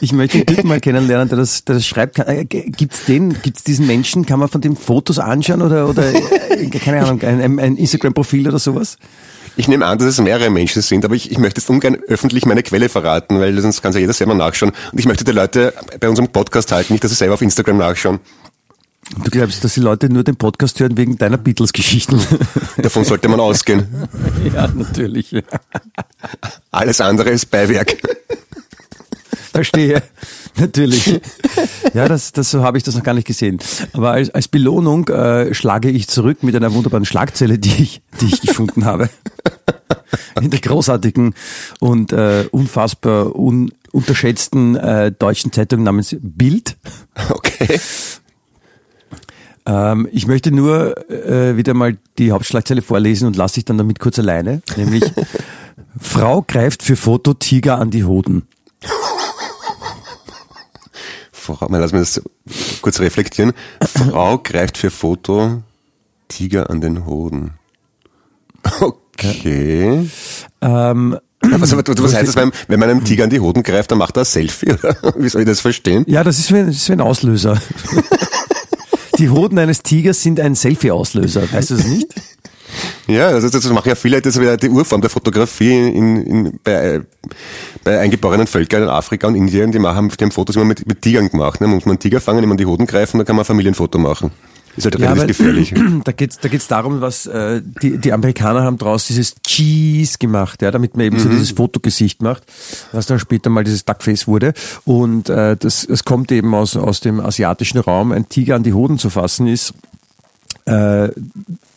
Ich 0.00 0.12
möchte 0.12 0.38
den 0.38 0.46
Typen 0.46 0.68
mal 0.68 0.80
kennenlernen, 0.80 1.28
der 1.28 1.38
das, 1.38 1.64
der 1.64 1.74
das 1.74 1.86
schreibt. 1.86 2.18
Äh, 2.20 2.44
Gibt's 2.44 3.04
den, 3.04 3.40
gibt's 3.42 3.64
diesen 3.64 3.86
Menschen? 3.86 4.26
Kann 4.26 4.38
man 4.38 4.48
von 4.48 4.60
dem 4.60 4.76
Fotos 4.76 5.18
anschauen 5.18 5.62
oder, 5.62 5.88
oder 5.88 6.14
äh, 6.14 6.68
keine 6.70 7.02
Ahnung, 7.02 7.20
ein, 7.22 7.58
ein 7.58 7.76
Instagram-Profil 7.76 8.46
oder 8.46 8.58
sowas? 8.58 8.98
Ich 9.58 9.66
nehme 9.66 9.86
an, 9.86 9.98
dass 9.98 10.06
es 10.06 10.20
mehrere 10.20 10.50
Menschen 10.50 10.82
sind, 10.82 11.04
aber 11.04 11.16
ich, 11.16 11.32
ich 11.32 11.38
möchte 11.38 11.60
jetzt 11.60 11.68
ungern 11.68 11.96
öffentlich 12.06 12.46
meine 12.46 12.62
Quelle 12.62 12.88
verraten, 12.88 13.40
weil 13.40 13.60
sonst 13.60 13.82
kann 13.82 13.92
ja 13.92 13.98
jeder 13.98 14.12
selber 14.12 14.34
nachschauen. 14.34 14.70
Und 14.92 15.00
ich 15.00 15.04
möchte 15.04 15.24
die 15.24 15.32
Leute 15.32 15.74
bei 15.98 16.08
unserem 16.08 16.28
Podcast 16.28 16.70
halten, 16.70 16.92
nicht, 16.92 17.02
dass 17.02 17.10
sie 17.10 17.16
selber 17.16 17.34
auf 17.34 17.42
Instagram 17.42 17.78
nachschauen. 17.78 18.20
Du 19.24 19.30
glaubst, 19.32 19.64
dass 19.64 19.74
die 19.74 19.80
Leute 19.80 20.08
nur 20.10 20.22
den 20.22 20.36
Podcast 20.36 20.78
hören 20.78 20.96
wegen 20.96 21.18
deiner 21.18 21.38
Beatles-Geschichten? 21.38 22.20
Davon 22.76 23.02
sollte 23.02 23.28
man 23.28 23.40
ausgehen. 23.40 23.88
ja, 24.54 24.68
natürlich. 24.68 25.34
Alles 26.70 27.00
andere 27.00 27.30
ist 27.30 27.46
Beiwerk. 27.50 27.96
Verstehe. 29.52 30.02
Natürlich. 30.58 31.20
Ja, 31.94 32.08
das, 32.08 32.32
das 32.32 32.50
so 32.50 32.62
habe 32.62 32.78
ich 32.78 32.84
das 32.84 32.94
noch 32.94 33.02
gar 33.02 33.14
nicht 33.14 33.26
gesehen. 33.26 33.58
Aber 33.92 34.12
als, 34.12 34.30
als 34.30 34.48
Belohnung 34.48 35.08
äh, 35.08 35.54
schlage 35.54 35.90
ich 35.90 36.08
zurück 36.08 36.42
mit 36.42 36.54
einer 36.54 36.72
wunderbaren 36.74 37.04
Schlagzeile, 37.04 37.58
die 37.58 37.82
ich, 37.82 38.02
die 38.20 38.26
ich 38.26 38.40
gefunden 38.40 38.84
habe. 38.84 39.08
In 40.40 40.50
der 40.50 40.60
großartigen 40.60 41.34
und 41.80 42.12
äh, 42.12 42.46
unfassbar 42.50 43.36
un, 43.36 43.72
unterschätzten 43.92 44.76
äh, 44.76 45.12
deutschen 45.12 45.52
Zeitung 45.52 45.82
namens 45.82 46.16
Bild. 46.20 46.76
Okay. 47.30 47.80
Ähm, 49.66 50.08
ich 50.12 50.26
möchte 50.26 50.50
nur 50.50 50.96
äh, 51.10 51.56
wieder 51.56 51.74
mal 51.74 51.98
die 52.16 52.32
Hauptschlagzeile 52.32 52.80
vorlesen 52.80 53.26
und 53.26 53.36
lasse 53.36 53.58
ich 53.58 53.64
dann 53.66 53.76
damit 53.76 53.98
kurz 53.98 54.18
alleine. 54.18 54.62
Nämlich 54.76 55.04
Frau 56.00 56.42
greift 56.42 56.82
für 56.82 56.96
Foto 56.96 57.34
Tiger 57.34 57.78
an 57.78 57.90
die 57.90 58.04
Hoden. 58.04 58.46
Frau, 61.56 61.68
mal 61.68 61.78
lass 61.78 61.92
mich 61.92 62.00
das 62.02 62.22
kurz 62.82 63.00
reflektieren. 63.00 63.52
Frau 63.80 64.38
greift 64.38 64.78
für 64.78 64.90
Foto 64.90 65.62
Tiger 66.28 66.70
an 66.70 66.80
den 66.80 67.06
Hoden. 67.06 67.52
Okay. 68.80 70.08
Ähm, 70.60 71.18
Was, 71.40 71.76
was, 71.76 71.84
was 71.86 72.14
heißt 72.14 72.28
das, 72.28 72.36
wenn, 72.36 72.50
wenn 72.68 72.80
man 72.80 72.90
einem 72.90 73.04
Tiger 73.04 73.24
an 73.24 73.30
die 73.30 73.40
Hoden 73.40 73.62
greift, 73.62 73.90
dann 73.90 73.98
macht 73.98 74.16
er 74.16 74.22
ein 74.22 74.26
Selfie, 74.26 74.72
oder? 74.72 74.96
Wie 75.16 75.28
soll 75.28 75.42
ich 75.42 75.48
das 75.48 75.60
verstehen? 75.60 76.04
Ja, 76.06 76.24
das 76.24 76.38
ist 76.38 76.52
wie, 76.52 76.64
das 76.64 76.76
ist 76.76 76.88
wie 76.88 76.92
ein 76.94 77.00
Auslöser. 77.00 77.60
Die 79.18 79.30
Hoden 79.30 79.58
eines 79.58 79.82
Tigers 79.82 80.22
sind 80.22 80.38
ein 80.38 80.54
Selfie-Auslöser. 80.54 81.52
Weißt 81.52 81.70
du 81.70 81.76
das 81.76 81.86
nicht? 81.86 82.06
Ja, 83.06 83.28
also 83.28 83.48
das 83.48 83.64
machen 83.70 83.88
ja 83.88 83.94
viele, 83.94 84.20
das 84.20 84.36
ist 84.36 84.40
wieder 84.40 84.56
die 84.56 84.68
Urform 84.68 85.00
der 85.00 85.10
Fotografie 85.10 85.72
in, 85.72 86.16
in, 86.16 86.60
bei, 86.62 87.00
bei 87.84 87.98
eingeborenen 87.98 88.46
Völkern 88.46 88.82
in 88.82 88.88
Afrika 88.88 89.26
und 89.26 89.34
Indien, 89.34 89.72
die 89.72 89.78
machen 89.78 90.10
die 90.10 90.24
haben 90.24 90.30
Fotos 90.30 90.56
immer 90.56 90.64
mit, 90.64 90.86
mit 90.86 91.02
Tigern 91.02 91.30
gemacht. 91.30 91.60
Ne? 91.60 91.66
Muss 91.66 91.86
man 91.86 91.92
einen 91.92 92.00
Tiger 92.00 92.20
fangen, 92.20 92.48
an 92.50 92.56
die 92.56 92.66
Hoden 92.66 92.86
greifen, 92.86 93.18
dann 93.18 93.26
kann 93.26 93.36
man 93.36 93.44
ein 93.44 93.46
Familienfoto 93.46 93.98
machen. 93.98 94.30
Ist 94.78 94.84
halt 94.84 95.00
relativ 95.00 95.18
aber 95.18 95.26
gefährlich. 95.26 95.74
Da 96.04 96.12
geht's, 96.12 96.38
da 96.38 96.48
geht's 96.48 96.68
darum, 96.68 97.00
was 97.00 97.26
äh, 97.26 97.60
die, 97.82 97.98
die 97.98 98.12
Amerikaner 98.12 98.62
haben 98.62 98.78
draus 98.78 99.06
dieses 99.08 99.34
Cheese 99.42 100.18
gemacht, 100.18 100.62
ja, 100.62 100.70
damit 100.70 100.96
man 100.96 101.06
eben 101.06 101.16
Mhm. 101.16 101.20
so 101.20 101.28
dieses 101.28 101.50
Fotogesicht 101.50 102.22
macht, 102.22 102.44
was 102.92 103.06
dann 103.06 103.18
später 103.18 103.50
mal 103.50 103.64
dieses 103.64 103.84
Duckface 103.84 104.28
wurde. 104.28 104.52
Und 104.84 105.28
äh, 105.30 105.56
das, 105.56 105.84
es 105.84 106.04
kommt 106.04 106.30
eben 106.30 106.54
aus, 106.54 106.76
aus 106.76 107.00
dem 107.00 107.18
asiatischen 107.18 107.78
Raum, 107.78 108.12
ein 108.12 108.28
Tiger 108.28 108.54
an 108.54 108.62
die 108.62 108.72
Hoden 108.72 108.98
zu 108.98 109.10
fassen 109.10 109.48
ist 109.48 109.74
äh, 110.68 111.12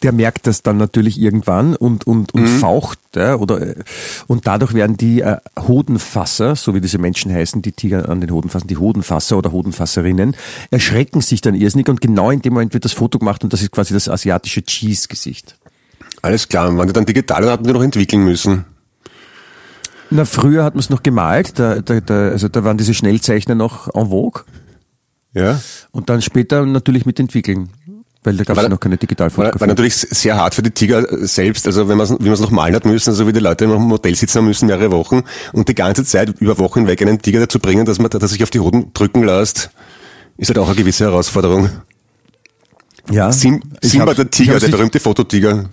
der 0.03 0.11
merkt 0.11 0.47
das 0.47 0.63
dann 0.63 0.77
natürlich 0.77 1.19
irgendwann 1.19 1.75
und, 1.75 2.05
und, 2.05 2.33
und 2.33 2.47
faucht, 2.47 2.99
ja, 3.15 3.35
oder, 3.35 3.61
äh, 3.61 3.75
und 4.27 4.47
dadurch 4.47 4.73
werden 4.73 4.97
die 4.97 5.21
äh, 5.21 5.37
Hodenfasser, 5.57 6.55
so 6.55 6.73
wie 6.75 6.81
diese 6.81 6.97
Menschen 6.97 7.31
heißen, 7.33 7.61
die 7.61 7.71
Tiger 7.71 8.09
an 8.09 8.19
den 8.19 8.31
Hoden 8.31 8.49
fassen, 8.49 8.67
die 8.67 8.77
Hodenfasser 8.77 9.37
oder 9.37 9.51
Hodenfasserinnen, 9.51 10.35
erschrecken 10.71 11.21
sich 11.21 11.41
dann 11.41 11.55
irrsinnig 11.55 11.87
und 11.89 12.01
genau 12.01 12.31
in 12.31 12.41
dem 12.41 12.53
Moment 12.53 12.73
wird 12.73 12.85
das 12.85 12.93
Foto 12.93 13.17
gemacht 13.19 13.43
und 13.43 13.53
das 13.53 13.61
ist 13.61 13.71
quasi 13.71 13.93
das 13.93 14.09
asiatische 14.09 14.63
Cheese-Gesicht. 14.63 15.57
Alles 16.21 16.49
klar, 16.49 16.69
und 16.69 16.77
waren 16.77 16.87
die 16.87 16.93
dann 16.93 17.05
digital 17.05 17.43
oder 17.43 17.53
hatten 17.53 17.63
die 17.63 17.73
noch 17.73 17.83
entwickeln 17.83 18.23
müssen? 18.23 18.65
Na, 20.09 20.25
früher 20.25 20.65
hat 20.65 20.75
man 20.75 20.81
es 20.81 20.89
noch 20.89 21.03
gemalt, 21.03 21.57
da, 21.57 21.79
da, 21.79 22.01
da, 22.01 22.29
also 22.29 22.49
da 22.49 22.63
waren 22.65 22.77
diese 22.77 22.93
Schnellzeichner 22.93 23.55
noch 23.55 23.87
en 23.95 24.09
vogue 24.09 24.43
Ja. 25.33 25.61
und 25.91 26.09
dann 26.09 26.21
später 26.21 26.65
natürlich 26.65 27.05
mit 27.05 27.17
entwickeln, 27.19 27.69
weil 28.23 28.37
da 28.37 28.43
gab 28.43 28.55
es 28.55 28.57
War- 28.57 28.63
ja 28.63 28.69
noch 28.69 28.79
keine 28.79 28.93
War, 28.95 28.99
Digitalfotografie. 28.99 29.59
war 29.59 29.67
natürlich 29.67 29.95
sehr 29.95 30.35
hart 30.37 30.53
für 30.53 30.61
die 30.61 30.71
Tiger 30.71 31.05
selbst, 31.25 31.65
also 31.65 31.87
wenn 31.89 31.97
man 31.97 32.07
wie 32.19 32.25
man 32.25 32.33
es 32.33 32.39
noch 32.39 32.51
malen 32.51 32.75
hat 32.75 32.85
müssen, 32.85 33.09
also 33.09 33.27
wie 33.27 33.33
die 33.33 33.39
Leute 33.39 33.65
noch 33.67 33.77
im 33.77 33.91
Hotel 33.91 34.13
sitzen 34.15 34.37
haben 34.39 34.45
müssen 34.47 34.67
mehrere 34.67 34.91
Wochen 34.91 35.23
und 35.53 35.67
die 35.67 35.75
ganze 35.75 36.05
Zeit 36.05 36.39
über 36.39 36.57
Wochen 36.59 36.79
hinweg 36.81 37.01
einen 37.01 37.19
Tiger 37.21 37.39
dazu 37.39 37.59
bringen, 37.59 37.85
dass 37.85 37.97
man 37.99 38.09
dass 38.11 38.31
sich 38.31 38.43
auf 38.43 38.49
die 38.51 38.59
Hoden 38.59 38.91
drücken 38.93 39.23
lässt, 39.23 39.71
ist 40.37 40.49
halt 40.49 40.57
auch 40.59 40.67
eine 40.67 40.75
gewisse 40.75 41.05
Herausforderung. 41.05 41.69
ja, 43.09 43.31
Sim, 43.31 43.61
Simba 43.81 44.05
hab's- 44.07 44.15
der 44.17 44.29
Tiger, 44.29 44.59
der 44.59 44.67
berühmte 44.67 44.99
Fototiger. 44.99 45.65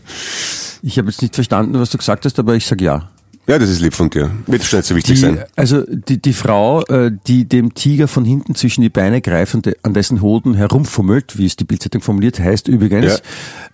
Ich 0.83 0.97
habe 0.99 1.09
jetzt 1.11 1.21
nicht 1.23 1.35
verstanden, 1.35 1.79
was 1.79 1.91
du 1.91 1.99
gesagt 1.99 2.25
hast, 2.25 2.39
aber 2.39 2.55
ich 2.55 2.65
sag 2.67 2.81
ja. 2.81 3.11
Ja, 3.49 3.59
das 3.59 3.71
ist 3.71 3.81
lieb 3.81 3.95
von 3.95 4.11
dir. 4.11 4.31
Wird 4.47 4.63
schon 4.63 4.81
nicht 4.81 4.87
so 4.89 4.95
wichtig 4.95 5.15
Die, 5.15 5.21
sein. 5.23 5.43
also 5.57 5.83
die, 5.89 6.21
die 6.21 6.35
Frau, 6.35 6.83
äh, 6.85 7.11
die 7.27 7.49
dem 7.49 7.73
Tiger 7.73 8.07
von 8.07 8.27
hinten 8.27 8.55
zwischen 8.55 8.83
die 8.83 8.91
Beine 8.91 9.23
greift 9.23 9.55
und 9.55 9.67
an 9.85 9.95
dessen 9.95 10.21
Hoden 10.21 10.53
herumfummelt, 10.53 11.39
wie 11.39 11.47
es 11.47 11.57
die 11.57 11.65
Bildzeitung 11.65 12.03
formuliert, 12.03 12.39
heißt 12.39 12.69
übrigens, 12.69 13.23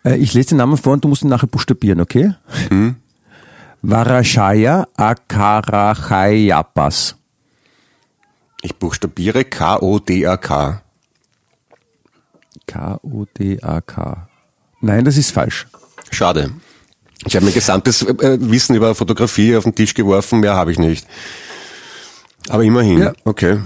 äh, 0.05 0.17
ich 0.17 0.33
lese 0.33 0.51
den 0.51 0.59
Namen 0.59 0.77
vor 0.77 0.93
und 0.93 1.03
du 1.03 1.09
musst 1.09 1.25
ihn 1.25 1.29
nachher 1.29 1.49
buchstabieren, 1.49 2.01
okay? 2.01 2.35
Mhm. 2.71 2.95
Varashaya 3.83 4.87
Akarachayapas. 4.97 7.17
Ich 8.63 8.77
buchstabiere 8.77 9.45
K-O-D-A-K. 9.45 10.83
K-O-D-A-K. 12.67 14.29
Nein, 14.81 15.05
das 15.05 15.17
ist 15.17 15.33
falsch. 15.33 15.67
Schade. 16.13 16.53
Ich 17.27 17.35
habe 17.37 17.45
mein 17.45 17.55
gesamtes 17.55 18.03
äh, 18.03 18.39
Wissen 18.41 18.75
über 18.77 18.95
Fotografie 18.95 19.57
auf 19.57 19.65
den 19.65 19.75
Tisch 19.75 19.95
geworfen, 19.95 20.41
mehr 20.41 20.55
habe 20.55 20.73
ich 20.73 20.79
nicht. 20.79 21.07
Aber 22.49 22.63
immerhin, 22.63 22.99
Ja. 23.01 23.13
okay. 23.25 23.59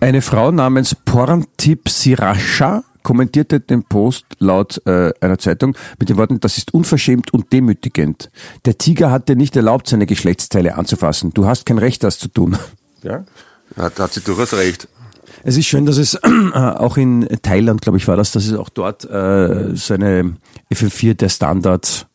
Eine 0.00 0.20
Frau 0.20 0.50
namens 0.50 0.94
Porntip 0.94 1.88
Sirasha 1.88 2.84
kommentierte 3.02 3.60
den 3.60 3.84
Post 3.84 4.26
laut 4.38 4.80
äh, 4.86 5.12
einer 5.20 5.38
Zeitung 5.38 5.76
mit 5.98 6.08
den 6.10 6.16
Worten, 6.18 6.40
das 6.40 6.58
ist 6.58 6.74
unverschämt 6.74 7.32
und 7.32 7.52
demütigend. 7.52 8.30
Der 8.66 8.76
Tiger 8.76 9.10
hat 9.10 9.28
dir 9.28 9.36
nicht 9.36 9.56
erlaubt, 9.56 9.88
seine 9.88 10.06
Geschlechtsteile 10.06 10.74
anzufassen. 10.76 11.32
Du 11.32 11.46
hast 11.46 11.64
kein 11.66 11.78
Recht, 11.78 12.02
das 12.02 12.18
zu 12.18 12.28
tun. 12.28 12.56
Ja. 13.02 13.24
Hat, 13.76 13.98
hat 13.98 14.12
sie 14.12 14.20
durchaus 14.20 14.52
recht. 14.54 14.88
Es 15.42 15.56
ist 15.56 15.66
schön, 15.66 15.84
dass 15.86 15.96
es 15.98 16.14
äh, 16.14 16.18
auch 16.54 16.96
in 16.96 17.26
Thailand, 17.42 17.82
glaube 17.82 17.98
ich, 17.98 18.08
war 18.08 18.16
das, 18.16 18.32
dass 18.32 18.46
es 18.46 18.54
auch 18.54 18.68
dort 18.70 19.04
äh, 19.04 19.74
so 19.74 19.94
eine 19.94 20.36
FM4 20.72 21.14
der 21.14 21.28
Standard 21.28 22.06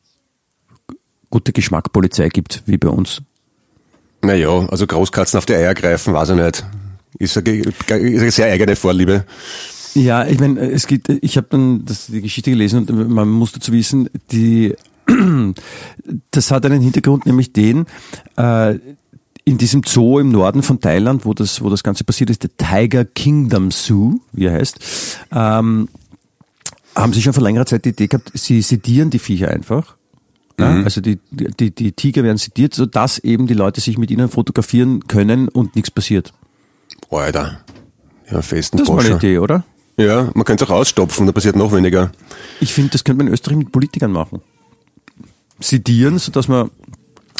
gute 1.29 1.53
Geschmackpolizei 1.53 2.29
gibt, 2.29 2.63
wie 2.65 2.77
bei 2.77 2.89
uns. 2.89 3.21
Naja, 4.21 4.67
also 4.69 4.85
Großkatzen 4.85 5.37
auf 5.37 5.45
die 5.45 5.53
Eier 5.53 5.73
greifen, 5.73 6.13
weiß 6.13 6.29
ich 6.29 6.35
nicht. 6.35 6.65
Ist 7.17 7.37
eine, 7.37 7.49
ist 7.49 7.89
eine 7.89 8.31
sehr 8.31 8.51
eigene 8.51 8.75
Vorliebe. 8.75 9.25
Ja, 9.95 10.25
ich 10.25 10.39
meine, 10.39 10.59
es 10.59 10.87
gibt, 10.87 11.09
ich 11.09 11.37
habe 11.37 11.47
dann 11.49 11.85
das, 11.85 12.07
die 12.07 12.21
Geschichte 12.21 12.51
gelesen 12.51 12.85
und 12.85 13.09
man 13.09 13.27
muss 13.27 13.51
dazu 13.51 13.71
wissen, 13.71 14.09
die, 14.31 14.75
das 16.31 16.51
hat 16.51 16.65
einen 16.65 16.81
Hintergrund, 16.81 17.25
nämlich 17.25 17.53
den, 17.53 17.85
äh, 18.37 18.75
in 19.45 19.57
diesem 19.57 19.81
Zoo 19.83 20.19
im 20.19 20.29
Norden 20.29 20.61
von 20.61 20.79
Thailand, 20.79 21.25
wo 21.25 21.33
das, 21.33 21.61
wo 21.63 21.69
das 21.69 21.83
Ganze 21.83 22.03
passiert 22.03 22.29
ist, 22.29 22.43
der 22.43 22.55
Tiger 22.55 23.03
Kingdom 23.03 23.71
Zoo, 23.71 24.19
wie 24.31 24.45
er 24.45 24.53
heißt, 24.53 24.79
ähm, 25.31 25.89
haben 26.95 27.13
sie 27.13 27.21
schon 27.21 27.33
vor 27.33 27.43
längerer 27.43 27.65
Zeit 27.65 27.85
die 27.85 27.89
Idee 27.89 28.07
gehabt, 28.07 28.31
sie 28.35 28.61
sedieren 28.61 29.09
die 29.09 29.19
Viecher 29.19 29.49
einfach. 29.49 29.95
Ja, 30.59 30.83
also 30.83 31.01
die, 31.01 31.19
die, 31.31 31.71
die 31.71 31.91
Tiger 31.91 32.23
werden 32.23 32.37
sediert, 32.37 32.73
sodass 32.73 33.19
eben 33.19 33.47
die 33.47 33.53
Leute 33.53 33.81
sich 33.81 33.97
mit 33.97 34.11
ihnen 34.11 34.29
fotografieren 34.29 35.07
können 35.07 35.47
und 35.47 35.75
nichts 35.75 35.91
passiert. 35.91 36.33
Alter. 37.09 37.61
Ja, 38.31 38.41
festen 38.41 38.77
Das 38.77 38.87
ist 38.87 38.93
mal 38.93 39.05
eine. 39.05 39.15
Idee, 39.15 39.39
oder? 39.39 39.63
Ja, 39.97 40.29
man 40.33 40.45
könnte 40.45 40.63
es 40.63 40.69
auch 40.69 40.75
ausstopfen, 40.75 41.25
da 41.25 41.33
passiert 41.33 41.55
noch 41.55 41.73
weniger. 41.73 42.11
Ich 42.61 42.73
finde, 42.73 42.91
das 42.91 43.03
könnte 43.03 43.17
man 43.17 43.27
in 43.27 43.33
Österreich 43.33 43.57
mit 43.57 43.71
Politikern 43.71 44.11
machen. 44.11 44.41
Sedieren, 45.59 46.19
sodass 46.19 46.47
man 46.47 46.69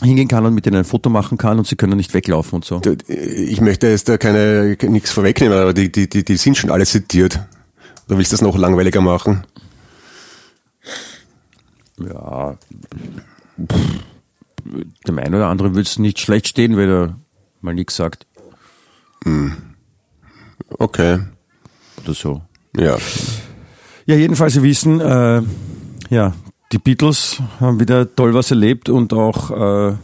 hingehen 0.01 0.27
kann 0.27 0.45
und 0.45 0.53
mit 0.53 0.65
denen 0.65 0.77
ein 0.77 0.86
Foto 0.86 1.10
machen 1.10 1.38
kann 1.38 1.58
und 1.58 1.67
sie 1.67 1.75
können 1.75 1.97
nicht 1.97 2.13
weglaufen 2.13 2.55
und 2.55 2.65
so. 2.65 2.82
Ich 3.08 3.62
möchte 3.62 3.88
jetzt 3.88 4.10
da 4.10 4.17
keine 4.17 4.77
nichts 4.82 5.12
vorwegnehmen, 5.12 5.58
aber 5.58 5.73
die, 5.73 5.91
die, 5.91 6.10
die, 6.10 6.23
die 6.23 6.38
sind 6.38 6.58
schon 6.58 6.69
alle 6.69 6.86
zitiert. 6.86 7.39
Oder 8.08 8.17
willst 8.17 8.32
du 8.32 8.36
das 8.36 8.41
noch 8.41 8.58
langweiliger 8.58 9.01
machen? 9.01 9.43
Ja, 11.99 12.55
pff, 13.67 13.79
dem 15.07 15.19
einen 15.19 15.35
oder 15.35 15.47
anderen 15.47 15.71
würde 15.73 15.81
es 15.88 15.99
nicht 15.99 16.19
schlecht 16.19 16.47
stehen, 16.47 16.77
wenn 16.77 16.89
er 16.89 17.15
mal 17.62 17.73
nichts 17.73 17.95
sagt 17.95 18.25
Okay. 20.77 21.19
oder 22.03 22.13
so. 22.13 22.41
Ja. 22.77 22.97
Ja, 24.05 24.15
jedenfalls, 24.15 24.53
Sie 24.53 24.63
wissen, 24.63 24.99
äh, 25.01 25.41
ja, 26.09 26.33
die 26.71 26.77
Beatles 26.77 27.41
haben 27.59 27.79
wieder 27.79 28.15
toll 28.15 28.33
was 28.33 28.51
erlebt 28.51 28.89
und 28.89 29.13
auch, 29.13 29.51
äh, 29.51 29.95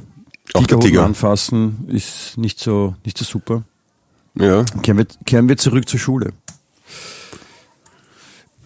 Auch 0.53 0.67
Tiger. 0.67 1.03
anfassen 1.05 1.85
ist 1.87 2.37
nicht 2.37 2.59
so, 2.59 2.95
nicht 3.05 3.17
so 3.17 3.25
super. 3.25 3.63
Ja. 4.37 4.63
Kehren 4.83 4.97
wir, 4.97 5.05
kehren 5.25 5.47
wir 5.47 5.57
zurück 5.57 5.87
zur 5.87 5.99
Schule. 5.99 6.33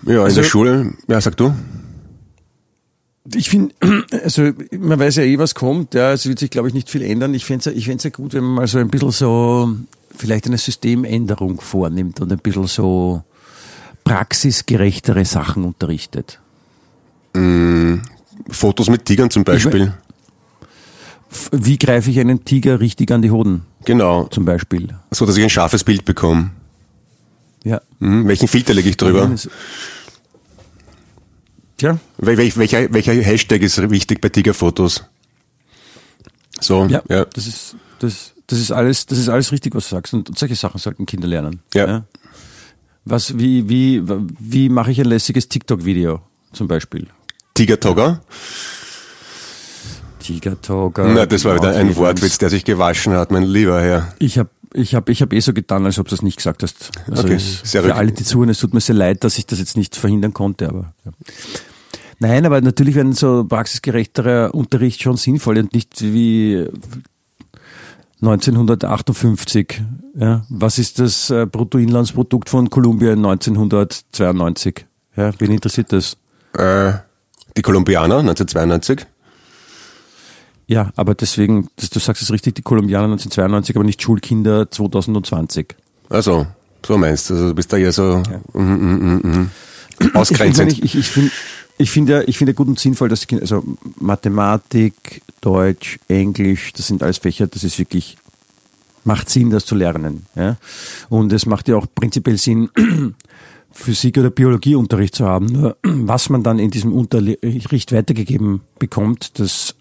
Ja, 0.03 0.13
in 0.13 0.19
Also- 0.21 0.41
der 0.41 0.47
Schule. 0.47 0.93
Ja, 1.07 1.21
sag 1.21 1.37
du. 1.37 1.53
Ich 3.35 3.49
finde, 3.49 3.73
also 4.23 4.51
man 4.77 4.99
weiß 4.99 5.17
ja 5.17 5.23
eh, 5.23 5.37
was 5.37 5.53
kommt, 5.55 5.93
ja, 5.93 6.11
es 6.13 6.25
wird 6.25 6.39
sich, 6.39 6.49
glaube 6.49 6.67
ich, 6.67 6.73
nicht 6.73 6.89
viel 6.89 7.01
ändern. 7.03 7.33
Ich 7.33 7.45
fände 7.45 7.69
es 7.69 7.75
ich 7.75 7.85
fänd's 7.85 8.03
ja 8.03 8.09
gut, 8.09 8.33
wenn 8.33 8.43
man 8.43 8.53
mal 8.55 8.67
so 8.67 8.77
ein 8.79 8.89
bisschen 8.89 9.11
so 9.11 9.75
vielleicht 10.15 10.47
eine 10.47 10.57
Systemänderung 10.57 11.61
vornimmt 11.61 12.19
und 12.21 12.31
ein 12.31 12.39
bisschen 12.39 12.67
so 12.67 13.23
praxisgerechtere 14.03 15.23
Sachen 15.25 15.63
unterrichtet. 15.65 16.39
Fotos 18.49 18.89
mit 18.89 19.05
Tigern 19.05 19.29
zum 19.29 19.43
Beispiel. 19.43 19.93
F- 21.31 21.49
Wie 21.51 21.77
greife 21.77 22.09
ich 22.09 22.19
einen 22.19 22.43
Tiger 22.43 22.79
richtig 22.79 23.11
an 23.11 23.21
die 23.21 23.29
Hoden, 23.31 23.61
Genau. 23.85 24.25
zum 24.27 24.45
Beispiel? 24.45 24.95
So, 25.11 25.25
dass 25.25 25.37
ich 25.37 25.43
ein 25.43 25.49
scharfes 25.49 25.83
Bild 25.83 26.03
bekomme. 26.05 26.49
Ja. 27.63 27.81
Mhm. 27.99 28.27
Welchen 28.27 28.47
Filter 28.47 28.73
lege 28.73 28.89
ich 28.89 28.97
drüber? 28.97 29.29
Tja, 31.79 31.97
Wel 32.17 32.37
wel 32.37 32.51
welcher, 32.55 32.93
welcher 32.93 33.13
Hashtag 33.13 33.61
ist 33.61 33.89
wichtig 33.89 34.19
bei 34.19 34.27
Tigerfotos? 34.27 35.05
So, 36.59 36.85
ja, 36.87 37.01
ja. 37.07 37.23
Das, 37.23 37.47
ist, 37.47 37.77
das, 37.99 38.33
das, 38.47 38.59
ist 38.59 38.71
alles, 38.71 39.05
das 39.05 39.17
ist 39.17 39.29
alles 39.29 39.53
richtig, 39.53 39.73
was 39.75 39.87
du 39.87 39.95
sagst. 39.95 40.13
Und 40.13 40.37
solche 40.37 40.55
Sachen 40.55 40.77
sollten 40.77 41.05
Kinder 41.05 41.27
lernen. 41.27 41.61
Ja. 41.73 42.03
Was, 43.05 43.39
wie, 43.39 43.69
wie, 43.69 44.03
wie 44.05 44.67
mache 44.67 44.91
ich 44.91 44.99
ein 44.99 45.05
lässiges 45.05 45.47
TikTok-Video 45.47 46.21
zum 46.51 46.67
Beispiel? 46.67 47.07
Tiger-Togger? 47.53 48.21
Tiger-Toga. 50.19 51.07
Na, 51.07 51.25
das 51.25 51.45
war 51.45 51.55
wieder 51.55 51.69
ein 51.69 51.75
Clemens. 51.75 51.95
Wortwitz, 51.95 52.37
der 52.39 52.49
sich 52.49 52.65
gewaschen 52.65 53.13
hat, 53.13 53.31
mein 53.31 53.43
lieber 53.43 53.81
Herr. 53.81 54.13
Ich 54.19 54.37
habe 54.37 54.49
ich 54.73 54.95
hab, 54.95 55.09
ich 55.09 55.21
hab 55.21 55.33
eh 55.33 55.39
so 55.39 55.53
getan, 55.53 55.85
als 55.85 55.99
ob 55.99 56.07
du 56.07 56.11
das 56.11 56.21
nicht 56.21 56.37
gesagt 56.37 56.63
hast. 56.63 56.91
Also 57.09 57.23
Okay, 57.23 57.35
es, 57.35 57.61
sehr 57.63 57.83
für 57.83 57.95
alle, 57.95 58.11
die 58.11 58.23
zuhören, 58.23 58.49
es 58.49 58.59
tut 58.59 58.73
mir 58.73 58.81
sehr 58.81 58.95
leid, 58.95 59.23
dass 59.23 59.37
ich 59.37 59.45
das 59.45 59.59
jetzt 59.59 59.77
nicht 59.77 59.95
verhindern 59.95 60.33
konnte, 60.33 60.69
aber 60.69 60.93
ja. 61.05 61.11
Nein, 62.19 62.45
aber 62.45 62.59
natürlich 62.59 62.95
wäre 62.95 63.13
so 63.13 63.45
praxisgerechterer 63.45 64.53
Unterricht 64.53 65.01
schon 65.01 65.15
sinnvoll 65.15 65.57
und 65.57 65.73
nicht 65.73 66.01
wie 66.01 66.67
1958. 68.21 69.81
Ja, 70.15 70.45
was 70.49 70.77
ist 70.77 70.99
das 70.99 71.29
äh, 71.29 71.45
Bruttoinlandsprodukt 71.45 72.49
von 72.49 72.69
Kolumbien 72.69 73.25
1992? 73.25 74.85
Ja, 75.15 75.31
wen 75.39 75.51
interessiert 75.51 75.93
das? 75.93 76.17
Äh, 76.53 76.93
die 77.55 77.61
Kolumbianer, 77.61 78.19
1992. 78.19 79.05
Ja, 80.69 80.91
aber 80.95 81.15
deswegen, 81.15 81.67
das, 81.77 81.89
du 81.89 81.97
sagst 81.97 82.21
es 82.21 82.31
richtig, 82.31 82.53
die 82.53 82.61
Kolumbianer 82.61 83.05
1992, 83.05 83.75
aber 83.75 83.83
nicht 83.83 84.03
Schulkinder 84.03 84.69
2020. 84.69 85.75
Also, 86.09 86.45
so 86.85 86.95
meinst 86.95 87.27
du. 87.27 87.33
Also, 87.33 87.47
du 87.47 87.55
bist 87.55 87.73
da 87.73 87.77
eher 87.77 87.91
so 87.91 88.21
mhm, 88.53 88.63
mhm, 88.63 89.21
mhm, 89.23 89.49
mhm. 89.99 90.15
ausgrenzend. 90.15 90.71
Ich, 90.71 90.83
ich, 90.83 90.95
ich 90.95 91.09
finde 91.09 91.31
ich 91.79 91.89
finde 91.89 92.11
ja, 92.11 92.21
ich 92.27 92.37
finde 92.37 92.51
ja 92.51 92.55
gut 92.55 92.67
und 92.67 92.77
sinnvoll, 92.77 93.09
dass 93.09 93.21
die 93.21 93.25
Kinder, 93.25 93.41
also 93.41 93.63
Mathematik, 93.99 95.23
Deutsch, 95.41 95.97
Englisch, 96.07 96.71
das 96.73 96.85
sind 96.85 97.01
alles 97.01 97.17
Fächer, 97.17 97.47
das 97.47 97.63
ist 97.63 97.79
wirklich, 97.79 98.17
macht 99.05 99.27
Sinn, 99.27 99.49
das 99.49 99.65
zu 99.65 99.73
lernen. 99.73 100.27
Ja? 100.35 100.57
Und 101.09 101.33
es 101.33 101.47
macht 101.47 101.67
ja 101.67 101.77
auch 101.77 101.87
prinzipiell 101.95 102.37
Sinn, 102.37 102.69
Physik- 103.71 104.19
oder 104.19 104.29
Biologieunterricht 104.29 105.15
zu 105.15 105.25
haben. 105.25 105.47
Nur 105.47 105.77
was 105.83 106.29
man 106.29 106.43
dann 106.43 106.59
in 106.59 106.69
diesem 106.69 106.93
Unterricht 106.93 107.91
weitergegeben 107.91 108.61
bekommt, 108.77 109.39
das 109.39 109.73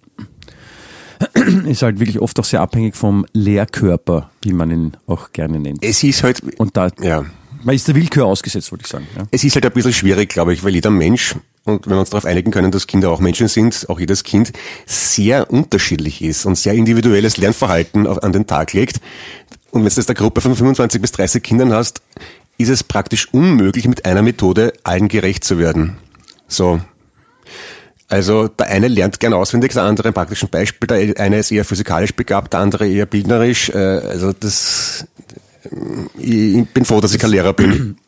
ist 1.67 1.83
halt 1.83 1.99
wirklich 2.01 2.21
oft 2.21 2.39
auch 2.39 2.45
sehr 2.45 2.61
abhängig 2.61 2.97
vom 2.97 3.27
Lehrkörper, 3.33 4.31
wie 4.43 4.53
man 4.53 4.71
ihn 4.71 4.93
auch 5.07 5.33
gerne 5.33 5.59
nennt. 5.59 5.83
Es 5.85 6.03
ist 6.03 6.23
halt, 6.23 6.43
Und 6.59 6.77
da, 6.77 6.91
ja, 7.01 7.25
man 7.63 7.75
ist 7.75 7.89
der 7.89 7.95
Willkür 7.95 8.27
ausgesetzt, 8.27 8.71
würde 8.71 8.83
ich 8.85 8.89
sagen. 8.91 9.07
Ja. 9.17 9.25
es 9.31 9.43
ist 9.45 9.55
halt 9.57 9.67
ein 9.67 9.73
bisschen 9.73 9.93
schwierig, 9.93 10.29
glaube 10.29 10.53
ich, 10.55 10.63
weil 10.65 10.75
jeder 10.75 10.91
Mensch, 10.91 11.35
und 11.65 11.87
wenn 11.87 11.95
wir 11.95 12.01
uns 12.01 12.11
darauf 12.11 12.25
einigen 12.25 12.51
können, 12.51 12.71
dass 12.71 12.87
Kinder 12.87 13.11
auch 13.11 13.21
Menschen 13.21 13.49
sind, 13.49 13.87
auch 13.89 13.99
jedes 14.01 14.23
Kind 14.23 14.53
sehr 14.87 15.51
unterschiedlich 15.51 16.23
ist 16.23 16.47
und 16.47 16.57
sehr 16.57 16.75
individuelles 16.75 17.37
Lernverhalten 17.37 18.07
auf- 18.07 18.23
an 18.23 18.33
den 18.33 18.47
Tag 18.47 18.73
legt. 18.73 19.01
Und 19.71 19.83
wenn 19.83 19.89
du 19.91 19.95
jetzt 19.97 20.09
eine 20.09 20.15
Gruppe 20.15 20.41
von 20.41 20.55
25 20.57 21.01
bis 21.03 21.13
30 21.13 21.43
Kindern 21.43 21.73
hast, 21.73 22.01
ist 22.57 22.71
es 22.71 22.83
praktisch 22.83 23.29
unmöglich, 23.33 23.87
mit 23.87 24.05
einer 24.05 24.23
Methode 24.23 24.73
allen 24.83 25.09
gerecht 25.09 25.45
zu 25.45 25.59
werden. 25.59 25.99
So. 26.47 26.81
Also 28.09 28.49
der 28.49 28.69
eine 28.69 28.89
lernt 28.89 29.21
gern 29.21 29.35
auswendig, 29.35 29.73
der 29.73 29.83
andere 29.83 30.09
ein 30.09 30.15
praktischen 30.15 30.49
Beispiel, 30.49 30.87
der 30.87 31.21
eine 31.21 31.39
ist 31.39 31.51
eher 31.51 31.65
physikalisch 31.65 32.15
begabt, 32.15 32.55
der 32.55 32.61
andere 32.61 32.89
eher 32.89 33.07
bildnerisch. 33.07 33.69
Äh, 33.71 33.79
Also 33.79 34.33
das, 34.33 35.07
ich 36.17 36.67
bin 36.69 36.85
froh, 36.85 37.01
dass 37.01 37.13
ich 37.13 37.21
kein 37.21 37.31
Lehrer 37.31 37.53
bin. 37.53 37.97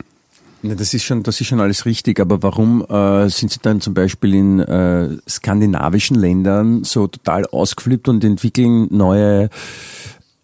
Das 0.63 0.93
ist 0.93 1.05
schon, 1.05 1.23
das 1.23 1.41
ist 1.41 1.47
schon 1.47 1.61
alles 1.61 1.87
richtig, 1.87 2.21
aber 2.21 2.43
warum 2.43 2.85
äh, 2.85 3.31
sind 3.31 3.51
Sie 3.51 3.61
dann 3.63 3.81
zum 3.81 3.95
Beispiel 3.95 4.35
in 4.35 4.61
äh, 4.61 5.09
skandinavischen 5.27 6.17
Ländern 6.19 6.85
so 6.85 7.07
total 7.07 7.47
ausgeflippt 7.47 8.09
und 8.09 8.23
entwickeln 8.25 8.87
neue 8.91 9.49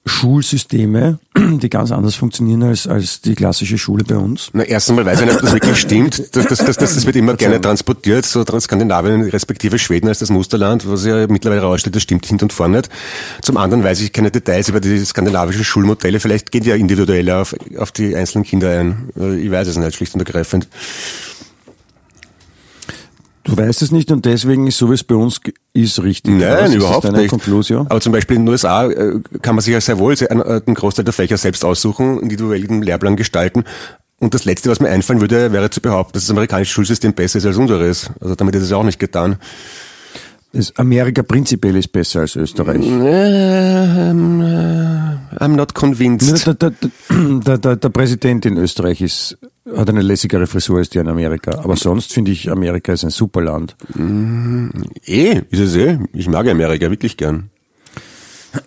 Schulsysteme, 0.06 1.18
die 1.36 1.68
ganz 1.68 1.90
anders 1.90 2.14
funktionieren 2.14 2.62
als, 2.62 2.86
als 2.86 3.20
die 3.20 3.34
klassische 3.34 3.76
Schule 3.76 4.04
bei 4.04 4.16
uns? 4.16 4.50
Na, 4.52 4.62
erst 4.62 4.88
einmal 4.88 5.04
weiß 5.04 5.20
ich 5.20 5.26
nicht, 5.26 5.34
ob 5.34 5.42
das 5.42 5.52
wirklich 5.52 5.76
stimmt. 5.76 6.34
Das, 6.34 6.46
das, 6.46 6.64
das, 6.64 6.76
das, 6.76 7.06
wird 7.06 7.16
immer 7.16 7.34
gerne 7.34 7.60
transportiert, 7.60 8.24
so 8.24 8.44
Skandinavien 8.44 9.22
respektive 9.22 9.78
Schweden 9.78 10.08
als 10.08 10.20
das 10.20 10.30
Musterland, 10.30 10.88
was 10.88 11.04
ja 11.04 11.26
mittlerweile 11.26 11.62
raussteht, 11.62 11.96
das 11.96 12.04
stimmt 12.04 12.24
hinten 12.24 12.44
und 12.44 12.52
vorne 12.52 12.78
nicht. 12.78 12.90
Zum 13.42 13.56
anderen 13.56 13.82
weiß 13.82 14.00
ich 14.00 14.12
keine 14.12 14.30
Details 14.30 14.68
über 14.68 14.80
die 14.80 15.04
skandinavischen 15.04 15.64
Schulmodelle. 15.64 16.20
Vielleicht 16.20 16.52
geht 16.52 16.64
ja 16.64 16.76
individuell 16.76 17.28
auf, 17.30 17.56
auf 17.76 17.90
die 17.90 18.14
einzelnen 18.14 18.44
Kinder 18.44 18.78
ein. 18.78 19.10
Ich 19.40 19.50
weiß 19.50 19.66
es 19.66 19.76
nicht, 19.76 19.96
schlicht 19.96 20.14
und 20.14 20.20
ergreifend. 20.20 20.68
Du 23.46 23.56
weißt 23.56 23.80
es 23.82 23.92
nicht 23.92 24.10
und 24.10 24.24
deswegen 24.24 24.66
ist 24.66 24.76
so, 24.76 24.90
wie 24.90 24.94
es 24.94 25.04
bei 25.04 25.14
uns 25.14 25.40
ist, 25.72 26.02
richtig. 26.02 26.34
Nein, 26.34 26.66
ist 26.66 26.74
überhaupt 26.74 27.04
deine 27.04 27.18
nicht. 27.18 27.30
Konklusion? 27.30 27.86
Aber 27.88 28.00
zum 28.00 28.12
Beispiel 28.12 28.36
in 28.36 28.44
den 28.44 28.48
USA 28.50 28.86
äh, 28.86 29.20
kann 29.40 29.54
man 29.54 29.62
sich 29.62 29.72
ja 29.72 29.80
sehr 29.80 29.98
wohl 29.98 30.16
einen, 30.28 30.40
äh, 30.40 30.60
den 30.60 30.74
Großteil 30.74 31.04
der 31.04 31.14
Fächer 31.14 31.36
selbst 31.36 31.64
aussuchen, 31.64 32.20
individuellen 32.20 32.82
Lehrplan 32.82 33.14
gestalten. 33.14 33.62
Und 34.18 34.34
das 34.34 34.44
Letzte, 34.46 34.68
was 34.68 34.80
mir 34.80 34.88
einfallen 34.88 35.20
würde, 35.20 35.52
wäre 35.52 35.70
zu 35.70 35.80
behaupten, 35.80 36.14
dass 36.14 36.24
das 36.24 36.30
amerikanische 36.30 36.72
Schulsystem 36.72 37.12
besser 37.12 37.38
ist 37.38 37.46
als 37.46 37.56
unseres. 37.56 38.10
Also 38.20 38.34
damit 38.34 38.56
ist 38.56 38.62
es 38.64 38.72
auch 38.72 38.82
nicht 38.82 38.98
getan. 38.98 39.36
Das 40.52 40.74
Amerika 40.76 41.22
prinzipiell 41.22 41.76
ist 41.76 41.92
besser 41.92 42.20
als 42.20 42.34
Österreich. 42.34 42.84
Ähm, 42.84 44.40
äh, 44.40 45.36
I'm 45.38 45.54
not 45.54 45.74
convinced. 45.74 46.46
Der, 46.46 46.54
der, 47.10 47.58
der, 47.58 47.76
der 47.76 47.88
Präsident 47.90 48.44
in 48.46 48.56
Österreich 48.56 49.02
ist, 49.02 49.38
hat 49.74 49.88
eine 49.88 50.02
lässigere 50.02 50.46
Frisur 50.46 50.78
als 50.78 50.90
die 50.90 50.98
in 50.98 51.08
Amerika. 51.08 51.58
Aber 51.58 51.76
sonst 51.76 52.12
finde 52.12 52.30
ich, 52.30 52.50
Amerika 52.50 52.92
ist 52.92 53.04
ein 53.04 53.10
super 53.10 53.42
Land. 53.42 53.76
Eh, 55.06 55.42
ist 55.50 55.60
es 55.60 55.76
eh. 55.76 55.98
Ich 56.12 56.28
mag 56.28 56.48
Amerika 56.48 56.90
wirklich 56.90 57.16
gern. 57.16 57.50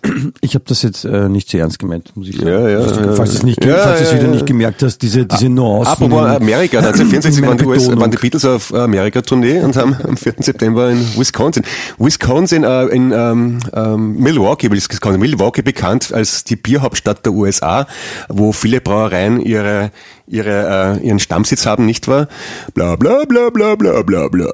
Ich 0.40 0.54
habe 0.54 0.64
das 0.66 0.82
jetzt 0.82 1.04
äh, 1.04 1.28
nicht 1.28 1.50
so 1.50 1.58
ernst 1.58 1.78
gemeint, 1.78 2.14
muss 2.14 2.28
ich 2.28 2.36
sagen. 2.36 2.48
Ja, 2.48 2.68
ja, 2.68 2.80
falls 2.80 2.92
du, 2.92 3.00
ja. 3.00 3.12
falls 3.12 3.34
es 3.34 3.42
nicht, 3.42 3.64
Ja, 3.64 3.78
falls 3.78 3.98
du 3.98 4.04
es 4.04 4.10
ja, 4.10 4.16
wieder 4.16 4.26
ja. 4.28 4.34
nicht 4.34 4.46
gemerkt 4.46 4.82
hast, 4.82 4.98
diese, 4.98 5.26
diese 5.26 5.48
Nuancen. 5.48 5.92
Apropos 5.92 6.20
Amerika, 6.24 6.78
in 6.78 6.84
1964 6.86 7.40
meiner 7.40 7.50
waren 7.50 7.58
die, 7.58 7.64
US, 7.66 8.00
waren 8.00 8.10
die 8.10 8.16
Beatles 8.16 8.44
auf 8.44 8.74
Amerika-Tournee 8.74 9.60
und 9.60 9.76
haben 9.76 9.96
am 10.06 10.16
4. 10.16 10.34
September 10.38 10.90
in 10.90 10.98
Wisconsin. 11.16 11.64
Wisconsin, 11.98 12.64
äh, 12.64 12.86
in 12.86 13.12
ähm, 13.12 13.58
ähm, 13.72 14.16
Milwaukee, 14.16 14.70
Wisconsin, 14.70 15.20
Milwaukee 15.20 15.62
bekannt 15.62 16.12
als 16.12 16.44
die 16.44 16.56
Bierhauptstadt 16.56 17.24
der 17.24 17.32
USA, 17.32 17.86
wo 18.28 18.52
viele 18.52 18.80
Brauereien 18.80 19.40
ihre, 19.40 19.90
ihre, 20.26 20.98
äh, 21.00 21.06
ihren 21.06 21.18
Stammsitz 21.18 21.66
haben, 21.66 21.86
nicht 21.86 22.08
wahr? 22.08 22.28
Bla 22.74 22.96
bla 22.96 23.24
bla 23.24 23.50
bla 23.50 23.74
bla 23.74 24.02
bla 24.02 24.28
bla. 24.28 24.50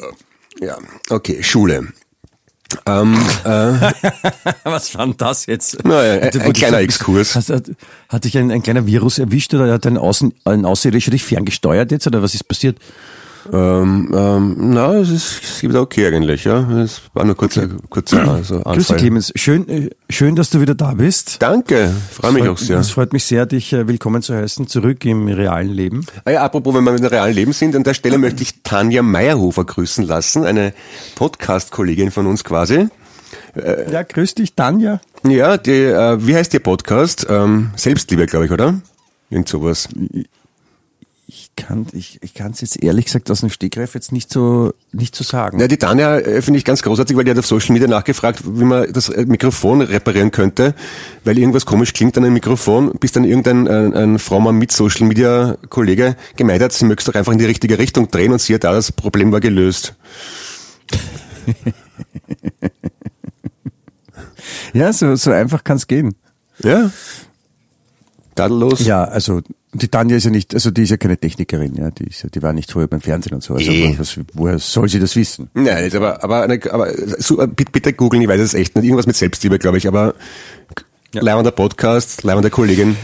Ja, 0.60 0.78
okay, 1.10 1.42
Schule. 1.42 1.88
Ähm, 2.86 3.14
äh, 3.44 3.48
Was 4.64 4.94
war 4.94 5.06
denn 5.06 5.16
das 5.16 5.46
jetzt? 5.46 5.78
Na 5.84 6.04
ja, 6.04 6.20
ein- 6.20 6.40
ein 6.40 6.52
kleiner 6.52 6.78
Exkurs. 6.80 7.34
Hast, 7.36 7.50
hat, 7.50 7.70
hat 8.08 8.24
dich 8.24 8.36
ein, 8.38 8.50
ein 8.50 8.62
kleiner 8.62 8.86
Virus 8.86 9.18
erwischt 9.18 9.54
oder 9.54 9.72
hat 9.72 9.86
ein, 9.86 9.96
Außen, 9.98 10.34
ein 10.44 10.64
Außerirdischer 10.64 11.10
dich 11.12 11.24
ferngesteuert 11.24 11.90
jetzt 11.92 12.06
oder 12.06 12.22
was 12.22 12.34
ist 12.34 12.44
passiert? 12.48 12.78
Ähm, 13.52 14.10
ähm, 14.14 14.56
na, 14.58 14.94
es 14.94 15.10
ist, 15.10 15.42
es 15.42 15.62
ist 15.62 15.74
okay 15.74 16.06
eigentlich, 16.06 16.44
ja. 16.44 16.68
Es 16.80 17.02
war 17.14 17.24
nur 17.24 17.36
kurzer, 17.36 17.68
kurzer 17.88 18.26
also 18.28 18.62
Anfall. 18.64 18.96
Clemens. 18.96 19.32
Schön, 19.36 19.68
äh, 19.68 19.90
schön, 20.10 20.36
dass 20.36 20.50
du 20.50 20.60
wieder 20.60 20.74
da 20.74 20.94
bist. 20.94 21.36
Danke, 21.40 21.90
freue 22.12 22.32
mich 22.32 22.48
auch 22.48 22.58
sehr. 22.58 22.78
Es 22.78 22.90
freut 22.90 23.12
mich 23.12 23.24
sehr, 23.24 23.46
dich 23.46 23.72
äh, 23.72 23.88
willkommen 23.88 24.22
zu 24.22 24.34
heißen, 24.34 24.66
zurück 24.66 25.04
im 25.04 25.28
realen 25.28 25.70
Leben. 25.70 26.06
Ah 26.24 26.30
ja, 26.30 26.44
apropos, 26.44 26.74
wenn 26.74 26.84
wir 26.84 26.96
dem 26.96 27.06
realen 27.06 27.34
Leben 27.34 27.52
sind, 27.52 27.76
an 27.76 27.84
der 27.84 27.94
Stelle 27.94 28.18
möchte 28.18 28.42
ich 28.42 28.62
Tanja 28.62 29.02
Meyerhofer 29.02 29.64
grüßen 29.64 30.04
lassen, 30.04 30.44
eine 30.44 30.72
Podcast-Kollegin 31.14 32.10
von 32.10 32.26
uns 32.26 32.44
quasi. 32.44 32.88
Ja, 33.90 34.02
grüß 34.02 34.34
dich, 34.34 34.54
Tanja. 34.54 35.00
Ja, 35.24 35.56
die, 35.56 35.70
äh, 35.70 36.18
wie 36.26 36.34
heißt 36.34 36.52
Ihr 36.54 36.60
Podcast? 36.60 37.26
Ähm, 37.28 37.70
Selbstliebe, 37.76 38.26
glaube 38.26 38.46
ich, 38.46 38.52
oder? 38.52 38.80
Irgend 39.30 39.48
sowas. 39.48 39.88
Ich 41.28 41.50
kann 41.56 41.86
ich, 41.92 42.20
ich 42.22 42.34
kann 42.34 42.52
es 42.52 42.60
jetzt 42.60 42.80
ehrlich 42.82 43.06
gesagt 43.06 43.28
aus 43.32 43.40
dem 43.40 43.50
Stegreif 43.50 43.94
jetzt 43.94 44.12
nicht 44.12 44.32
so 44.32 44.72
nicht 44.92 45.16
so 45.16 45.24
sagen. 45.24 45.58
Ja, 45.58 45.66
die 45.66 45.76
Tanja 45.76 46.18
äh, 46.18 46.40
finde 46.40 46.58
ich 46.58 46.64
ganz 46.64 46.82
großartig, 46.82 47.16
weil 47.16 47.24
die 47.24 47.32
hat 47.32 47.38
auf 47.38 47.46
Social 47.46 47.72
Media 47.72 47.88
nachgefragt, 47.88 48.42
wie 48.44 48.64
man 48.64 48.92
das 48.92 49.08
äh, 49.08 49.26
Mikrofon 49.26 49.80
reparieren 49.80 50.30
könnte, 50.30 50.74
weil 51.24 51.36
irgendwas 51.36 51.66
komisch 51.66 51.92
klingt 51.92 52.16
an 52.16 52.24
einem 52.24 52.34
Mikrofon, 52.34 52.92
bis 53.00 53.10
dann 53.10 53.24
irgendein 53.24 53.66
ein, 53.66 53.94
ein 53.94 54.18
frommer 54.20 54.52
mit 54.52 54.70
Social 54.70 55.06
Media 55.06 55.56
Kollege 55.68 56.16
gemeint 56.36 56.62
hat, 56.62 56.72
sie 56.72 56.84
möchte 56.84 57.10
doch 57.10 57.18
einfach 57.18 57.32
in 57.32 57.38
die 57.38 57.44
richtige 57.44 57.78
Richtung 57.78 58.08
drehen 58.08 58.32
und 58.32 58.40
sie 58.40 58.54
hat 58.54 58.62
da 58.62 58.72
das 58.72 58.92
Problem 58.92 59.32
war 59.32 59.40
gelöst. 59.40 59.96
Ja, 64.72 64.92
so, 64.92 65.16
so 65.16 65.30
einfach 65.30 65.64
kann 65.64 65.78
es 65.78 65.86
gehen. 65.86 66.14
Ja. 66.62 66.90
Tadellos. 68.34 68.84
Ja, 68.84 69.04
also 69.04 69.40
die 69.82 69.88
Tanja 69.88 70.16
ist 70.16 70.24
ja 70.24 70.30
nicht, 70.30 70.54
also 70.54 70.70
die 70.70 70.82
ist 70.82 70.90
ja 70.90 70.96
keine 70.96 71.16
Technikerin, 71.16 71.74
ja, 71.76 71.90
die, 71.90 72.04
ist 72.08 72.26
die 72.34 72.42
war 72.42 72.52
nicht 72.52 72.70
vorher 72.72 72.88
beim 72.88 73.00
Fernsehen 73.00 73.34
und 73.34 73.42
so. 73.42 73.54
Also 73.54 73.70
Eh. 73.70 73.94
was, 73.98 74.18
woher 74.34 74.58
soll 74.58 74.88
sie 74.88 74.98
das 75.00 75.14
wissen? 75.16 75.48
Nein, 75.54 75.90
aber, 75.94 76.22
aber, 76.24 76.42
aber 76.70 76.92
so, 77.18 77.36
bitte, 77.46 77.92
googeln, 77.92 78.22
ich 78.22 78.28
weiß 78.28 78.40
es 78.40 78.54
echt 78.54 78.74
nicht. 78.76 78.84
Irgendwas 78.84 79.06
mit 79.06 79.16
Selbstliebe, 79.16 79.58
glaube 79.58 79.78
ich, 79.78 79.86
aber 79.88 80.14
Ja. 81.14 81.22
leibender 81.22 81.50
Podcast, 81.52 82.22
leibende 82.24 82.50
Kollegin. 82.50 82.96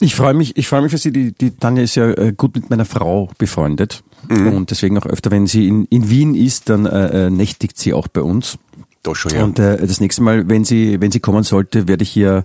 Ich 0.00 0.14
freue 0.14 0.34
mich, 0.34 0.56
ich 0.56 0.68
freue 0.68 0.82
mich 0.82 0.90
für 0.90 0.98
sie. 0.98 1.12
Die, 1.12 1.32
die 1.32 1.50
Tanja 1.56 1.82
ist 1.82 1.94
ja 1.94 2.10
äh, 2.10 2.32
gut 2.36 2.54
mit 2.54 2.68
meiner 2.68 2.84
Frau 2.84 3.30
befreundet 3.38 4.02
und 4.28 4.70
deswegen 4.70 4.96
auch 4.98 5.06
öfter, 5.06 5.30
wenn 5.32 5.46
sie 5.48 5.66
in, 5.66 5.86
in 5.86 6.08
Wien 6.08 6.34
ist, 6.36 6.68
dann 6.68 6.86
äh, 6.86 7.26
äh, 7.26 7.30
nächtigt 7.30 7.76
sie 7.78 7.92
auch 7.92 8.06
bei 8.06 8.20
uns. 8.20 8.56
Doch 9.02 9.16
schon, 9.16 9.32
ja. 9.34 9.42
Und 9.42 9.58
äh, 9.58 9.78
das 9.84 9.98
nächste 10.00 10.22
Mal, 10.22 10.48
wenn 10.48 10.64
sie, 10.64 11.00
wenn 11.00 11.10
sie 11.10 11.18
kommen 11.20 11.42
sollte, 11.42 11.88
werde 11.88 12.04
ich 12.04 12.16
ihr 12.16 12.44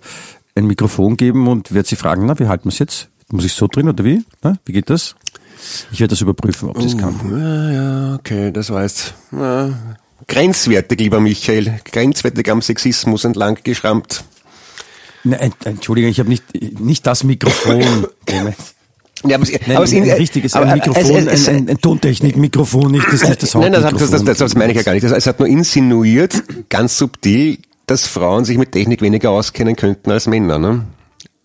ein 0.58 0.66
Mikrofon 0.68 1.16
geben 1.18 1.48
und 1.48 1.74
werde 1.74 1.88
sie 1.88 1.96
fragen, 1.96 2.26
na, 2.26 2.38
wie 2.40 2.48
halten 2.48 2.66
wir 2.66 2.72
es 2.74 2.80
jetzt? 2.80 3.10
Muss 3.32 3.46
ich 3.46 3.54
so 3.54 3.68
drin 3.68 3.88
oder 3.90 4.04
wie? 4.04 4.24
Na, 4.42 4.58
wie 4.66 4.74
geht 4.74 4.90
das? 4.90 5.16
Ich 5.92 6.00
werde 6.00 6.12
das 6.12 6.22
überprüfen, 6.22 6.70
ob 6.70 6.82
sie 6.82 6.88
es 6.88 6.98
kann. 6.98 7.16
Ja, 7.32 7.72
ja, 7.72 8.16
okay, 8.16 8.52
das 8.52 8.70
jetzt 8.70 9.14
ja, 9.32 9.72
grenzwertig, 10.28 11.00
lieber 11.00 11.20
Michael. 11.20 11.80
Grenzwertig 11.84 12.50
am 12.52 12.62
Sexismus 12.62 13.24
entlang 13.26 13.58
geschrammt. 13.64 14.24
Nein, 15.24 15.52
Entschuldigung, 15.66 16.12
ich 16.12 16.20
habe 16.20 16.30
nicht, 16.30 16.44
nicht 16.80 17.06
das 17.06 17.24
Mikrofon. 17.24 18.08
Ja, 19.26 19.36
aber, 19.38 19.46
es- 19.46 19.52
Nein, 19.66 19.78
aber 19.78 19.84
es- 19.86 19.94
ein 19.94 20.04
richtiges 20.04 20.54
aber- 20.54 20.68
ein 20.68 20.76
Mikrofon, 20.76 21.28
es- 21.28 21.42
es- 21.42 21.50
ein, 21.50 21.56
ein, 21.56 21.70
ein 21.72 21.82
Tontechnik-Mikrofon, 21.82 22.92
nicht 22.92 23.08
das, 23.12 23.28
nicht 23.28 23.42
das 23.42 23.56
Nein, 23.56 23.72
das, 23.74 23.84
Hauptmikrofon. 23.84 24.12
das, 24.12 24.12
das, 24.12 24.24
das, 24.26 24.38
das 24.38 24.56
meine 24.56 24.72
ich 24.74 24.78
ja 24.78 24.84
gar 24.84 24.94
nicht. 24.94 25.04
Das, 25.04 25.12
es 25.12 25.26
hat 25.26 25.40
nur 25.40 25.48
insinuiert, 25.48 26.44
ganz 26.70 27.00
subtil, 27.00 27.58
dass 27.88 28.06
Frauen 28.06 28.46
sich 28.46 28.58
mit 28.58 28.74
Technik 28.74 29.02
weniger 29.02 29.32
auskennen 29.32 29.76
könnten 29.76 30.12
als 30.12 30.28
Männer. 30.28 30.60
Ne? 30.60 30.86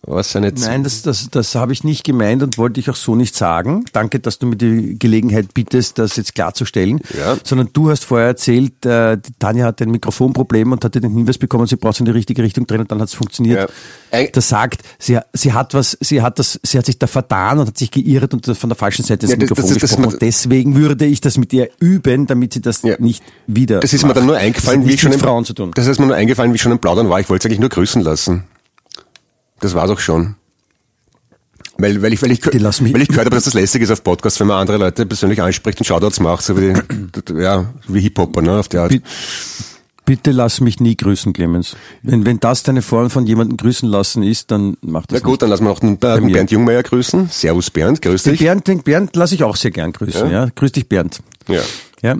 Was 0.05 0.33
ja 0.33 0.41
nicht 0.41 0.59
Nein, 0.59 0.83
das, 0.83 1.01
das, 1.01 1.29
das 1.31 1.55
habe 1.55 1.71
ich 1.71 1.85
nicht 1.85 2.03
gemeint 2.03 2.43
und 2.43 2.57
wollte 2.57 2.77
ich 2.81 2.89
auch 2.89 2.95
so 2.97 3.15
nicht 3.15 3.35
sagen. 3.35 3.85
Danke, 3.93 4.19
dass 4.19 4.37
du 4.37 4.47
mir 4.47 4.57
die 4.57 4.99
Gelegenheit 4.99 5.53
bietest, 5.53 5.97
das 5.97 6.17
jetzt 6.17 6.35
klarzustellen. 6.35 6.99
Ja. 7.17 7.37
Sondern 7.43 7.69
du 7.71 7.89
hast 7.89 8.03
vorher 8.03 8.27
erzählt, 8.27 8.85
äh, 8.85 9.17
Tanja 9.39 9.65
hatte 9.65 9.85
ein 9.85 9.91
Mikrofonproblem 9.91 10.73
und 10.73 10.83
hatte 10.83 10.99
den 10.99 11.13
Hinweis 11.13 11.37
bekommen, 11.37 11.67
sie 11.67 11.77
braucht 11.77 11.93
es 11.93 11.99
in 12.01 12.05
die 12.05 12.11
richtige 12.11 12.43
Richtung 12.43 12.67
drehen 12.67 12.81
und 12.81 12.91
dann 12.91 12.99
hat 12.99 13.07
es 13.07 13.13
funktioniert. 13.13 13.71
Ja. 14.11 14.27
Das 14.33 14.49
sagt, 14.49 14.81
sie, 14.99 15.19
sie 15.31 15.53
hat 15.53 15.73
was, 15.73 15.97
sie 16.01 16.21
hat 16.21 16.37
das, 16.37 16.59
sie 16.63 16.77
hat 16.77 16.85
sich 16.85 16.99
da 16.99 17.07
vertan 17.07 17.59
und 17.59 17.67
hat 17.67 17.77
sich 17.77 17.89
geirrt 17.89 18.33
und 18.33 18.45
von 18.45 18.69
der 18.69 18.75
falschen 18.75 19.05
Seite 19.05 19.19
des 19.19 19.29
Ja, 19.31 19.37
das- 19.37 19.41
Mikrofons 19.49 19.69
das- 19.73 19.79
das- 19.79 19.89
gesprochen. 19.91 20.13
und 20.15 20.21
deswegen 20.21 20.75
würde 20.75 21.05
ich 21.05 21.21
das 21.21 21.37
mit 21.37 21.53
ihr 21.53 21.69
üben, 21.79 22.27
damit 22.27 22.51
sie 22.51 22.61
das 22.61 22.81
Ja. 22.81 22.95
nicht 22.99 23.23
wieder. 23.47 23.79
Das 23.79 23.93
ist 23.93 24.01
mir 24.01 24.09
macht. 24.09 24.17
dann 24.17 24.25
nur 24.25 24.35
eingefallen, 24.35 24.85
wie 24.85 24.91
ich 24.95 24.99
schon 25.01 25.11
mit 25.11 25.19
im, 25.19 25.23
Frauen 25.25 25.45
zu 25.45 25.53
tun. 25.53 25.71
Das 25.75 25.87
ist 25.87 25.97
mir 25.99 26.07
nur 26.07 26.15
eingefallen, 26.17 26.51
wie 26.51 26.55
ich 26.57 26.61
schon 26.61 26.73
im 26.73 26.79
Plaudern 26.79 27.07
war. 27.09 27.21
Ich 27.21 27.29
wollte 27.29 27.47
es 27.47 27.49
eigentlich 27.49 27.61
nur 27.61 27.69
grüßen 27.69 28.01
lassen. 28.01 28.43
Das 29.63 29.73
war's 29.73 29.89
auch 29.89 29.99
schon. 29.99 30.35
Weil, 31.77 32.01
weil 32.01 32.13
ich, 32.13 32.21
weil 32.21 32.31
ich, 32.31 32.39
Die 32.41 32.61
weil 32.63 33.01
ich 33.01 33.07
gehört 33.07 33.25
habe, 33.25 33.35
dass 33.35 33.45
das 33.45 33.53
lästig 33.55 33.81
ist 33.81 33.89
auf 33.91 34.03
Podcasts, 34.03 34.39
wenn 34.39 34.47
man 34.47 34.57
andere 34.59 34.77
Leute 34.77 35.05
persönlich 35.05 35.41
anspricht 35.41 35.79
und 35.79 35.85
Shoutouts 35.85 36.19
macht, 36.19 36.43
so 36.43 36.55
wie, 36.59 36.73
ja, 37.41 37.73
wie 37.87 38.01
Hip-Hopper, 38.01 38.41
ne, 38.41 38.59
auf 38.59 38.67
der 38.67 38.81
Art. 38.83 38.91
Bi- 38.91 39.01
Bitte 40.05 40.31
lass 40.31 40.59
mich 40.59 40.81
nie 40.81 40.97
grüßen, 40.97 41.31
Clemens. 41.31 41.77
Wenn, 42.01 42.25
wenn 42.25 42.37
das 42.41 42.63
deine 42.63 42.81
Form 42.81 43.09
von 43.09 43.25
jemandem 43.25 43.55
grüßen 43.55 43.87
lassen 43.87 44.21
ist, 44.21 44.51
dann 44.51 44.75
mach 44.81 45.03
Na 45.09 45.13
das 45.13 45.23
gut, 45.23 45.41
dann 45.41 45.49
lassen 45.49 45.63
wir 45.63 45.69
noch 45.69 45.79
den, 45.79 45.97
den. 45.97 46.31
Bernd 46.33 46.51
Jungmeier 46.51 46.83
grüßen. 46.83 47.29
Servus 47.31 47.69
Bernd, 47.69 48.01
grüß 48.01 48.25
nicht. 48.25 48.33
dich. 48.33 48.39
Den 48.39 48.45
Bernd, 48.47 48.67
den 48.67 48.83
Bernd 48.83 49.15
lasse 49.15 49.33
ich 49.35 49.45
auch 49.45 49.55
sehr 49.55 49.71
gern 49.71 49.93
grüßen. 49.93 50.29
Ja? 50.29 50.49
Grüß 50.53 50.73
dich, 50.73 50.89
Bernd. 50.89 51.21
Ja. 51.47 51.61
Ja. 52.01 52.17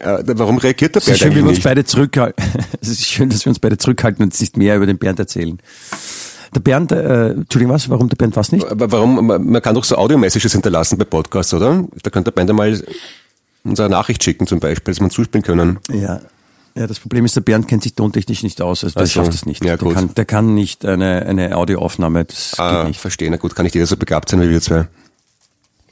Ja, 0.00 0.20
warum 0.38 0.58
reagiert 0.58 0.94
der 0.94 1.00
Es 1.02 1.08
ist 1.08 1.20
Bernd 1.20 1.32
schön, 1.34 1.40
wie 1.40 1.44
wir 1.44 1.50
uns 1.50 1.60
beide 1.62 1.84
zurückhalten. 1.84 2.44
Es 2.80 2.88
ist 2.88 3.06
schön, 3.06 3.28
dass 3.30 3.44
wir 3.44 3.50
uns 3.50 3.58
beide 3.58 3.78
zurückhalten 3.78 4.22
und 4.24 4.38
nicht 4.38 4.56
mehr 4.56 4.76
über 4.76 4.86
den 4.86 4.98
Bernd 4.98 5.18
erzählen. 5.18 5.58
Der 6.54 6.60
Bernd, 6.60 6.92
äh, 6.92 7.30
Entschuldigung, 7.30 7.74
was? 7.74 7.88
Warum 7.88 8.08
der 8.08 8.16
Bernd 8.16 8.36
was 8.36 8.52
nicht? 8.52 8.66
Aber 8.66 8.90
warum, 8.92 9.26
man 9.26 9.62
kann 9.62 9.74
doch 9.74 9.84
so 9.84 9.96
Audio-Messages 9.96 10.52
hinterlassen 10.52 10.98
bei 10.98 11.04
Podcasts, 11.04 11.52
oder? 11.54 11.84
Da 12.02 12.10
könnte 12.10 12.30
der 12.30 12.34
Bernd 12.34 12.50
einmal 12.50 12.82
unsere 13.64 13.88
Nachricht 13.90 14.22
schicken 14.24 14.46
zum 14.46 14.60
Beispiel, 14.60 14.92
dass 14.94 15.00
wir 15.00 15.10
zuspielen 15.10 15.42
können. 15.42 15.78
Ja. 15.92 16.20
Ja, 16.74 16.86
das 16.86 17.00
Problem 17.00 17.24
ist, 17.24 17.34
der 17.34 17.40
Bernd 17.40 17.66
kennt 17.66 17.82
sich 17.82 17.94
tontechnisch 17.94 18.42
nicht 18.44 18.62
aus. 18.62 18.84
Also 18.84 18.94
der 18.98 19.06
so. 19.06 19.12
schafft 19.14 19.34
das 19.34 19.46
nicht. 19.46 19.64
Ja, 19.64 19.76
der, 19.76 19.92
kann, 19.92 20.14
der 20.14 20.24
kann 20.24 20.54
nicht 20.54 20.84
eine, 20.84 21.26
eine 21.26 21.56
Audioaufnahme. 21.56 22.24
Das 22.24 22.54
Ah, 22.58 22.82
geht 22.82 22.88
nicht. 22.88 23.00
verstehe. 23.00 23.30
Na 23.30 23.36
gut, 23.36 23.54
kann 23.56 23.64
nicht 23.64 23.74
jeder 23.74 23.86
so 23.86 23.96
begabt 23.96 24.28
sein 24.28 24.40
wie 24.40 24.48
wir 24.48 24.60
zwei. 24.60 24.86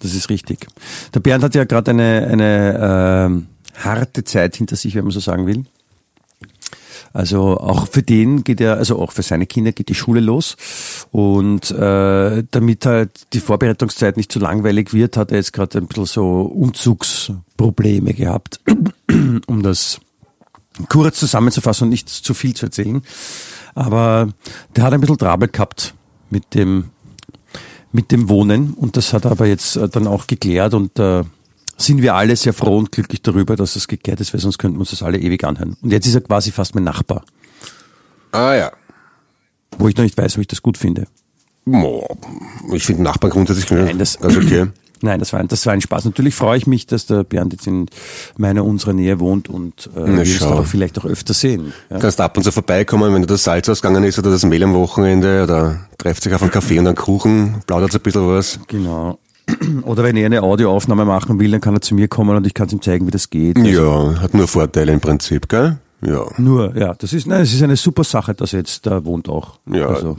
Das 0.00 0.14
ist 0.14 0.28
richtig. 0.30 0.66
Der 1.12 1.20
Bernd 1.20 1.42
hat 1.42 1.54
ja 1.56 1.64
gerade 1.64 1.90
eine, 1.90 2.28
eine 2.30 3.26
ähm, 3.26 3.46
harte 3.76 4.24
Zeit 4.24 4.56
hinter 4.56 4.76
sich, 4.76 4.94
wenn 4.94 5.04
man 5.04 5.12
so 5.12 5.20
sagen 5.20 5.46
will. 5.46 5.64
Also 7.12 7.58
auch 7.58 7.88
für 7.88 8.02
den 8.02 8.44
geht 8.44 8.60
er, 8.60 8.76
also 8.76 8.98
auch 8.98 9.12
für 9.12 9.22
seine 9.22 9.46
Kinder 9.46 9.72
geht 9.72 9.88
die 9.88 9.94
Schule 9.94 10.20
los. 10.20 10.56
Und 11.10 11.70
äh, 11.70 12.44
damit 12.50 12.84
halt 12.84 13.32
die 13.32 13.40
Vorbereitungszeit 13.40 14.18
nicht 14.18 14.30
zu 14.30 14.38
langweilig 14.38 14.92
wird, 14.92 15.16
hat 15.16 15.30
er 15.30 15.38
jetzt 15.38 15.54
gerade 15.54 15.78
ein 15.78 15.86
bisschen 15.86 16.04
so 16.04 16.42
Umzugsprobleme 16.42 18.12
gehabt, 18.12 18.60
um 19.46 19.62
das 19.62 20.00
kurz 20.90 21.18
zusammenzufassen 21.18 21.84
und 21.84 21.90
nicht 21.90 22.08
zu 22.08 22.34
viel 22.34 22.54
zu 22.54 22.66
erzählen. 22.66 23.02
Aber 23.74 24.28
der 24.74 24.84
hat 24.84 24.92
ein 24.92 25.00
bisschen 25.00 25.18
Trabel 25.18 25.48
gehabt 25.48 25.94
mit 26.28 26.54
dem 26.54 26.90
mit 27.92 28.12
dem 28.12 28.28
Wohnen 28.28 28.74
und 28.74 28.98
das 28.98 29.14
hat 29.14 29.24
er 29.24 29.30
aber 29.30 29.46
jetzt 29.46 29.76
äh, 29.76 29.88
dann 29.88 30.06
auch 30.06 30.26
geklärt 30.26 30.74
und 30.74 30.98
äh, 30.98 31.24
sind 31.76 32.00
wir 32.02 32.14
alle 32.14 32.36
sehr 32.36 32.52
froh 32.52 32.78
und 32.78 32.92
glücklich 32.92 33.22
darüber, 33.22 33.56
dass 33.56 33.74
das 33.74 33.86
geklärt 33.88 34.20
ist, 34.20 34.32
weil 34.32 34.40
sonst 34.40 34.58
könnten 34.58 34.76
wir 34.76 34.80
uns 34.80 34.90
das 34.90 35.02
alle 35.02 35.18
ewig 35.18 35.44
anhören. 35.44 35.76
Und 35.82 35.90
jetzt 35.92 36.06
ist 36.06 36.14
er 36.14 36.20
quasi 36.22 36.50
fast 36.52 36.74
mein 36.74 36.84
Nachbar, 36.84 37.22
Ah 38.32 38.54
ja. 38.54 38.72
wo 39.78 39.88
ich 39.88 39.96
noch 39.96 40.04
nicht 40.04 40.16
weiß, 40.16 40.36
ob 40.36 40.40
ich 40.42 40.46
das 40.48 40.62
gut 40.62 40.78
finde. 40.78 41.06
Ich 42.72 42.86
finde 42.86 43.02
Nachbarn 43.02 43.30
grundsätzlich 43.32 43.70
Nein, 43.70 43.98
das- 43.98 44.18
ganz 44.18 44.36
okay. 44.36 44.66
Nein, 45.02 45.18
das 45.20 45.30
war, 45.34 45.40
ein, 45.40 45.48
das 45.48 45.66
war 45.66 45.74
ein 45.74 45.82
Spaß. 45.82 46.06
Natürlich 46.06 46.34
freue 46.34 46.56
ich 46.56 46.66
mich, 46.66 46.86
dass 46.86 47.04
der 47.04 47.22
Bernd 47.22 47.52
jetzt 47.52 47.66
in 47.66 47.84
meiner, 48.38 48.64
unserer 48.64 48.94
Nähe 48.94 49.20
wohnt 49.20 49.46
und 49.50 49.90
äh, 49.94 50.06
wir 50.06 50.20
uns 50.20 50.42
auch 50.42 50.64
vielleicht 50.64 50.98
auch 50.98 51.04
öfter 51.04 51.34
sehen. 51.34 51.74
Ja. 51.90 51.96
Du 51.96 52.02
kannst 52.02 52.18
ab 52.18 52.34
und 52.38 52.44
zu 52.44 52.50
vorbeikommen, 52.50 53.12
wenn 53.12 53.20
du 53.20 53.26
das 53.26 53.44
Salz 53.44 53.68
ausgegangen 53.68 54.04
ist 54.04 54.18
oder 54.18 54.30
das 54.30 54.42
Mehl 54.46 54.64
am 54.64 54.72
Wochenende 54.72 55.42
oder 55.42 55.86
trefft 55.98 56.22
sich 56.22 56.32
auf 56.32 56.40
einen 56.40 56.50
Kaffee 56.50 56.78
und 56.78 56.86
einen 56.86 56.96
Kuchen, 56.96 57.56
plaudert 57.66 57.94
ein 57.94 58.00
bisschen 58.00 58.26
was. 58.26 58.58
Genau. 58.68 59.18
Oder 59.82 60.02
wenn 60.04 60.16
er 60.16 60.26
eine 60.26 60.42
Audioaufnahme 60.42 61.04
machen 61.04 61.38
will, 61.38 61.50
dann 61.52 61.60
kann 61.60 61.74
er 61.74 61.80
zu 61.80 61.94
mir 61.94 62.08
kommen 62.08 62.36
und 62.36 62.46
ich 62.46 62.54
kann 62.54 62.66
es 62.66 62.72
ihm 62.72 62.82
zeigen, 62.82 63.06
wie 63.06 63.10
das 63.12 63.30
geht. 63.30 63.56
Also 63.56 63.68
Ja, 63.68 64.20
hat 64.20 64.34
nur 64.34 64.48
Vorteile 64.48 64.92
im 64.92 65.00
Prinzip, 65.00 65.48
gell? 65.48 65.78
Ja. 66.04 66.24
Nur, 66.36 66.76
ja, 66.76 66.94
das 66.94 67.12
ist, 67.12 67.26
nein, 67.26 67.42
es 67.42 67.54
ist 67.54 67.62
eine 67.62 67.76
super 67.76 68.04
Sache, 68.04 68.34
dass 68.34 68.52
er 68.52 68.58
jetzt 68.60 68.86
da 68.86 69.04
wohnt 69.04 69.28
auch. 69.28 69.58
Ja. 69.70 69.86
Also, 69.88 70.18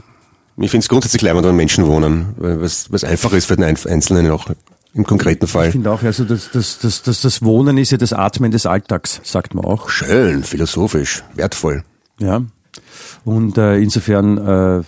Ich 0.56 0.70
finde 0.70 0.82
es 0.84 0.88
grundsätzlich 0.88 1.22
leibend, 1.22 1.44
wenn 1.44 1.54
Menschen 1.56 1.86
wohnen, 1.86 2.34
weil 2.36 2.60
was, 2.60 2.90
was 2.90 3.04
einfacher 3.04 3.36
ist 3.36 3.46
für 3.46 3.56
den 3.56 3.64
Einzelnen 3.64 4.30
auch 4.30 4.46
im 4.94 5.04
konkreten 5.04 5.44
Ich 5.44 5.50
Fall. 5.52 5.70
finde 5.70 5.90
auch, 5.92 6.02
also 6.02 6.24
das, 6.24 6.50
das, 6.52 6.78
das, 6.80 7.02
das, 7.02 7.20
das 7.20 7.42
Wohnen 7.42 7.78
ist 7.78 7.92
ja 7.92 7.98
das 7.98 8.12
Atmen 8.12 8.50
des 8.50 8.66
Alltags, 8.66 9.20
sagt 9.22 9.54
man 9.54 9.64
auch. 9.64 9.88
Schön, 9.90 10.42
philosophisch, 10.42 11.22
wertvoll. 11.34 11.84
Ja. 12.18 12.40
Und 13.24 13.56
äh, 13.58 13.76
insofern 13.78 14.38
äh, 14.38 14.82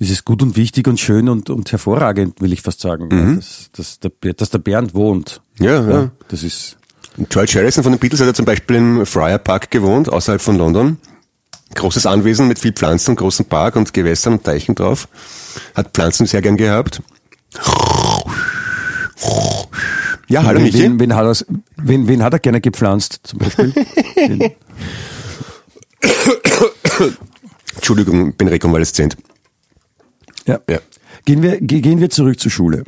ist 0.00 0.10
es 0.10 0.24
gut 0.24 0.42
und 0.42 0.56
wichtig 0.56 0.88
und 0.88 0.98
schön 0.98 1.28
und, 1.28 1.50
und 1.50 1.70
hervorragend, 1.70 2.40
will 2.40 2.54
ich 2.54 2.62
fast 2.62 2.80
sagen, 2.80 3.10
ja, 3.12 3.34
dass, 3.34 3.70
dass, 3.72 4.00
der, 4.00 4.10
dass 4.32 4.48
der 4.48 4.58
Bernd 4.58 4.94
wohnt. 4.94 5.42
Ja, 5.60 5.88
ja. 5.88 6.10
Das 6.28 6.42
ist 6.42 6.78
George 7.28 7.52
Harrison 7.56 7.82
von 7.82 7.92
den 7.92 7.98
Beatles 7.98 8.20
hat 8.20 8.26
ja 8.26 8.34
zum 8.34 8.46
Beispiel 8.46 8.76
im 8.76 9.04
Friar 9.04 9.38
Park 9.38 9.70
gewohnt, 9.70 10.10
außerhalb 10.10 10.40
von 10.40 10.56
London. 10.56 10.96
Großes 11.74 12.06
Anwesen 12.06 12.48
mit 12.48 12.58
viel 12.58 12.72
Pflanzen, 12.72 13.14
großen 13.14 13.44
Park 13.44 13.76
und 13.76 13.92
Gewässern 13.92 14.32
und 14.34 14.44
Teichen 14.44 14.74
drauf. 14.74 15.06
Hat 15.74 15.90
Pflanzen 15.92 16.24
sehr 16.26 16.40
gern 16.40 16.56
gehabt. 16.56 17.02
Ja, 20.28 20.44
hallo 20.44 20.60
Michi. 20.60 20.78
wen, 20.78 20.98
wen, 20.98 21.14
hat 21.14 21.26
er, 21.26 21.46
wen, 21.76 22.08
wen 22.08 22.22
hat 22.22 22.32
er 22.32 22.38
gerne 22.38 22.62
gepflanzt, 22.62 23.20
zum 23.24 23.38
Beispiel? 23.40 23.74
Entschuldigung, 27.76 28.32
bin 28.32 28.48
rekonvaleszent. 28.48 29.16
Ja. 30.46 30.60
Ja. 30.68 30.78
Gehen, 31.24 31.42
wir, 31.42 31.60
ge- 31.60 31.80
gehen 31.80 32.00
wir 32.00 32.10
zurück 32.10 32.38
zur 32.40 32.50
Schule. 32.50 32.84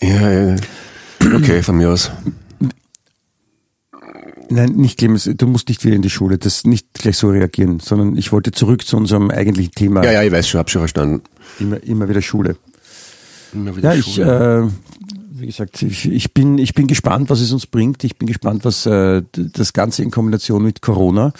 Ja, 0.00 0.30
ja. 0.30 0.56
Okay, 1.34 1.62
von 1.62 1.76
mir 1.76 1.90
aus. 1.90 2.10
Nein, 4.50 4.72
nicht 4.72 4.98
Clemens, 4.98 5.24
du 5.34 5.46
musst 5.46 5.68
nicht 5.68 5.82
wieder 5.84 5.94
in 5.96 6.02
die 6.02 6.10
Schule, 6.10 6.36
das 6.36 6.64
nicht 6.64 6.92
gleich 6.94 7.16
so 7.16 7.30
reagieren, 7.30 7.80
sondern 7.80 8.16
ich 8.18 8.32
wollte 8.32 8.50
zurück 8.52 8.84
zu 8.84 8.96
unserem 8.96 9.30
eigentlichen 9.30 9.72
Thema. 9.72 10.04
Ja, 10.04 10.12
ja, 10.12 10.22
ich 10.24 10.32
weiß 10.32 10.46
schon, 10.48 10.58
hab 10.58 10.68
schon 10.68 10.80
verstanden. 10.82 11.22
Immer, 11.58 11.82
immer 11.84 12.08
wieder 12.08 12.20
Schule. 12.20 12.56
Immer 13.54 13.76
wieder 13.76 13.92
Ja, 13.94 13.98
ich, 13.98 14.14
Schule. 14.16 14.68
äh, 14.68 15.40
wie 15.40 15.46
gesagt, 15.46 15.80
ich, 15.82 16.10
ich, 16.10 16.34
bin, 16.34 16.58
ich 16.58 16.74
bin 16.74 16.86
gespannt, 16.86 17.30
was 17.30 17.40
es 17.40 17.52
uns 17.52 17.66
bringt. 17.66 18.04
Ich 18.04 18.16
bin 18.18 18.26
gespannt, 18.26 18.64
was 18.64 18.84
äh, 18.84 19.22
das 19.32 19.72
Ganze 19.72 20.02
in 20.02 20.10
Kombination 20.10 20.62
mit 20.62 20.82
Corona, 20.82 21.32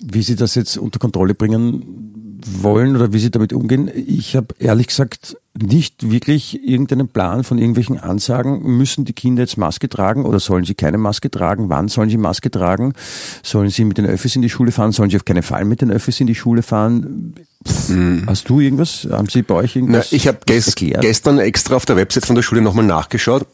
wie 0.00 0.22
sie 0.22 0.36
das 0.36 0.54
jetzt 0.54 0.78
unter 0.78 0.98
Kontrolle 0.98 1.34
bringen 1.34 2.09
wollen 2.46 2.96
oder 2.96 3.12
wie 3.12 3.18
sie 3.18 3.30
damit 3.30 3.52
umgehen. 3.52 3.90
Ich 3.94 4.36
habe 4.36 4.54
ehrlich 4.58 4.88
gesagt 4.88 5.36
nicht 5.60 6.10
wirklich 6.10 6.66
irgendeinen 6.66 7.08
Plan 7.08 7.44
von 7.44 7.58
irgendwelchen 7.58 7.98
Ansagen. 7.98 8.62
Müssen 8.62 9.04
die 9.04 9.12
Kinder 9.12 9.42
jetzt 9.42 9.56
Maske 9.56 9.88
tragen 9.88 10.24
oder 10.24 10.40
sollen 10.40 10.64
sie 10.64 10.74
keine 10.74 10.98
Maske 10.98 11.30
tragen? 11.30 11.68
Wann 11.68 11.88
sollen 11.88 12.08
sie 12.08 12.16
Maske 12.16 12.50
tragen? 12.50 12.94
Sollen 13.42 13.70
sie 13.70 13.84
mit 13.84 13.98
den 13.98 14.06
Öffis 14.06 14.36
in 14.36 14.42
die 14.42 14.48
Schule 14.50 14.72
fahren? 14.72 14.92
Sollen 14.92 15.10
sie 15.10 15.16
auf 15.16 15.24
keinen 15.24 15.42
Fall 15.42 15.64
mit 15.64 15.80
den 15.82 15.90
Öffis 15.90 16.20
in 16.20 16.26
die 16.26 16.34
Schule 16.34 16.62
fahren? 16.62 17.34
Pff, 17.66 17.92
Hast 18.26 18.48
du 18.48 18.60
irgendwas? 18.60 19.06
Haben 19.10 19.28
sie 19.28 19.42
bei 19.42 19.54
euch 19.54 19.74
Na, 19.74 19.80
irgendwas? 19.80 20.12
ich 20.12 20.26
habe 20.28 20.38
was 20.38 20.46
ges 20.46 20.66
erklärt? 20.68 21.02
gestern 21.02 21.38
extra 21.38 21.74
auf 21.74 21.84
der 21.84 21.96
Website 21.96 22.26
von 22.26 22.36
der 22.36 22.42
Schule 22.42 22.62
nochmal 22.62 22.86
nachgeschaut, 22.86 23.46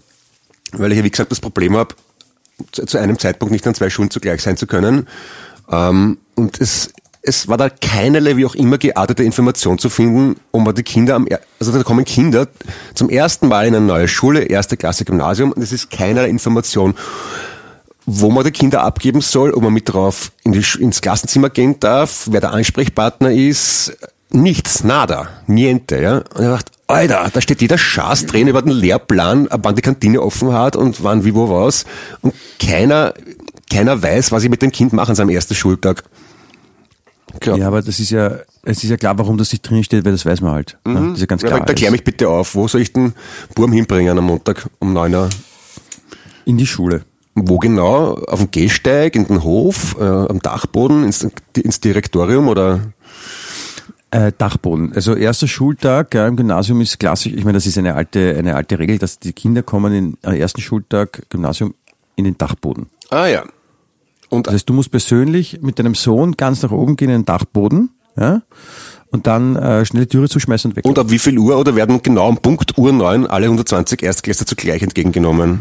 weil 0.73 0.93
ich 0.93 0.99
ja 0.99 1.05
wie 1.05 1.11
gesagt 1.11 1.33
das 1.33 1.41
Problem 1.41 1.77
habe, 1.77 1.95
zu, 2.73 2.85
zu 2.87 2.99
einem 2.99 3.19
Zeitpunkt 3.19 3.53
nicht 3.53 3.67
an 3.67 3.75
zwei 3.75 3.91
Schulen 3.91 4.11
zugleich 4.11 4.43
sein 4.43 4.57
zu 4.57 4.67
können. 4.67 5.09
Ähm, 5.71 6.19
und 6.37 6.61
es, 6.61 6.91
es 7.27 7.49
war 7.49 7.57
da 7.57 7.69
keinerlei, 7.69 8.37
wie 8.37 8.47
auch 8.47 8.55
immer, 8.55 8.79
geartete 8.79 9.23
Information 9.25 9.79
zu 9.79 9.91
finden, 9.91 10.37
um 10.53 10.73
die 10.75 10.83
Kinder 10.83 11.15
am, 11.17 11.27
er- 11.27 11.41
also 11.59 11.73
da 11.73 11.83
kommen 11.83 12.05
Kinder 12.05 12.49
zum 12.95 13.11
ersten 13.11 13.49
Mal 13.49 13.67
in 13.67 13.75
eine 13.75 13.85
neue 13.85 14.09
Schule, 14.09 14.43
erste 14.45 14.77
Klasse 14.77 15.05
Gymnasium, 15.05 15.53
und 15.53 15.63
es 15.63 15.73
ist 15.73 15.91
keinerlei 15.91 16.29
Information, 16.29 16.95
wo 18.07 18.31
man 18.31 18.45
die 18.45 18.53
Kinder 18.53 18.83
abgeben 18.83 19.21
soll, 19.21 19.51
ob 19.53 19.63
man 19.63 19.73
mit 19.73 19.93
drauf 19.93 20.31
in 20.45 20.53
die, 20.53 20.65
ins 20.79 21.01
Klassenzimmer 21.01 21.51
gehen 21.51 21.81
darf, 21.81 22.29
wer 22.31 22.41
der 22.41 22.53
Ansprechpartner 22.53 23.33
ist, 23.33 23.97
nichts, 24.31 24.85
nada, 24.85 25.29
niente, 25.47 26.01
ja. 26.01 26.19
Und 26.19 26.25
ich 26.43 26.47
dachte, 26.47 26.73
Alter, 26.89 27.29
da 27.33 27.41
steht 27.41 27.61
jeder 27.63 27.79
Schaß 27.79 28.27
drin 28.27 28.47
über 28.47 28.63
den 28.63 28.71
Lehrplan, 28.71 29.49
ab 29.49 29.61
wann 29.65 29.75
die 29.75 29.83
Kantine 29.83 30.23
offen 30.23 30.53
hat 30.53 30.77
und 30.77 31.03
wann, 31.03 31.25
wie, 31.25 31.35
wo, 31.35 31.49
was. 31.51 31.85
Und 32.23 32.33
keiner, 32.61 33.13
keiner 33.69 34.01
weiß, 34.01 34.31
was 34.31 34.45
ich 34.45 34.51
mit 34.51 34.63
dem 34.63 34.71
Kind 34.71 34.93
mache 34.93 35.09
an 35.11 35.17
seinem 35.17 35.31
ersten 35.31 35.57
Schultag. 35.57 36.05
Klar. 37.41 37.59
Ja, 37.59 37.67
aber 37.69 37.83
das 37.83 37.99
ist 37.99 38.11
ja, 38.11 38.39
es 38.63 38.85
ist 38.85 38.91
ja 38.91 38.97
klar, 38.97 39.19
warum 39.19 39.37
das 39.37 39.51
nicht 39.53 39.63
drin 39.63 39.83
steht, 39.83 40.05
weil 40.05 40.13
das 40.13 40.25
weiß 40.25 40.41
man 40.41 40.53
halt. 40.53 40.79
Ja, 40.87 40.95
das 40.95 41.13
ist 41.15 41.21
ja 41.21 41.27
ganz 41.27 41.43
Ja, 41.43 41.49
klar. 41.49 41.61
da, 41.61 41.67
da 41.67 41.75
klär 41.75 41.91
mich 41.91 42.05
bitte 42.05 42.29
auf, 42.29 42.55
wo 42.55 42.69
soll 42.69 42.81
ich 42.83 42.93
den 42.93 43.15
Burm 43.55 43.73
hinbringen 43.73 44.17
am 44.17 44.25
Montag 44.25 44.69
um 44.79 44.93
9 44.93 45.15
Uhr? 45.15 45.29
In 46.45 46.57
die 46.57 46.67
Schule. 46.67 47.03
Wo 47.35 47.59
genau? 47.59 48.15
Auf 48.15 48.39
dem 48.39 48.51
Gehsteig, 48.51 49.17
in 49.17 49.27
den 49.27 49.43
Hof, 49.43 49.97
äh, 50.01 50.05
am 50.05 50.39
Dachboden, 50.41 51.05
ins, 51.05 51.27
ins 51.57 51.81
Direktorium 51.81 52.49
oder? 52.49 52.81
Äh, 54.11 54.33
Dachboden. 54.39 54.93
Also 54.95 55.15
erster 55.15 55.49
Schultag 55.49 56.15
ja, 56.15 56.27
im 56.29 56.37
Gymnasium 56.37 56.81
ist 56.81 56.99
klassisch. 56.99 57.33
Ich 57.33 57.45
meine, 57.45 57.55
das 57.59 57.67
ist 57.67 57.77
eine 57.77 57.95
alte, 57.95 58.37
eine 58.39 58.55
alte 58.55 58.79
Regel, 58.79 58.99
dass 58.99 59.19
die 59.19 59.33
Kinder 59.33 59.63
kommen 59.65 59.93
in, 59.93 60.17
am 60.23 60.35
ersten 60.35 60.61
Schultag 60.61 61.25
Gymnasium 61.29 61.75
in 62.15 62.25
den 62.25 62.39
Dachboden. 62.39 62.87
Ah 63.11 63.27
ja. 63.27 63.45
Und 64.29 64.47
Das 64.47 64.55
heißt, 64.55 64.69
du 64.69 64.73
musst 64.73 64.91
persönlich 64.91 65.61
mit 65.63 65.79
deinem 65.79 65.95
Sohn 65.95 66.33
ganz 66.37 66.63
nach 66.63 66.73
oben 66.73 66.97
gehen 66.97 67.11
in 67.11 67.21
den 67.21 67.25
Dachboden, 67.25 67.91
ja, 68.19 68.43
und 69.11 69.27
dann 69.27 69.57
äh, 69.57 69.85
schnell 69.87 70.05
die 70.05 70.09
Türe 70.09 70.29
zuschmeißen 70.29 70.71
und 70.71 70.77
weg. 70.77 70.85
Und 70.85 70.99
ab 70.99 71.11
wie 71.11 71.19
viel 71.19 71.39
Uhr 71.39 71.59
oder 71.59 71.77
werden 71.77 72.03
genau 72.03 72.29
um 72.29 72.39
Punkt 72.39 72.77
Uhr 72.77 72.93
9 72.93 73.27
alle 73.27 73.47
120 73.47 74.03
Erstklässler 74.03 74.47
zugleich 74.47 74.83
entgegengenommen? 74.83 75.61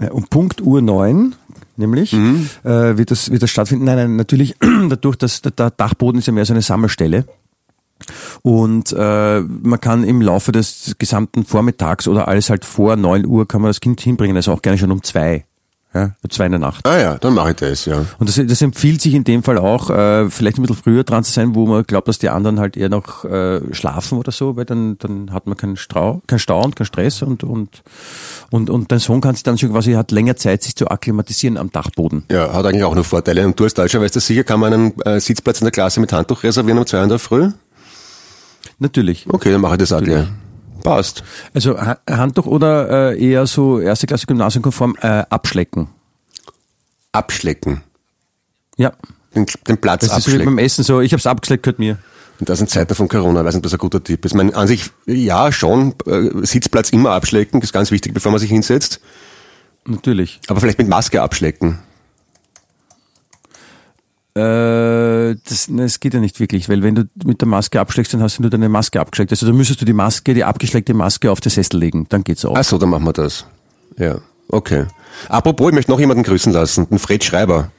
Ja, 0.00 0.12
um 0.12 0.24
Punkt 0.28 0.60
Uhr 0.60 0.80
neun, 0.82 1.34
nämlich, 1.76 2.12
Mhm. 2.12 2.48
äh, 2.64 2.98
wird, 2.98 3.10
das, 3.10 3.30
wird 3.30 3.42
das 3.42 3.50
stattfinden. 3.50 3.84
Nein, 3.84 3.96
nein, 3.96 4.16
natürlich, 4.16 4.54
dadurch, 4.88 5.16
dass 5.16 5.40
der, 5.42 5.52
der 5.52 5.70
Dachboden 5.70 6.18
ist 6.18 6.26
ja 6.26 6.32
mehr 6.32 6.44
so 6.44 6.52
eine 6.52 6.62
Sammelstelle. 6.62 7.24
Und 8.42 8.92
äh, 8.92 9.40
man 9.40 9.80
kann 9.80 10.04
im 10.04 10.22
Laufe 10.22 10.52
des 10.52 10.94
gesamten 10.98 11.44
Vormittags 11.44 12.06
oder 12.06 12.28
alles 12.28 12.48
halt 12.48 12.64
vor 12.64 12.94
neun 12.96 13.26
Uhr 13.26 13.48
kann 13.48 13.60
man 13.60 13.70
das 13.70 13.80
Kind 13.80 14.00
hinbringen, 14.00 14.36
also 14.36 14.52
auch 14.52 14.62
gerne 14.62 14.78
schon 14.78 14.92
um 14.92 15.02
zwei. 15.02 15.44
Ja, 15.94 16.10
zwei 16.28 16.44
in 16.44 16.52
der 16.52 16.58
Nacht. 16.58 16.86
Ah 16.86 16.98
ja, 16.98 17.18
dann 17.18 17.32
mache 17.32 17.50
ich 17.50 17.56
das, 17.56 17.86
ja. 17.86 18.04
Und 18.18 18.28
das, 18.28 18.38
das 18.46 18.60
empfiehlt 18.60 19.00
sich 19.00 19.14
in 19.14 19.24
dem 19.24 19.42
Fall 19.42 19.56
auch, 19.56 19.88
äh, 19.88 20.28
vielleicht 20.28 20.58
ein 20.58 20.62
bisschen 20.62 20.76
früher 20.76 21.02
dran 21.02 21.24
zu 21.24 21.32
sein, 21.32 21.54
wo 21.54 21.66
man 21.66 21.82
glaubt, 21.84 22.08
dass 22.08 22.18
die 22.18 22.28
anderen 22.28 22.60
halt 22.60 22.76
eher 22.76 22.90
noch 22.90 23.24
äh, 23.24 23.60
schlafen 23.72 24.18
oder 24.18 24.30
so, 24.30 24.54
weil 24.56 24.66
dann, 24.66 24.98
dann 24.98 25.32
hat 25.32 25.46
man 25.46 25.56
keinen 25.56 25.76
Stau, 25.78 26.20
keinen 26.26 26.40
Stau 26.40 26.62
und 26.62 26.76
keinen 26.76 26.86
Stress 26.86 27.22
und, 27.22 27.42
und, 27.42 27.82
und, 28.50 28.68
und 28.68 28.92
dein 28.92 28.98
Sohn 28.98 29.22
kann 29.22 29.34
sich 29.34 29.44
dann 29.44 29.56
schon 29.56 29.72
quasi, 29.72 29.92
hat 29.92 30.10
länger 30.10 30.36
Zeit, 30.36 30.62
sich 30.62 30.76
zu 30.76 30.88
akklimatisieren 30.88 31.56
am 31.56 31.72
Dachboden. 31.72 32.24
Ja, 32.30 32.52
hat 32.52 32.66
eigentlich 32.66 32.84
auch 32.84 32.94
noch 32.94 33.06
Vorteile. 33.06 33.46
Und 33.46 33.58
du 33.58 33.64
als 33.64 33.72
Deutscher 33.72 34.02
weißt 34.02 34.14
du 34.14 34.20
sicher, 34.20 34.44
kann 34.44 34.60
man 34.60 34.74
einen 34.74 35.00
äh, 35.00 35.20
Sitzplatz 35.20 35.62
in 35.62 35.64
der 35.64 35.72
Klasse 35.72 36.00
mit 36.00 36.12
Handtuch 36.12 36.42
reservieren 36.42 36.78
um 36.78 36.86
zwei 36.86 37.02
in 37.02 37.08
der 37.08 37.18
Früh? 37.18 37.50
Natürlich. 38.78 39.26
Okay, 39.28 39.52
dann 39.52 39.62
mache 39.62 39.74
ich 39.74 39.78
das 39.78 39.92
auch 39.92 40.02
gleich. 40.02 40.26
Passt. 40.82 41.22
Also 41.54 41.78
Ha- 41.80 41.98
Handtuch 42.08 42.46
oder 42.46 43.12
äh, 43.12 43.22
eher 43.24 43.46
so 43.46 43.80
erste 43.80 44.06
Klasse 44.06 44.26
Gymnasiumkonform 44.26 44.96
äh, 45.00 45.24
abschlecken. 45.30 45.88
Abschlecken. 47.12 47.82
Ja. 48.76 48.92
Den, 49.34 49.46
den 49.66 49.78
Platz 49.78 50.06
Das 50.06 50.16
ist 50.18 50.24
so 50.24 50.30
wie 50.30 50.34
abschlecken. 50.36 50.56
beim 50.56 50.64
Essen 50.64 50.84
so, 50.84 51.00
ich 51.00 51.12
hab's 51.12 51.26
abgeschleckt, 51.26 51.62
gehört 51.64 51.78
mir. 51.78 51.98
Und 52.40 52.48
das 52.48 52.60
in 52.60 52.68
Zeiten 52.68 52.94
von 52.94 53.08
Corona, 53.08 53.40
ich 53.40 53.46
weiß 53.46 53.54
nicht, 53.54 53.58
ob 53.60 53.62
das 53.64 53.72
ein 53.74 53.78
guter 53.78 54.02
Tipp 54.02 54.24
ist. 54.24 54.30
Ich 54.32 54.36
meine, 54.36 54.54
an 54.54 54.68
sich, 54.68 54.90
ja, 55.06 55.50
schon, 55.50 55.94
äh, 56.06 56.30
Sitzplatz 56.46 56.90
immer 56.90 57.10
abschlecken, 57.10 57.60
das 57.60 57.68
ist 57.70 57.72
ganz 57.72 57.90
wichtig, 57.90 58.14
bevor 58.14 58.30
man 58.30 58.38
sich 58.40 58.50
hinsetzt. 58.50 59.00
Natürlich. 59.84 60.40
Aber 60.46 60.60
vielleicht 60.60 60.78
mit 60.78 60.88
Maske 60.88 61.20
abschlecken. 61.20 61.80
Äh, 64.36 64.40
das, 65.34 65.68
ne, 65.68 65.82
das 65.82 66.00
geht 66.00 66.14
ja 66.14 66.20
nicht 66.20 66.40
wirklich, 66.40 66.68
weil 66.68 66.82
wenn 66.82 66.94
du 66.94 67.04
mit 67.24 67.40
der 67.40 67.48
Maske 67.48 67.80
abschlägst, 67.80 68.14
dann 68.14 68.22
hast 68.22 68.38
du 68.38 68.42
nur 68.42 68.50
deine 68.50 68.68
Maske 68.68 69.00
abgeschleckt. 69.00 69.32
Also 69.32 69.46
dann 69.46 69.56
müsstest 69.56 69.80
du 69.80 69.84
die 69.84 69.92
Maske, 69.92 70.34
die 70.34 70.44
abgeschleckte 70.44 70.94
Maske 70.94 71.30
auf 71.30 71.40
den 71.40 71.50
Sessel 71.50 71.78
legen, 71.78 72.06
dann 72.08 72.24
geht's 72.24 72.44
auch. 72.44 72.54
Ach 72.56 72.64
so, 72.64 72.78
dann 72.78 72.90
machen 72.90 73.04
wir 73.04 73.12
das. 73.12 73.46
Ja, 73.98 74.18
okay. 74.48 74.86
Apropos, 75.28 75.68
ich 75.68 75.74
möchte 75.74 75.90
noch 75.90 76.00
jemanden 76.00 76.22
grüßen 76.22 76.52
lassen, 76.52 76.88
den 76.88 76.98
Fred 76.98 77.24
Schreiber. 77.24 77.70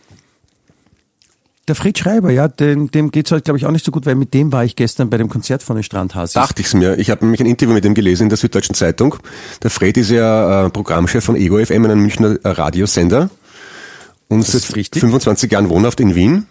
Der 1.69 1.75
Fred 1.75 1.99
Schreiber, 1.99 2.31
ja, 2.31 2.47
dem, 2.47 2.89
dem 2.89 3.11
geht's 3.11 3.31
heute, 3.31 3.43
glaube 3.43 3.59
ich, 3.59 3.67
auch 3.67 3.71
nicht 3.71 3.85
so 3.85 3.91
gut, 3.91 4.07
weil 4.07 4.15
mit 4.15 4.33
dem 4.33 4.51
war 4.51 4.65
ich 4.65 4.75
gestern 4.75 5.11
bei 5.11 5.17
dem 5.17 5.29
Konzert 5.29 5.61
von 5.61 5.75
den 5.75 5.83
Strandhasis. 5.83 6.33
Dachte 6.33 6.61
ich's 6.63 6.73
mir. 6.73 6.97
Ich 6.97 7.11
habe 7.11 7.23
nämlich 7.23 7.41
ein 7.41 7.45
Interview 7.45 7.75
mit 7.75 7.85
ihm 7.85 7.93
gelesen 7.93 8.23
in 8.23 8.29
der 8.29 8.39
Süddeutschen 8.39 8.73
Zeitung. 8.73 9.15
Der 9.61 9.69
Fred 9.69 9.95
ist 9.97 10.09
ja 10.09 10.65
äh, 10.65 10.69
Programmchef 10.71 11.23
von 11.23 11.35
Ego 11.35 11.63
FM, 11.63 11.85
einem 11.85 12.01
Münchner 12.01 12.39
Radiosender. 12.43 13.29
Und 14.29 14.39
ist 14.39 14.51
seit 14.51 14.75
richtig. 14.75 15.01
25 15.01 15.51
Jahren 15.51 15.69
wohnhaft 15.69 15.99
in 15.99 16.15
Wien. 16.15 16.47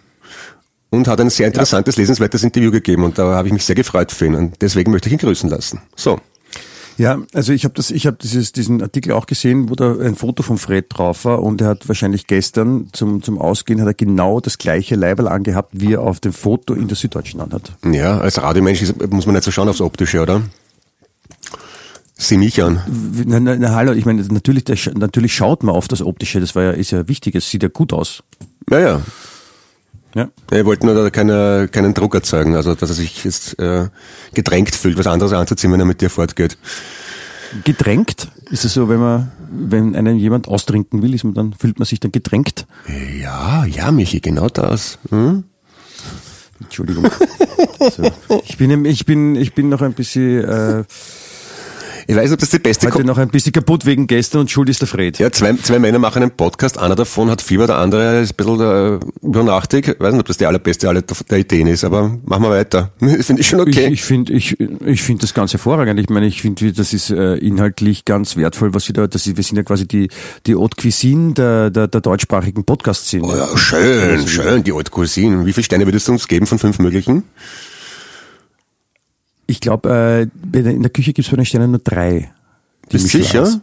Und 0.91 1.07
hat 1.07 1.21
ein 1.21 1.29
sehr 1.29 1.47
interessantes, 1.47 1.97
lesenswertes 1.97 2.43
Interview 2.43 2.71
gegeben. 2.71 3.03
Und 3.03 3.17
da 3.19 3.35
habe 3.35 3.47
ich 3.47 3.53
mich 3.53 3.63
sehr 3.63 3.75
gefreut 3.75 4.11
für 4.11 4.25
ihn. 4.25 4.35
Und 4.35 4.61
deswegen 4.61 4.91
möchte 4.91 5.07
ich 5.07 5.13
ihn 5.13 5.19
grüßen 5.19 5.49
lassen. 5.49 5.81
So. 5.95 6.19
Ja, 6.99 7.17
also 7.33 7.53
ich 7.53 7.63
habe 7.63 7.73
das, 7.75 7.91
ich 7.91 8.05
habe 8.07 8.17
dieses, 8.21 8.51
diesen 8.51 8.81
Artikel 8.81 9.13
auch 9.13 9.25
gesehen, 9.25 9.69
wo 9.69 9.75
da 9.75 9.95
ein 9.99 10.15
Foto 10.17 10.43
von 10.43 10.57
Fred 10.57 10.87
drauf 10.89 11.23
war 11.23 11.41
und 11.41 11.61
er 11.61 11.69
hat 11.69 11.87
wahrscheinlich 11.87 12.27
gestern 12.27 12.89
zum, 12.91 13.23
zum 13.23 13.39
Ausgehen 13.39 13.79
hat 13.79 13.87
er 13.87 13.93
genau 13.93 14.41
das 14.41 14.57
gleiche 14.57 14.95
Leiberl 14.95 15.29
angehabt, 15.29 15.69
wie 15.79 15.93
er 15.93 16.01
auf 16.01 16.19
dem 16.19 16.33
Foto 16.33 16.73
in 16.73 16.89
der 16.89 16.97
Süddeutschen 16.97 17.39
anhat. 17.39 17.71
Ja, 17.89 18.17
als 18.17 18.41
Radiomensch 18.41 18.83
muss 19.09 19.25
man 19.25 19.35
nicht 19.35 19.45
so 19.45 19.51
schauen 19.51 19.69
aufs 19.69 19.79
Optische, 19.79 20.19
oder? 20.21 20.41
Sieh 22.17 22.37
mich 22.37 22.61
an. 22.61 22.81
Na, 23.25 23.39
na, 23.39 23.55
na 23.55 23.71
hallo, 23.71 23.93
ich 23.93 24.05
meine, 24.05 24.21
natürlich, 24.23 24.65
der, 24.65 24.75
natürlich 24.95 25.33
schaut 25.33 25.63
man 25.63 25.73
auf 25.73 25.87
das 25.87 26.01
Optische, 26.01 26.41
das 26.41 26.53
war 26.53 26.63
ja, 26.63 26.71
ist 26.71 26.91
ja 26.91 27.07
wichtig, 27.07 27.33
es 27.33 27.49
sieht 27.49 27.63
ja 27.63 27.69
gut 27.69 27.93
aus. 27.93 28.23
Ja, 28.69 28.79
ja. 28.79 29.01
Ja. 30.15 30.29
Er 30.49 30.65
wollte 30.65 30.85
nur 30.85 30.95
da 30.95 31.09
keine, 31.09 31.69
keinen 31.71 31.93
Druck 31.93 32.15
erzeugen, 32.15 32.55
also 32.55 32.73
dass 32.75 32.89
er 32.89 32.95
sich 32.95 33.23
jetzt 33.23 33.59
äh, 33.59 33.89
gedrängt 34.33 34.75
fühlt, 34.75 34.97
was 34.97 35.07
anderes 35.07 35.33
anzuziehen, 35.33 35.71
wenn 35.71 35.79
er 35.79 35.85
mit 35.85 36.01
dir 36.01 36.09
fortgeht. 36.09 36.57
Gedrängt? 37.63 38.27
Ist 38.49 38.65
es 38.65 38.73
so, 38.73 38.89
wenn 38.89 38.99
man, 38.99 39.31
wenn 39.51 39.95
einen 39.95 40.17
jemand 40.17 40.47
austrinken 40.47 41.01
will, 41.01 41.13
ist 41.13 41.23
man 41.23 41.33
dann, 41.33 41.53
fühlt 41.53 41.79
man 41.79 41.85
sich 41.85 41.99
dann 41.99 42.11
gedrängt? 42.11 42.65
Ja, 43.21 43.65
ja, 43.65 43.91
Michi, 43.91 44.19
genau 44.19 44.49
das. 44.49 44.99
Hm? 45.09 45.43
Entschuldigung. 46.59 47.09
so. 47.79 48.11
Ich 48.45 48.57
bin, 48.57 48.85
ich 48.85 49.05
bin, 49.05 49.35
ich 49.35 49.53
bin 49.53 49.69
noch 49.69 49.81
ein 49.81 49.93
bisschen, 49.93 50.43
äh, 50.43 50.83
Ich 52.09 52.15
weiß 52.15 52.23
nicht, 52.23 52.33
ob 52.33 52.39
das 52.39 52.49
die 52.49 52.57
beste 52.57 52.87
heute 52.87 53.03
noch 53.03 53.19
ein 53.19 53.29
bisschen 53.29 53.51
kaputt 53.51 53.85
wegen 53.85 54.07
gestern 54.07 54.41
und 54.41 54.49
schuld 54.49 54.67
ist 54.67 54.81
der 54.81 54.87
Fred. 54.87 55.19
Ja, 55.19 55.31
zwei, 55.31 55.53
zwei 55.53 55.77
Männer 55.77 55.99
machen 55.99 56.23
einen 56.23 56.31
Podcast, 56.31 56.79
einer 56.79 56.95
davon 56.95 57.29
hat 57.29 57.39
Fieber, 57.39 57.67
der 57.67 57.77
andere 57.77 58.21
ist 58.21 58.31
ein 58.31 58.35
bisschen 58.35 58.61
äh, 58.61 58.99
übernachtig. 59.21 59.89
Ich 59.89 59.99
weiß 59.99 60.13
nicht, 60.13 60.21
ob 60.21 60.25
das 60.25 60.37
die 60.37 60.47
allerbeste 60.47 60.89
aller 60.89 61.03
der 61.03 61.37
Ideen 61.37 61.67
ist, 61.67 61.83
aber 61.83 62.17
machen 62.25 62.41
wir 62.41 62.49
weiter. 62.49 62.91
Finde 62.99 63.41
ich 63.41 63.47
schon 63.47 63.59
okay. 63.59 63.85
Ich, 63.85 63.91
ich 63.91 64.01
finde 64.01 64.33
ich, 64.33 64.59
ich 64.59 65.03
find 65.03 65.21
das 65.21 65.35
ganz 65.35 65.53
hervorragend. 65.53 65.99
Ich 65.99 66.09
meine, 66.09 66.25
ich 66.25 66.41
finde, 66.41 66.73
das 66.73 66.93
ist 66.93 67.11
äh, 67.11 67.35
inhaltlich 67.35 68.05
ganz 68.05 68.35
wertvoll, 68.35 68.73
was 68.73 68.87
wir 68.87 68.93
da, 68.93 69.05
das 69.05 69.27
ist, 69.27 69.37
wir 69.37 69.43
sind 69.43 69.57
ja 69.57 69.63
quasi 69.63 69.87
die, 69.87 70.09
die 70.47 70.55
Haute 70.55 70.81
Cuisine 70.81 71.35
der, 71.35 71.69
der, 71.69 71.87
der 71.87 72.01
deutschsprachigen 72.01 72.63
Podcast-Szene. 72.63 73.23
oh 73.23 73.35
ja, 73.35 73.55
schön, 73.55 74.27
schön, 74.27 74.63
die 74.63 74.71
Haute 74.71 74.89
Cuisine. 74.89 75.45
Wie 75.45 75.53
viele 75.53 75.63
Steine 75.63 75.85
würdest 75.85 76.07
du 76.07 76.13
uns 76.13 76.27
geben 76.27 76.47
von 76.47 76.57
fünf 76.57 76.79
möglichen? 76.79 77.25
Ich 79.49 79.59
glaube, 79.61 80.29
äh, 80.53 80.57
in 80.59 80.83
der 80.83 80.91
Küche 80.91 81.11
gibt 81.11 81.25
es 81.25 81.31
bei 81.31 81.35
den 81.37 81.45
Sternen 81.45 81.71
nur 81.71 81.79
drei. 81.79 82.31
Bist 82.89 83.07
sicher? 83.09 83.59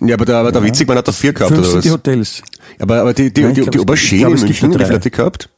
Ja, 0.00 0.14
aber 0.14 0.24
der, 0.24 0.36
aber 0.38 0.50
der 0.50 0.64
Witzigmann 0.64 0.98
hat 0.98 1.06
doch 1.06 1.14
vier 1.14 1.32
gehabt, 1.32 1.50
Fünf 1.54 1.60
oder 1.60 1.68
sind 1.68 1.78
was? 1.78 1.84
die 1.84 1.90
Hotels. 1.92 2.42
Aber, 2.80 3.00
aber 3.02 3.14
die, 3.14 3.32
die, 3.32 3.42
Nein, 3.42 3.54
die, 3.54 3.60
glaub, 3.60 3.70
die 3.70 3.78
es- 3.78 3.82
Aubergine 3.82 4.18
glaub, 4.18 4.30
in 4.30 4.34
es 4.36 4.42
München, 4.42 4.68
wie 4.72 4.76
viel 4.78 4.86
drei. 4.88 4.94
hat 4.94 5.04
die 5.04 5.10
gehabt? 5.12 5.48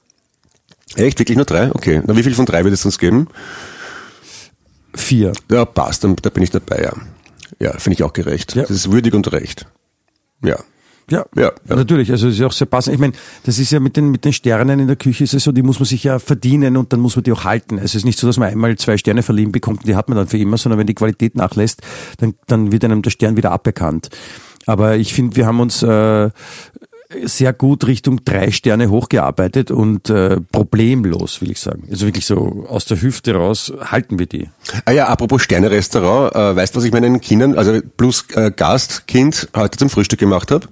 Echt, 0.96 1.18
wirklich 1.18 1.36
nur 1.36 1.46
drei? 1.46 1.70
Okay. 1.74 2.02
Na, 2.06 2.14
wie 2.14 2.22
viel 2.22 2.34
von 2.34 2.44
drei 2.44 2.62
würdest 2.62 2.84
du 2.84 2.88
uns 2.88 2.98
geben? 2.98 3.26
Vier. 4.94 5.32
Ja, 5.50 5.64
passt, 5.64 6.04
dann, 6.04 6.14
da 6.20 6.28
bin 6.30 6.42
ich 6.42 6.50
dabei, 6.50 6.82
ja. 6.82 6.92
Ja, 7.58 7.72
finde 7.78 7.94
ich 7.94 8.02
auch 8.02 8.12
gerecht. 8.12 8.54
Ja. 8.54 8.62
Das 8.62 8.70
ist 8.72 8.92
würdig 8.92 9.14
und 9.14 9.32
recht. 9.32 9.66
Ja. 10.42 10.58
Ja, 11.10 11.24
Ja, 11.36 11.52
ja. 11.68 11.76
natürlich. 11.76 12.10
Also 12.10 12.28
es 12.28 12.36
ist 12.36 12.42
auch 12.42 12.52
sehr 12.52 12.66
passend. 12.66 12.94
Ich 12.94 13.00
meine, 13.00 13.12
das 13.44 13.58
ist 13.58 13.70
ja 13.70 13.80
mit 13.80 13.96
den 13.96 14.10
mit 14.10 14.24
den 14.24 14.32
Sternen 14.32 14.80
in 14.80 14.86
der 14.86 14.96
Küche 14.96 15.24
ist 15.24 15.34
es 15.34 15.44
so, 15.44 15.52
die 15.52 15.62
muss 15.62 15.78
man 15.78 15.86
sich 15.86 16.04
ja 16.04 16.18
verdienen 16.18 16.76
und 16.76 16.92
dann 16.92 17.00
muss 17.00 17.16
man 17.16 17.22
die 17.22 17.32
auch 17.32 17.44
halten. 17.44 17.74
Also 17.74 17.86
es 17.86 17.94
ist 17.96 18.04
nicht 18.04 18.18
so, 18.18 18.26
dass 18.26 18.38
man 18.38 18.48
einmal 18.50 18.76
zwei 18.76 18.96
Sterne 18.96 19.22
verliehen 19.22 19.52
bekommt 19.52 19.80
und 19.80 19.88
die 19.88 19.96
hat 19.96 20.08
man 20.08 20.16
dann 20.16 20.28
für 20.28 20.38
immer, 20.38 20.56
sondern 20.56 20.78
wenn 20.78 20.86
die 20.86 20.94
Qualität 20.94 21.36
nachlässt, 21.36 21.82
dann 22.18 22.34
dann 22.46 22.72
wird 22.72 22.84
einem 22.84 23.02
der 23.02 23.10
Stern 23.10 23.36
wieder 23.36 23.52
aberkannt. 23.52 24.10
Aber 24.66 24.96
ich 24.96 25.12
finde, 25.12 25.36
wir 25.36 25.46
haben 25.46 25.60
uns 25.60 25.82
äh, 25.82 26.30
sehr 27.22 27.52
gut 27.52 27.86
Richtung 27.86 28.24
drei 28.24 28.50
Sterne 28.50 28.90
hochgearbeitet 28.90 29.70
und 29.70 30.10
äh, 30.10 30.40
problemlos, 30.52 31.40
will 31.40 31.50
ich 31.50 31.60
sagen. 31.60 31.86
Also 31.90 32.06
wirklich 32.06 32.26
so 32.26 32.66
aus 32.68 32.86
der 32.86 33.00
Hüfte 33.00 33.34
raus 33.34 33.72
halten 33.80 34.18
wir 34.18 34.26
die. 34.26 34.48
Ah 34.84 34.92
ja, 34.92 35.08
apropos 35.08 35.42
Sterne-Restaurant, 35.42 36.34
äh, 36.34 36.56
weißt 36.56 36.74
du, 36.74 36.78
was 36.78 36.84
ich 36.84 36.92
meinen 36.92 37.20
Kindern, 37.20 37.56
also 37.56 37.78
plus 37.96 38.24
äh, 38.34 38.50
Gastkind, 38.50 39.48
heute 39.54 39.78
zum 39.78 39.90
Frühstück 39.90 40.18
gemacht 40.18 40.50
habe? 40.50 40.66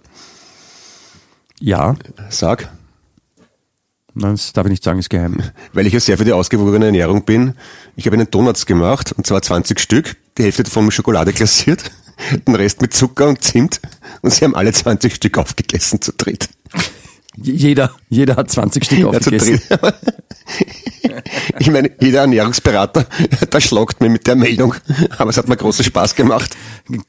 Ja, 1.65 1.95
Sag. 2.29 2.69
nein, 4.15 4.33
das 4.33 4.53
darf 4.53 4.67
ich 4.67 4.71
nicht 4.71 4.83
sagen, 4.83 4.99
ist 4.99 5.11
geheim. 5.11 5.41
Weil 5.73 5.87
ich 5.87 5.93
ja 5.93 6.01
sehr 6.01 6.19
für 6.19 6.25
die 6.25 6.33
ausgewogene 6.33 6.87
Ernährung 6.87 7.25
bin. 7.25 7.55
Ich 7.95 8.05
habe 8.07 8.17
ihnen 8.17 8.29
Donuts 8.29 8.67
gemacht, 8.67 9.13
und 9.13 9.29
zwar 9.29 9.43
20 9.43 9.79
Stück, 9.79 10.17
die 10.37 10.43
Hälfte 10.43 10.65
davon 10.65 10.87
mit 10.87 10.95
Schokolade 10.95 11.33
glasiert, 11.33 11.93
den 12.49 12.57
Rest 12.57 12.83
mit 12.83 12.93
Zucker 12.93 13.29
und 13.29 13.45
Zimt, 13.45 13.81
und 14.23 14.33
sie 14.33 14.45
haben 14.45 14.57
alle 14.57 14.73
20 14.73 15.15
Stück 15.15 15.39
aufgegessen 15.39 16.01
zu 16.01 16.11
dritt. 16.13 16.49
Jeder, 17.37 17.93
jeder 18.09 18.37
hat 18.37 18.51
20 18.51 18.85
Stück 18.85 19.05
aufgegessen. 19.05 19.61
Ich 21.59 21.70
meine, 21.70 21.91
jeder 22.01 22.20
Ernährungsberater, 22.20 23.07
der 23.53 23.61
schlagt 23.61 24.01
mir 24.01 24.09
mit 24.09 24.26
der 24.26 24.37
Meldung, 24.37 24.74
aber 25.18 25.30
es 25.30 25.37
hat 25.37 25.49
mir 25.49 25.57
großen 25.57 25.85
Spaß 25.85 26.14
gemacht. 26.14 26.57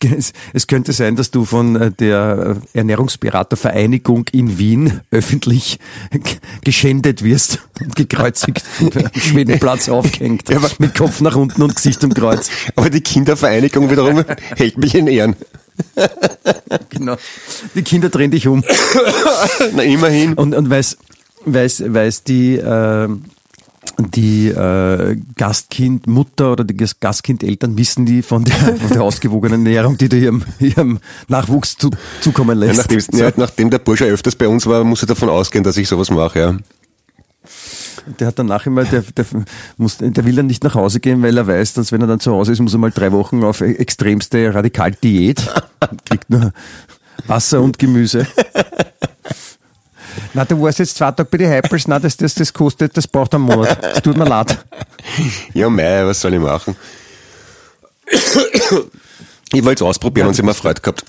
Es, 0.04 0.34
es 0.54 0.68
könnte 0.68 0.94
sein, 0.94 1.16
dass 1.16 1.32
du 1.32 1.46
von 1.46 1.76
äh, 1.76 1.92
der 1.92 2.58
äh, 2.74 2.78
Ernährungsberatervereinigung 2.78 4.26
in 4.32 4.58
Wien 4.58 5.02
öffentlich 5.12 5.80
geschändet 6.64 7.24
wirst 7.24 7.60
und 7.80 7.96
gekreuzigt 7.96 8.64
und 8.80 8.98
am 8.98 9.10
Schwedenplatz 9.16 9.90
aufgehängt, 9.90 10.50
Ja, 10.50 10.60
mit 10.80 10.96
Kopf 10.96 11.22
nach 11.22 11.36
unten 11.36 11.62
und 11.62 11.76
Gesicht 11.76 12.04
im 12.04 12.14
Kreuz. 12.14 12.50
Aber 12.76 12.90
die 12.90 13.02
Kindervereinigung 13.02 13.90
wiederum 13.90 14.24
hält 14.56 14.78
mich 14.78 14.96
in 14.96 15.08
Ehren. 15.08 15.36
Genau. 16.90 17.16
Die 17.76 17.82
Kinder 17.84 18.10
drehen 18.10 18.32
dich 18.32 18.48
um. 18.48 18.64
Na, 19.76 19.84
immerhin. 19.84 20.34
Und, 20.34 20.54
und 20.56 20.70
weiß, 20.70 20.98
weiß, 21.46 21.84
weiß 21.88 22.24
die, 22.24 22.56
äh, 22.56 23.08
die 24.00 24.48
äh, 24.50 25.16
Gastkindmutter 25.36 26.52
oder 26.54 26.64
die 26.64 26.76
Gas- 26.78 27.00
Gastkindeltern 27.00 27.78
wissen 27.78 28.06
die 28.06 28.22
von 28.22 28.44
der, 28.44 28.56
von 28.76 28.90
der 28.90 29.04
ausgewogenen 29.04 29.66
Ernährung, 29.66 29.98
die 29.98 30.10
du 30.10 30.18
ihrem, 30.18 30.44
ihrem 30.60 31.00
Nachwuchs 31.28 31.78
zu, 31.78 31.90
zukommen 32.22 32.60
Ja, 32.62 32.68
lässt. 32.68 32.90
nachdem, 32.92 33.20
ja, 33.20 33.32
nachdem 33.36 33.70
der 33.70 33.80
Bursche 33.80 34.06
öfters 34.06 34.36
bei 34.36 34.48
uns 34.48 34.66
war, 34.66 34.84
muss 34.84 35.04
er 35.04 35.08
davon 35.08 35.30
ausgehen, 35.30 35.64
dass 35.64 35.78
ich 35.78 35.88
sowas 35.88 36.10
mache, 36.10 36.40
ja. 36.40 36.58
Der 38.20 38.28
hat 38.28 38.40
danach 38.40 38.66
immer, 38.66 38.84
der, 38.84 39.02
der, 39.02 39.26
muss, 39.78 39.98
der 39.98 40.26
will 40.26 40.36
dann 40.36 40.48
nicht 40.48 40.64
nach 40.64 40.76
Hause 40.76 41.00
gehen, 41.00 41.22
weil 41.22 41.38
er 41.38 41.48
weiß, 41.48 41.74
dass 41.74 41.92
wenn 41.92 42.02
er 42.02 42.08
dann 42.08 42.20
zu 42.20 42.32
Hause 42.32 42.52
ist, 42.52 42.60
muss 42.60 42.74
er 42.74 42.80
mal 42.80 42.92
drei 42.92 43.12
Wochen 43.12 43.44
auf 43.44 43.62
extremste 43.62 44.54
Radikal-Diät. 44.54 45.42
Kriegt 46.06 46.30
nur 46.30 46.52
Wasser 47.28 47.62
und 47.62 47.80
Gemüse. 47.80 48.28
Na, 50.34 50.46
du 50.46 50.62
warst 50.62 50.80
jetzt 50.80 50.96
zwei 50.96 51.12
Tage 51.12 51.30
bei 51.30 51.38
den 51.38 51.52
Hypers, 51.52 51.88
na, 51.88 52.00
das, 52.00 52.18
das, 52.18 52.36
das 52.36 52.54
kostet, 52.54 52.96
das 52.98 53.08
braucht 53.08 53.34
einen 53.36 53.46
Monat. 53.46 53.82
Das 53.82 54.02
tut 54.02 54.18
mir 54.18 54.26
leid. 54.26 54.58
Ja, 55.54 55.70
mei, 55.70 56.06
was 56.06 56.22
soll 56.22 56.34
ich 56.34 56.40
machen? 56.40 56.76
Ich 59.54 59.64
wollte 59.64 59.84
es 59.84 59.88
ausprobieren 59.88 60.28
und 60.28 60.34
sie 60.34 60.44
mir 60.44 60.54
Freude 60.54 60.82
gehabt. 60.82 61.06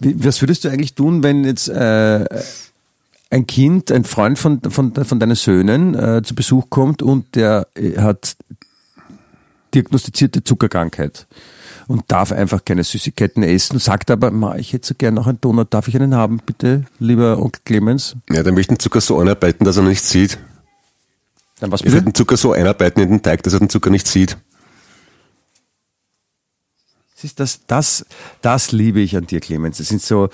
Wie, 0.00 0.24
was 0.24 0.40
würdest 0.40 0.64
du 0.64 0.68
eigentlich 0.68 0.94
tun, 0.94 1.22
wenn 1.22 1.44
jetzt 1.44 1.68
äh, 1.68 2.24
ein 3.30 3.46
Kind, 3.46 3.92
ein 3.92 4.04
Freund 4.04 4.38
von, 4.38 4.60
von, 4.62 4.94
von 4.94 5.20
deinen 5.20 5.34
Söhnen 5.34 5.94
äh, 5.94 6.22
zu 6.22 6.34
Besuch 6.34 6.70
kommt 6.70 7.02
und 7.02 7.34
der 7.34 7.68
äh, 7.74 7.98
hat 7.98 8.36
diagnostizierte 9.74 10.42
Zuckerkrankheit 10.42 11.26
und 11.88 12.04
darf 12.08 12.32
einfach 12.32 12.64
keine 12.64 12.84
Süßigkeiten 12.84 13.42
essen, 13.42 13.78
sagt 13.78 14.10
aber, 14.10 14.30
Ma, 14.30 14.56
ich 14.56 14.72
hätte 14.72 14.86
so 14.86 14.94
gern 14.96 15.14
noch 15.14 15.26
einen 15.26 15.40
Donut, 15.40 15.74
darf 15.74 15.88
ich 15.88 15.96
einen 15.96 16.14
haben, 16.14 16.40
bitte, 16.44 16.84
lieber 16.98 17.38
Onkel 17.38 17.60
Clemens? 17.64 18.16
Ja, 18.30 18.42
dann 18.42 18.54
möchte 18.54 18.72
ich 18.72 18.78
den 18.78 18.82
Zucker 18.82 19.00
so 19.00 19.18
einarbeiten, 19.18 19.64
dass 19.64 19.76
er 19.76 19.82
nicht 19.82 20.04
sieht. 20.04 20.38
Dann 21.60 21.70
was 21.70 21.80
Ich 21.80 21.86
würde 21.86 21.96
bitte? 21.96 22.12
den 22.12 22.14
Zucker 22.14 22.36
so 22.36 22.52
einarbeiten 22.52 23.02
in 23.02 23.10
den 23.10 23.22
Teig, 23.22 23.42
dass 23.42 23.52
er 23.52 23.58
den 23.58 23.68
Zucker 23.68 23.90
nicht 23.90 24.06
sieht. 24.06 24.38
Das, 27.36 27.66
das, 27.66 28.06
das 28.42 28.70
liebe 28.70 29.00
ich 29.00 29.16
an 29.16 29.26
dir, 29.26 29.40
Clemens. 29.40 29.78
Das 29.78 29.88
sind 29.88 30.00
so 30.00 30.28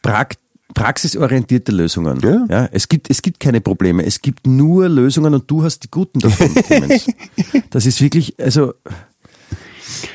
Prakt 0.00 0.38
praxisorientierte 0.74 1.72
Lösungen. 1.72 2.20
Ja. 2.48 2.68
es, 2.72 2.88
gibt, 2.88 3.08
es 3.10 3.22
gibt 3.22 3.40
keine 3.40 3.60
Probleme. 3.60 4.04
Es 4.04 4.20
gibt 4.20 4.46
nur 4.46 4.88
Lösungen 4.88 5.32
und 5.34 5.50
du 5.50 5.62
hast 5.62 5.80
die 5.80 5.90
guten 5.90 6.20
davon. 6.20 6.50
Das 7.70 7.86
ist 7.86 8.00
wirklich, 8.00 8.34
also 8.38 8.74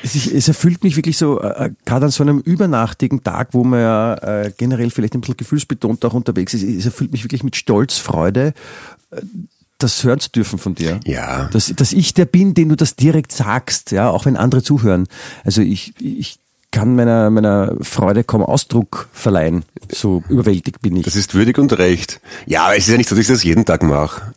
es, 0.02 0.26
es 0.26 0.48
erfüllt 0.48 0.82
mich 0.82 0.96
wirklich 0.96 1.16
so, 1.16 1.40
äh, 1.40 1.70
gerade 1.84 2.06
an 2.06 2.10
so 2.10 2.22
einem 2.22 2.40
übernachtigen 2.40 3.22
Tag, 3.22 3.48
wo 3.52 3.64
man 3.64 3.80
ja 3.80 4.14
äh, 4.14 4.52
generell 4.56 4.90
vielleicht 4.90 5.14
ein 5.14 5.20
bisschen 5.20 5.36
gefühlsbetont 5.36 6.04
auch 6.04 6.14
unterwegs 6.14 6.54
ist, 6.54 6.62
es 6.62 6.86
erfüllt 6.86 7.12
mich 7.12 7.24
wirklich 7.24 7.42
mit 7.42 7.56
Stolz, 7.56 7.98
Freude, 7.98 8.54
äh, 9.10 9.20
das 9.78 10.04
hören 10.04 10.20
zu 10.20 10.30
dürfen 10.30 10.58
von 10.58 10.74
dir. 10.74 11.00
Ja. 11.06 11.48
Dass, 11.52 11.72
dass 11.74 11.92
ich 11.92 12.12
der 12.12 12.26
bin, 12.26 12.54
den 12.54 12.68
du 12.68 12.76
das 12.76 12.96
direkt 12.96 13.32
sagst, 13.32 13.92
ja, 13.92 14.10
auch 14.10 14.26
wenn 14.26 14.36
andere 14.36 14.62
zuhören. 14.62 15.06
Also 15.44 15.62
ich, 15.62 15.94
ich 15.98 16.38
kann 16.70 16.94
meiner, 16.94 17.30
meiner 17.30 17.74
Freude 17.80 18.24
kaum 18.24 18.42
Ausdruck 18.42 19.08
verleihen. 19.12 19.64
So 19.92 20.22
überwältigt 20.28 20.80
bin 20.80 20.96
ich. 20.96 21.04
Das 21.04 21.16
ist 21.16 21.34
würdig 21.34 21.58
und 21.58 21.76
recht. 21.78 22.20
Ja, 22.46 22.64
aber 22.64 22.76
es 22.76 22.84
ist 22.84 22.90
ja 22.90 22.96
nicht 22.96 23.08
so, 23.08 23.14
dass 23.14 23.22
ich 23.22 23.28
das 23.28 23.42
jeden 23.42 23.64
Tag 23.64 23.82
mache. 23.82 24.32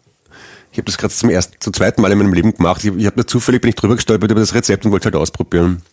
Ich 0.71 0.79
habe 0.79 0.85
das 0.85 0.97
gerade 0.97 1.13
zum 1.13 1.29
ersten, 1.29 1.53
zum 1.59 1.73
zweiten 1.73 2.01
Mal 2.01 2.11
in 2.11 2.17
meinem 2.17 2.33
Leben 2.33 2.55
gemacht. 2.55 2.83
Ich, 2.83 2.91
ich 2.95 3.05
habe 3.05 3.17
da 3.17 3.27
zufällig 3.27 3.61
bin 3.61 3.69
ich 3.69 3.75
drüber 3.75 3.95
gestolpert 3.95 4.31
über 4.31 4.39
das 4.39 4.55
Rezept 4.55 4.85
und 4.85 4.91
wollte 4.91 5.09
es 5.09 5.13
halt 5.13 5.21
ausprobieren. 5.21 5.83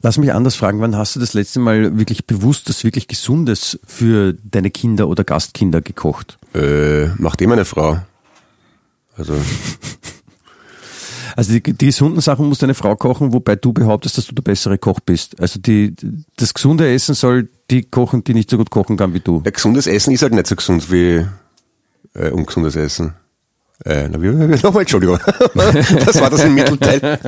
Lass 0.00 0.18
mich 0.18 0.32
anders 0.32 0.56
fragen, 0.56 0.80
wann 0.80 0.96
hast 0.96 1.14
du 1.14 1.20
das 1.20 1.34
letzte 1.34 1.60
Mal 1.60 1.96
wirklich 1.98 2.26
bewusst 2.26 2.68
das 2.68 2.82
wirklich 2.82 3.06
Gesundes 3.06 3.78
für 3.86 4.34
deine 4.42 4.70
Kinder 4.70 5.06
oder 5.06 5.22
Gastkinder 5.22 5.80
gekocht? 5.80 6.38
Äh, 6.54 7.06
macht 7.18 7.40
eh 7.40 7.46
meine 7.46 7.64
Frau. 7.64 7.98
Also, 9.16 9.34
Also 11.36 11.52
die, 11.52 11.62
die 11.62 11.86
gesunden 11.86 12.20
Sachen 12.20 12.48
muss 12.48 12.58
deine 12.58 12.74
Frau 12.74 12.96
kochen, 12.96 13.32
wobei 13.32 13.56
du 13.56 13.72
behauptest, 13.72 14.18
dass 14.18 14.26
du 14.26 14.34
der 14.34 14.42
bessere 14.42 14.78
Koch 14.78 15.00
bist. 15.00 15.40
Also 15.40 15.60
die, 15.60 15.94
das 16.36 16.54
gesunde 16.54 16.92
Essen 16.92 17.14
soll 17.14 17.48
die 17.70 17.82
kochen, 17.82 18.24
die 18.24 18.34
nicht 18.34 18.50
so 18.50 18.58
gut 18.58 18.70
kochen 18.70 18.96
kann 18.96 19.14
wie 19.14 19.20
du. 19.20 19.42
ja, 19.44 19.50
gesundes 19.50 19.86
Essen 19.86 20.12
ist 20.12 20.22
halt 20.22 20.34
nicht 20.34 20.46
so 20.46 20.56
gesund 20.56 20.90
wie 20.90 21.26
äh, 22.14 22.30
ungesundes 22.30 22.76
Essen. 22.76 23.14
Äh, 23.84 24.08
na, 24.08 24.18
nochmal, 24.62 24.82
Entschuldigung. 24.82 25.18
das 25.54 26.20
war 26.20 26.30
das 26.30 26.44
im 26.44 26.54
Mittelteil. 26.54 27.18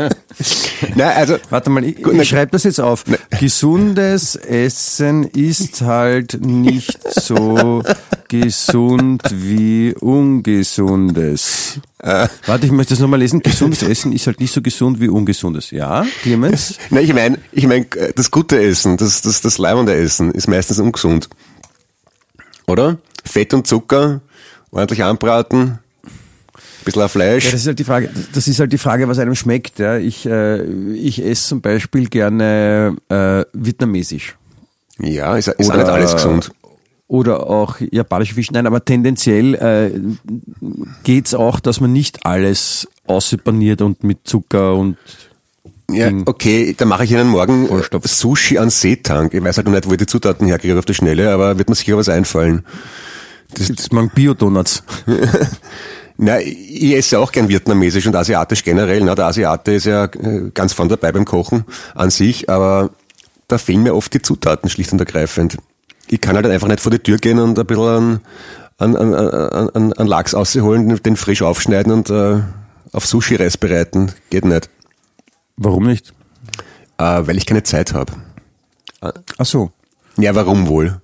Nein, 0.95 1.17
also, 1.17 1.37
Warte 1.51 1.71
mal, 1.71 1.83
ich, 1.85 1.97
na- 2.01 2.23
ich 2.23 2.29
schreibe 2.29 2.53
das 2.53 2.63
jetzt 2.65 2.81
auf. 2.81 3.05
Gesundes 3.41 4.37
Essen 4.37 5.25
ist 5.25 5.83
halt 5.83 6.41
nicht 6.41 6.99
so 7.13 7.83
gesund 8.29 9.23
wie 9.33 9.95
ungesundes. 9.99 11.81
Äh. 11.99 12.29
Warte, 12.47 12.67
ich 12.67 12.73
möchte 12.73 12.95
das 12.95 13.01
nochmal 13.01 13.19
lesen. 13.19 13.41
Gesundes 13.41 13.83
Essen 13.83 14.13
ist 14.13 14.27
halt 14.27 14.39
nicht 14.39 14.53
so 14.53 14.63
gesund 14.63 15.01
wie 15.01 15.09
ungesundes. 15.09 15.71
Ja, 15.73 16.07
Clemens? 16.23 16.79
nein, 16.91 17.05
ich 17.05 17.15
meine, 17.15 17.39
ich 17.51 17.67
mein, 17.67 17.87
das 18.15 18.31
gute 18.31 18.63
Essen, 18.63 18.97
das, 18.97 19.23
das, 19.23 19.41
das 19.41 19.59
leibende 19.59 19.95
Essen 19.95 20.31
ist 20.31 20.47
meistens 20.47 20.79
ungesund. 20.79 21.29
Oder? 22.67 22.99
Fett 23.25 23.55
und 23.55 23.67
Zucker, 23.67 24.21
ordentlich 24.71 25.03
anbraten, 25.03 25.79
bisschen 26.85 27.09
Fleisch. 27.09 27.45
Ja, 27.47 27.51
das 27.53 27.61
ist 27.63 27.67
halt 27.67 27.79
die 27.79 27.85
Frage. 27.85 28.11
Das 28.33 28.49
ist 28.49 28.59
halt 28.61 28.73
die 28.73 28.79
Frage, 28.79 29.09
was 29.09 29.19
einem 29.19 29.35
schmeckt. 29.35 29.79
Ja. 29.79 29.97
Ich, 29.99 30.27
äh, 30.27 30.63
ich 30.95 31.25
esse 31.25 31.49
zum 31.49 31.61
Beispiel 31.61 32.09
gerne 32.09 32.97
äh, 33.09 33.45
vietnamesisch. 33.53 34.37
Ja, 34.99 35.37
ist, 35.37 35.49
ist 35.49 35.71
auch 35.71 35.75
Oder- 35.75 35.85
nicht 35.85 35.93
alles 35.93 36.13
gesund. 36.15 36.51
Oder 37.07 37.49
auch 37.51 37.77
japanische 37.81 38.35
Fisch. 38.35 38.51
Nein, 38.51 38.67
aber 38.67 38.83
tendenziell 38.85 39.55
äh, 39.55 39.91
geht's 41.05 41.35
auch, 41.35 41.61
dass 41.61 41.81
man 41.81 41.93
nicht 41.93 42.25
alles 42.25 42.89
aussepaniert 43.07 43.83
und 43.83 44.03
mit 44.05 44.21
Zucker 44.25 44.75
und 44.75 44.97
Ja, 45.91 46.11
okay, 46.25 46.75
dann 46.77 46.89
mache 46.89 47.05
ich 47.05 47.13
Ihnen 47.13 47.29
morgen 47.29 47.69
Vollstopf. 47.69 48.09
Sushi 48.09 48.57
an 48.57 48.71
Seetank. 48.71 49.35
Ich 49.35 49.45
weiß 49.45 49.59
halt 49.59 49.67
noch 49.67 49.75
nicht, 49.75 49.87
wo 49.87 49.93
ich 49.93 49.99
die 49.99 50.07
Zutaten 50.07 50.47
herkriege 50.47 50.79
auf 50.79 50.87
die 50.87 50.95
Schnelle, 50.95 51.31
aber 51.31 51.59
wird 51.59 51.69
mir 51.69 51.75
sicher 51.75 51.99
was 51.99 52.09
einfallen. 52.09 52.65
gibt's 53.55 53.93
mal 53.93 54.09
Bio-Donuts. 54.13 54.83
Na, 56.17 56.41
ich 56.41 56.95
esse 56.95 57.19
auch 57.19 57.33
gern 57.33 57.49
vietnamesisch 57.49 58.07
und 58.07 58.15
asiatisch 58.15 58.63
generell. 58.63 59.03
Na, 59.03 59.15
der 59.15 59.27
Asiate 59.27 59.73
ist 59.73 59.87
ja 59.87 60.05
äh, 60.05 60.51
ganz 60.55 60.73
vorn 60.73 60.89
dabei 60.89 61.11
beim 61.13 61.25
Kochen 61.25 61.65
an 61.95 62.11
sich, 62.11 62.49
aber 62.49 62.91
da 63.49 63.59
fehlen 63.59 63.83
mir 63.83 63.95
oft 63.95 64.15
die 64.15 64.23
Zutaten 64.23 64.71
schlicht 64.71 64.93
und 64.93 65.01
ergreifend. 65.01 65.59
Ich 66.09 66.21
kann 66.21 66.37
halt 66.37 66.47
einfach 66.47 66.69
nicht 66.69 66.81
vor 66.81 66.93
die 66.93 66.99
Tür 66.99 67.17
gehen 67.17 67.39
und 67.39 67.59
ein 67.59 67.67
bisschen 67.67 68.21
an, 68.79 68.97
an, 68.97 69.15
an, 69.15 69.71
an, 69.71 69.93
an 69.93 70.07
Lachs 70.07 70.35
ausholen, 70.35 71.03
den 71.03 71.17
frisch 71.17 71.43
aufschneiden 71.43 71.93
und 71.93 72.11
äh, 72.11 72.41
auf 72.93 73.07
Sushi-Reis 73.07 73.57
bereiten. 73.57 74.13
Geht 74.31 74.45
nicht. 74.45 74.71
Warum 75.57 75.85
nicht? 75.85 76.13
Äh, 76.99 77.23
weil 77.27 77.37
ich 77.37 77.47
keine 77.47 77.63
Zeit 77.63 77.93
habe. 77.93 78.13
Ach 79.01 79.47
so. 79.47 79.73
Ja, 80.17 80.35
warum 80.35 80.69
wohl? 80.69 81.01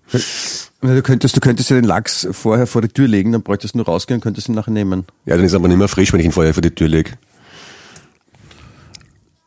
Du 0.82 1.02
könntest, 1.02 1.36
du 1.36 1.40
könntest 1.40 1.68
ja 1.70 1.76
den 1.76 1.84
Lachs 1.84 2.26
vorher 2.30 2.66
vor 2.66 2.80
die 2.82 2.88
Tür 2.88 3.08
legen, 3.08 3.32
dann 3.32 3.42
bräuchtest 3.42 3.74
du 3.74 3.78
nur 3.78 3.86
rausgehen 3.86 4.18
und 4.18 4.22
könntest 4.22 4.48
ihn 4.48 4.54
nachher 4.54 4.70
nehmen. 4.70 5.04
Ja, 5.26 5.36
dann 5.36 5.44
ist 5.44 5.52
er 5.52 5.56
aber 5.58 5.68
nicht 5.68 5.76
mehr 5.78 5.88
frisch, 5.88 6.12
wenn 6.12 6.20
ich 6.20 6.26
ihn 6.26 6.32
vorher 6.32 6.54
vor 6.54 6.62
die 6.62 6.70
Tür 6.74 6.88
lege. 6.88 7.12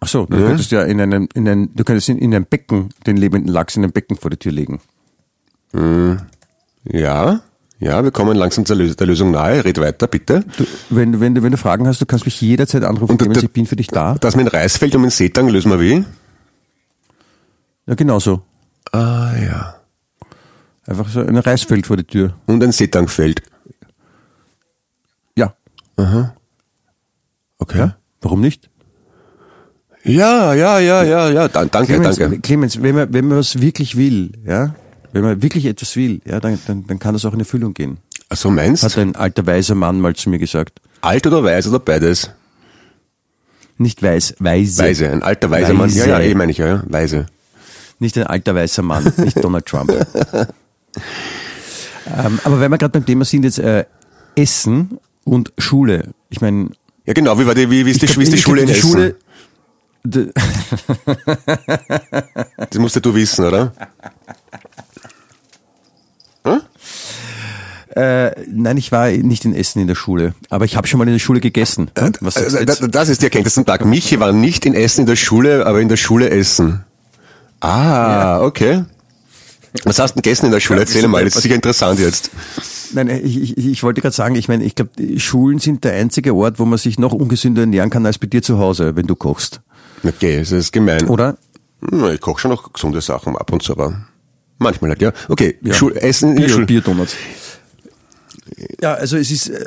Ach 0.01 0.07
so, 0.07 0.25
du 0.25 0.35
könntest 0.37 0.71
ja 0.71 0.83
in 0.83 0.99
einem, 0.99 1.29
in 1.33 1.47
ein, 1.47 1.69
du 1.73 1.83
könntest 1.85 2.09
in, 2.09 2.17
in 2.17 2.35
ein 2.35 2.45
Becken, 2.45 2.89
den 3.07 3.15
lebenden 3.15 3.51
Lachs 3.53 3.77
in 3.77 3.83
ein 3.85 3.91
Becken 3.93 4.17
vor 4.17 4.29
die 4.29 4.37
Tür 4.37 4.51
legen. 4.51 4.81
Ja, 6.85 7.41
ja, 7.79 8.03
wir 8.03 8.11
kommen 8.11 8.37
langsam 8.37 8.65
zur 8.65 8.75
Lös 8.75 8.95
der 8.95 9.07
Lösung 9.07 9.31
nahe. 9.31 9.63
Red 9.65 9.79
weiter, 9.79 10.07
bitte. 10.07 10.43
Du, 10.57 10.65
wenn, 10.89 11.13
du- 11.13 11.19
wenn, 11.19 11.35
du, 11.35 11.41
wenn 11.43 11.51
du 11.51 11.57
Fragen 11.57 11.87
hast, 11.87 11.99
du 12.01 12.05
kannst 12.05 12.25
mich 12.25 12.39
jederzeit 12.41 12.83
anrufen, 12.83 13.13
Und 13.13 13.17
Clemens, 13.17 13.41
ich 13.43 13.51
bin 13.51 13.65
für 13.65 13.75
dich 13.75 13.87
da. 13.87 14.15
Das 14.19 14.35
mit 14.35 14.51
Reisfeld 14.53 14.93
um 14.95 15.01
den 15.01 15.09
Seetang 15.11 15.47
lösen 15.49 15.71
wir 15.71 15.79
wie? 15.79 16.03
Ja, 17.87 17.95
genau 17.95 18.19
so. 18.19 18.41
Ah, 18.93 19.33
ja. 19.35 19.75
Einfach 20.85 21.09
so 21.09 21.21
ein 21.21 21.37
Reisfeld 21.37 21.87
vor 21.87 21.97
die 21.97 22.03
Tür. 22.03 22.33
Und 22.45 22.63
ein 22.63 22.71
Seetangfeld. 22.71 23.41
Ja. 25.35 25.55
Okay. 27.57 27.77
ja. 27.77 27.97
Warum 28.21 28.41
nicht? 28.41 28.69
Ja, 30.03 30.53
ja, 30.53 30.79
ja, 30.79 31.03
ja, 31.03 31.29
ja. 31.29 31.47
Dan 31.47 31.71
danke, 31.71 31.93
Clemens, 31.93 32.17
danke. 32.17 32.39
Clemens 32.41 32.81
wenn, 32.81 32.95
man, 32.95 33.13
wenn 33.13 33.27
man 33.27 33.37
was 33.37 33.59
wirklich 33.61 33.95
will, 33.97 34.33
ja, 34.45 34.75
wenn 35.13 35.23
man 35.23 35.41
wirklich 35.41 35.65
etwas 35.65 35.95
will, 35.95 36.21
ja, 36.25 36.39
dann, 36.39 36.59
dann, 36.67 36.85
dann 36.85 36.99
kann 36.99 37.13
das 37.13 37.23
auch 37.25 37.33
in 37.33 37.39
Erfüllung 37.39 37.73
gehen. 37.73 37.97
Also 38.29 38.49
meinst 38.51 38.83
Hat 38.83 38.97
ein 38.97 39.15
alter 39.15 39.45
weiser 39.45 39.75
Mann 39.75 40.01
mal 40.01 40.15
zu 40.15 40.29
mir 40.29 40.39
gesagt. 40.39 40.81
alt 41.01 41.25
oder 41.25 41.43
weiß 41.43 41.67
oder 41.69 41.79
beides? 41.79 42.31
Nicht 43.77 44.03
weiß, 44.03 44.35
weise. 44.39 44.83
Weise, 44.83 45.09
ein 45.09 45.23
alter 45.23 45.49
weiser 45.49 45.73
Mann. 45.73 45.89
Ja, 45.89 46.05
ja, 46.05 46.19
eh 46.19 46.35
meine 46.35 46.51
ich 46.51 46.57
ja, 46.57 46.67
ja. 46.67 46.83
Weise. 46.87 47.27
Nicht 47.99 48.17
ein 48.17 48.27
alter 48.27 48.55
weißer 48.55 48.81
Mann, 48.81 49.11
nicht 49.17 49.43
Donald 49.43 49.65
Trump. 49.65 49.91
ähm, 52.17 52.39
aber 52.43 52.59
wenn 52.59 52.71
wir 52.71 52.77
gerade 52.77 52.91
beim 52.91 53.05
Thema 53.05 53.25
sind, 53.25 53.43
jetzt 53.43 53.59
äh, 53.59 53.85
Essen 54.35 54.99
und 55.23 55.53
Schule. 55.57 56.09
Ich 56.29 56.41
meine, 56.41 56.69
Ja, 57.05 57.13
genau, 57.13 57.39
wie 57.39 57.45
war 57.45 57.55
die, 57.55 57.69
wie, 57.69 57.85
wie 57.85 57.91
ist 57.91 58.01
die, 58.01 58.17
wie 58.17 58.23
ist 58.23 58.33
die 58.33 58.37
Schule 58.37 58.61
in 58.61 58.67
die 58.67 58.73
Essen? 58.73 58.89
Schule, 58.89 59.15
Das 60.03 60.27
musst 62.77 62.95
ja 62.95 63.01
du 63.01 63.15
wissen, 63.15 63.45
oder? 63.45 63.71
äh, 67.95 68.31
nein, 68.51 68.77
ich 68.77 68.91
war 68.91 69.11
nicht 69.11 69.45
in 69.45 69.55
Essen 69.55 69.79
in 69.79 69.87
der 69.87 69.95
Schule, 69.95 70.33
aber 70.49 70.65
ich 70.65 70.75
habe 70.75 70.87
schon 70.87 70.97
mal 70.97 71.07
in 71.07 71.13
der 71.13 71.19
Schule 71.19 71.39
gegessen. 71.39 71.89
Hm? 71.97 72.11
Was 72.19 72.35
jetzt? 72.35 72.67
das, 72.67 72.79
das 72.79 73.09
ist 73.09 73.21
die 73.21 73.27
Erkenntnis 73.27 73.53
zum 73.53 73.65
Tag. 73.65 73.85
Michi 73.85 74.19
war 74.19 74.33
nicht 74.33 74.65
in 74.65 74.73
Essen 74.73 75.01
in 75.01 75.07
der 75.07 75.15
Schule, 75.15 75.65
aber 75.65 75.79
in 75.79 75.89
der 75.89 75.97
Schule 75.97 76.29
essen. 76.29 76.83
Ah, 77.63 78.41
okay. 78.41 78.83
Was 79.85 79.97
hast 79.99 80.11
du 80.11 80.15
denn 80.15 80.21
gegessen 80.23 80.45
in 80.47 80.51
der 80.51 80.59
Schule? 80.59 80.79
Ja, 80.79 80.85
Erzähl 80.85 81.07
mal, 81.07 81.23
das 81.23 81.35
ist 81.35 81.41
sicher 81.43 81.55
interessant 81.55 81.99
jetzt. 81.99 82.29
Nein, 82.93 83.09
ich, 83.09 83.57
ich, 83.57 83.57
ich 83.57 83.83
wollte 83.83 84.01
gerade 84.01 84.13
sagen, 84.15 84.35
ich 84.35 84.47
meine, 84.47 84.63
ich 84.63 84.75
glaube, 84.75 84.91
Schulen 85.17 85.59
sind 85.59 85.83
der 85.83 85.93
einzige 85.93 86.35
Ort, 86.35 86.59
wo 86.59 86.65
man 86.65 86.77
sich 86.77 86.99
noch 86.99 87.13
ungesünder 87.13 87.61
ernähren 87.61 87.89
kann 87.89 88.05
als 88.05 88.19
bei 88.19 88.27
dir 88.27 88.43
zu 88.43 88.59
Hause, 88.59 88.95
wenn 88.95 89.07
du 89.07 89.15
kochst. 89.15 89.61
Okay, 90.03 90.39
das 90.39 90.51
ist 90.51 90.71
gemein. 90.73 91.07
Oder? 91.07 91.37
Ich 92.13 92.21
koche 92.21 92.41
schon 92.41 92.51
noch 92.51 92.71
gesunde 92.71 93.01
Sachen 93.01 93.35
ab 93.35 93.51
und 93.51 93.63
zu, 93.63 93.71
aber 93.73 94.05
Manchmal 94.59 94.91
halt, 94.91 95.01
ja. 95.01 95.11
Okay, 95.29 95.57
Ja. 95.61 95.73
Schul 95.73 95.95
Essen 95.97 96.31
in 96.31 96.35
der 96.35 96.43
Bier, 96.43 96.53
Schule. 96.53 96.65
Bierdonuts. 96.65 97.15
Ja, 98.81 98.93
also 98.93 99.17
es 99.17 99.31
ist, 99.31 99.49
äh, 99.49 99.65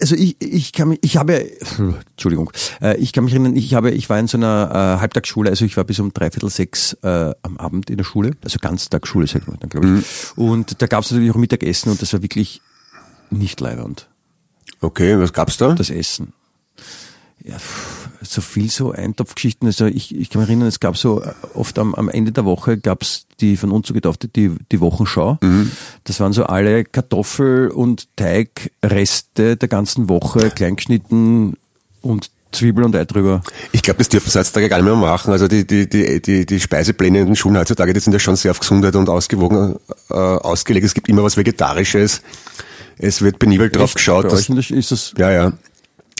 also 0.00 0.14
ich, 0.14 0.36
ich 0.40 0.72
kann 0.72 0.88
mich, 0.88 0.98
ich 1.02 1.16
habe, 1.16 1.50
Entschuldigung, 2.10 2.50
äh, 2.80 2.96
ich 2.98 3.12
kann 3.12 3.24
mich 3.24 3.32
erinnern, 3.34 3.56
ich 3.56 3.74
habe, 3.74 3.90
ich 3.90 4.08
war 4.08 4.18
in 4.18 4.26
so 4.28 4.36
einer 4.38 4.70
äh, 4.70 5.00
Halbtagsschule, 5.00 5.50
also 5.50 5.64
ich 5.64 5.76
war 5.76 5.84
bis 5.84 5.98
um 5.98 6.12
dreiviertel 6.12 6.50
sechs 6.50 6.92
äh, 7.02 7.34
am 7.42 7.56
Abend 7.56 7.90
in 7.90 7.96
der 7.96 8.04
Schule, 8.04 8.32
also 8.44 8.58
Ganztagsschule, 8.60 9.26
sagt 9.26 9.48
man 9.48 9.58
dann, 9.60 9.70
glaube 9.70 9.98
ich. 10.00 10.36
Und 10.38 10.80
da 10.82 10.86
gab 10.86 11.04
es 11.04 11.10
natürlich 11.10 11.30
auch 11.32 11.36
Mittagessen 11.36 11.90
und 11.90 12.00
das 12.02 12.12
war 12.12 12.22
wirklich 12.22 12.60
nicht 13.30 13.60
leidernd, 13.60 14.08
Okay, 14.80 15.18
was 15.18 15.32
gab's 15.32 15.56
da? 15.56 15.74
das 15.74 15.90
Essen. 15.90 16.32
Ja, 17.42 17.58
pff, 17.58 17.97
so 18.22 18.40
viel 18.40 18.70
so 18.70 18.92
Eintopfgeschichten. 18.92 19.66
Also 19.66 19.86
ich, 19.86 20.14
ich 20.14 20.30
kann 20.30 20.40
mich 20.40 20.48
erinnern, 20.48 20.68
es 20.68 20.80
gab 20.80 20.96
so 20.96 21.22
äh, 21.22 21.32
oft 21.54 21.78
am, 21.78 21.94
am 21.94 22.08
Ende 22.08 22.32
der 22.32 22.44
Woche 22.44 22.78
gab's 22.78 23.26
die 23.40 23.56
von 23.56 23.70
uns 23.70 23.86
so 23.86 23.94
getaufte 23.94 24.28
die, 24.28 24.52
die 24.72 24.80
Wochenschau. 24.80 25.38
Das 26.04 26.18
waren 26.18 26.32
so 26.32 26.44
alle 26.44 26.84
Kartoffel- 26.84 27.68
und 27.68 28.08
Teigreste 28.16 29.56
der 29.56 29.68
ganzen 29.68 30.08
Woche, 30.08 30.50
kleingeschnitten 30.50 31.54
und 32.00 32.30
Zwiebel 32.52 32.84
und 32.84 32.96
Ei 32.96 33.04
drüber. 33.04 33.42
Ich 33.72 33.82
glaube, 33.82 33.98
das 33.98 34.08
dürfen 34.08 34.30
sie 34.30 34.38
heutzutage 34.38 34.68
gar 34.68 34.78
nicht 34.78 34.86
mehr 34.86 34.96
machen. 34.96 35.32
Also 35.32 35.48
die, 35.48 35.66
die, 35.66 35.88
die, 35.88 36.20
die, 36.20 36.46
die 36.46 36.60
Speisepläne 36.60 37.20
in 37.20 37.26
den 37.26 37.36
Schulen 37.36 37.58
heutzutage, 37.58 37.92
die 37.92 38.00
sind 38.00 38.12
ja 38.12 38.18
schon 38.18 38.36
sehr 38.36 38.50
auf 38.50 38.60
Gesundheit 38.60 38.96
und 38.96 39.08
ausgewogen 39.08 39.76
äh, 40.10 40.14
ausgelegt. 40.14 40.86
Es 40.86 40.94
gibt 40.94 41.08
immer 41.08 41.22
was 41.22 41.36
Vegetarisches. 41.36 42.22
Es 42.98 43.22
wird 43.22 43.38
penibel 43.38 43.70
drauf 43.70 43.94
geschaut, 43.94 44.24
Bei 44.24 44.30
dass, 44.30 44.50
euch 44.50 44.70
ist 44.70 44.90
das 44.90 45.14
ja, 45.16 45.30
ja. 45.30 45.52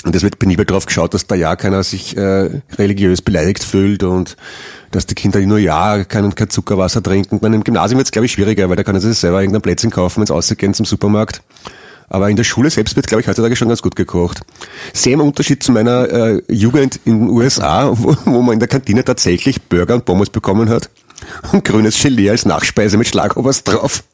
Und 0.05 0.15
es 0.15 0.23
wird 0.23 0.39
penibel 0.39 0.65
drauf 0.65 0.87
geschaut, 0.87 1.15
dass 1.15 1.27
da 1.27 1.35
ja 1.35 1.57
keiner 1.57 1.83
sich 1.83 2.17
äh, 2.17 2.61
religiös 2.79 3.23
beleidigt 3.23 3.65
fühlt 3.65 4.03
und 4.03 4.37
dass 4.91 5.07
die 5.07 5.15
Kinder 5.15 5.41
nur 5.41 5.59
ja 5.59 6.05
kein, 6.05 6.35
kein 6.35 6.51
Zuckerwasser 6.51 7.03
trinken. 7.03 7.41
Dann 7.41 7.53
im 7.53 7.65
Gymnasium 7.65 7.99
wird 7.99 8.07
es, 8.07 8.13
glaube 8.13 8.27
ich, 8.27 8.33
schwieriger, 8.33 8.69
weil 8.69 8.77
da 8.77 8.85
können 8.85 9.01
sie 9.01 9.09
sich 9.09 9.19
selber 9.19 9.41
irgendein 9.41 9.63
Plätzchen 9.63 9.91
kaufen, 9.91 10.21
wenn 10.21 10.27
sie 10.27 10.33
rausgehen 10.33 10.75
zum 10.75 10.87
Supermarkt. 10.87 11.43
Aber 12.11 12.31
in 12.31 12.37
der 12.37 12.45
Schule 12.45 12.71
selbst 12.71 12.97
wird, 12.97 13.07
glaube 13.07 13.21
ich, 13.21 13.29
heutzutage 13.29 13.55
schon 13.55 13.69
ganz 13.69 13.83
gut 13.83 13.97
gekocht. 13.97 14.41
Sehr 14.95 15.13
im 15.13 15.21
Unterschied 15.21 15.63
zu 15.63 15.73
meiner 15.73 16.09
äh, 16.11 16.43
Jugend 16.49 17.01
in 17.05 17.21
den 17.21 17.29
USA, 17.29 17.91
wo, 17.93 18.17
wo 18.25 18.43
man 18.43 18.55
in 18.55 18.61
der 18.61 18.69
Kantine 18.69 19.05
tatsächlich 19.05 19.63
Burger 19.63 19.95
und 19.95 20.05
Pommes 20.05 20.31
bekommen 20.31 20.69
hat 20.69 20.91
und 21.53 21.65
grünes 21.65 22.01
Gelee 22.01 22.31
als 22.31 22.47
Nachspeise 22.47 22.97
mit 22.97 23.09
Schlagobers 23.09 23.65
drauf. 23.65 24.05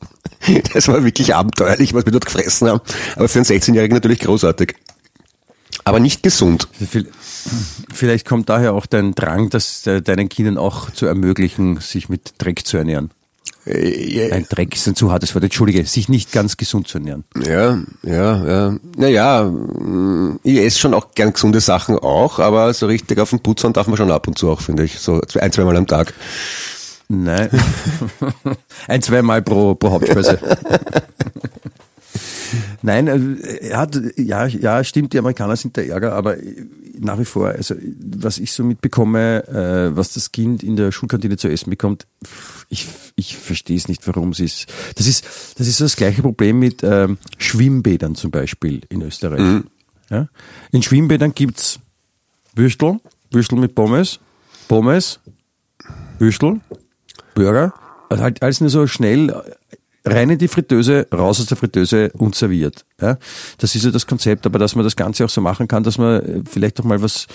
Das 0.74 0.89
war 0.89 1.03
wirklich 1.05 1.35
abenteuerlich, 1.35 1.95
was 1.95 2.05
wir 2.05 2.12
dort 2.12 2.26
gefressen 2.26 2.68
haben. 2.68 2.80
Aber 3.16 3.28
für 3.28 3.39
einen 3.39 3.47
16-Jährigen 3.47 3.95
natürlich 3.95 4.20
großartig. 4.20 4.74
Aber 5.85 6.01
nicht 6.01 6.22
gesund. 6.22 6.68
Viel- 6.91 7.11
Vielleicht 7.93 8.26
kommt 8.26 8.49
daher 8.49 8.72
auch 8.72 8.87
dein 8.87 9.14
Drang, 9.14 9.51
das 9.51 9.87
äh, 9.87 10.01
deinen 10.01 10.28
Kindern 10.28 10.57
auch 10.59 10.91
zu 10.91 11.07
ermöglichen, 11.07 11.78
sich 11.80 12.09
mit 12.09 12.35
Dreck 12.39 12.66
zu 12.66 12.76
ernähren. 12.78 13.11
Äh, 13.66 14.30
Ein 14.32 14.47
Dreck 14.49 14.74
ist 14.74 14.87
ein 14.89 14.95
zu 14.97 15.12
hartes 15.12 15.35
Wort, 15.35 15.45
entschuldige, 15.45 15.85
sich 15.85 16.09
nicht 16.09 16.32
ganz 16.32 16.57
gesund 16.57 16.89
zu 16.89 16.99
ernähren. 16.99 17.24
Ja, 17.47 17.78
ja, 18.03 18.47
ja. 18.47 18.76
Naja, 18.97 19.45
mm, 19.45 20.41
ich 20.43 20.59
esse 20.59 20.78
schon 20.78 20.95
auch 20.95 21.12
gern 21.14 21.32
gesunde 21.35 21.61
Sachen 21.61 21.99
auch, 21.99 22.39
aber 22.39 22.72
so 22.74 22.87
richtig 22.87 23.18
auf 23.18 23.30
den 23.30 23.41
Putzern 23.41 23.72
darf 23.74 23.87
man 23.87 23.97
schon 23.97 24.11
ab 24.11 24.26
und 24.26 24.39
zu 24.39 24.51
auch, 24.51 24.61
finde 24.62 24.85
ich. 24.85 24.99
So 24.99 25.20
ein, 25.39 25.53
zweimal 25.53 25.76
am 25.76 25.87
Tag. 25.87 26.14
Nein. 27.09 27.51
Ein, 28.89 29.03
zweimal 29.03 29.43
pro, 29.43 29.74
pro 29.74 29.91
Hauptspeise. 29.91 30.39
Nein, 32.83 33.07
äh, 33.09 33.69
ja, 33.71 33.87
d- 33.87 34.12
ja, 34.23 34.47
ja, 34.47 34.85
stimmt, 34.85 35.12
die 35.12 35.19
Amerikaner 35.19 35.57
sind 35.57 35.77
der 35.77 35.89
Ärger, 35.89 36.12
aber 36.12 36.39
äh, 36.39 36.65
nach 37.01 37.19
wie 37.19 37.25
vor, 37.25 37.49
also 37.49 37.75
was 38.19 38.39
ich 38.39 38.53
so 38.53 38.62
mitbekomme, 38.65 39.47
äh, 39.49 39.97
was 39.97 40.15
das 40.15 40.31
Kind 40.33 40.62
in 40.62 40.77
der 40.77 40.93
Schulkantine 40.93 41.37
zu 41.37 41.49
essen 41.49 41.71
bekommt, 41.71 42.07
ich, 42.69 42.87
ich 43.17 43.37
verstehe 43.37 43.77
es 43.77 43.89
nicht, 43.89 44.07
warum 44.07 44.33
sie 44.35 44.45
es. 44.45 44.67
Das 44.95 45.07
ist, 45.07 45.25
das 45.59 45.67
ist 45.67 45.79
so 45.79 45.85
das 45.87 45.97
gleiche 45.97 46.23
Problem 46.23 46.59
mit 46.61 46.83
ähm, 46.85 47.19
Schwimmbädern 47.39 48.15
zum 48.15 48.31
Beispiel 48.31 48.83
in 48.89 49.03
Österreich. 49.03 49.62
Ja? 50.11 50.29
In 50.71 50.83
Schwimmbädern 50.83 51.35
gibt's 51.35 51.81
Würstel, 52.55 53.01
Würstel 53.31 53.59
mit 53.59 53.75
Pommes, 53.75 54.21
Pommes, 54.69 55.19
Würstel, 56.19 56.61
Burger, 57.35 57.75
also 58.09 58.23
halt 58.23 58.43
alles 58.43 58.61
nur 58.61 58.71
so 58.71 58.87
schnell 58.87 59.31
äh, 59.31 59.77
rein 60.05 60.30
in 60.30 60.38
die 60.38 60.48
Fritteuse, 60.48 61.07
raus 61.12 61.40
aus 61.40 61.46
der 61.46 61.57
Fritteuse 61.57 62.11
und 62.14 62.34
serviert. 62.34 62.84
Ja? 63.00 63.18
Das 63.59 63.74
ist 63.74 63.84
ja 63.84 63.90
das 63.90 64.07
Konzept, 64.07 64.46
aber 64.46 64.59
dass 64.59 64.74
man 64.74 64.84
das 64.84 64.96
Ganze 64.96 65.24
auch 65.24 65.30
so 65.30 65.40
machen 65.40 65.68
kann, 65.68 65.82
dass 65.82 65.98
man 65.98 66.20
äh, 66.22 66.42
vielleicht 66.48 66.80
auch 66.80 66.84
mal 66.84 67.00
was 67.02 67.26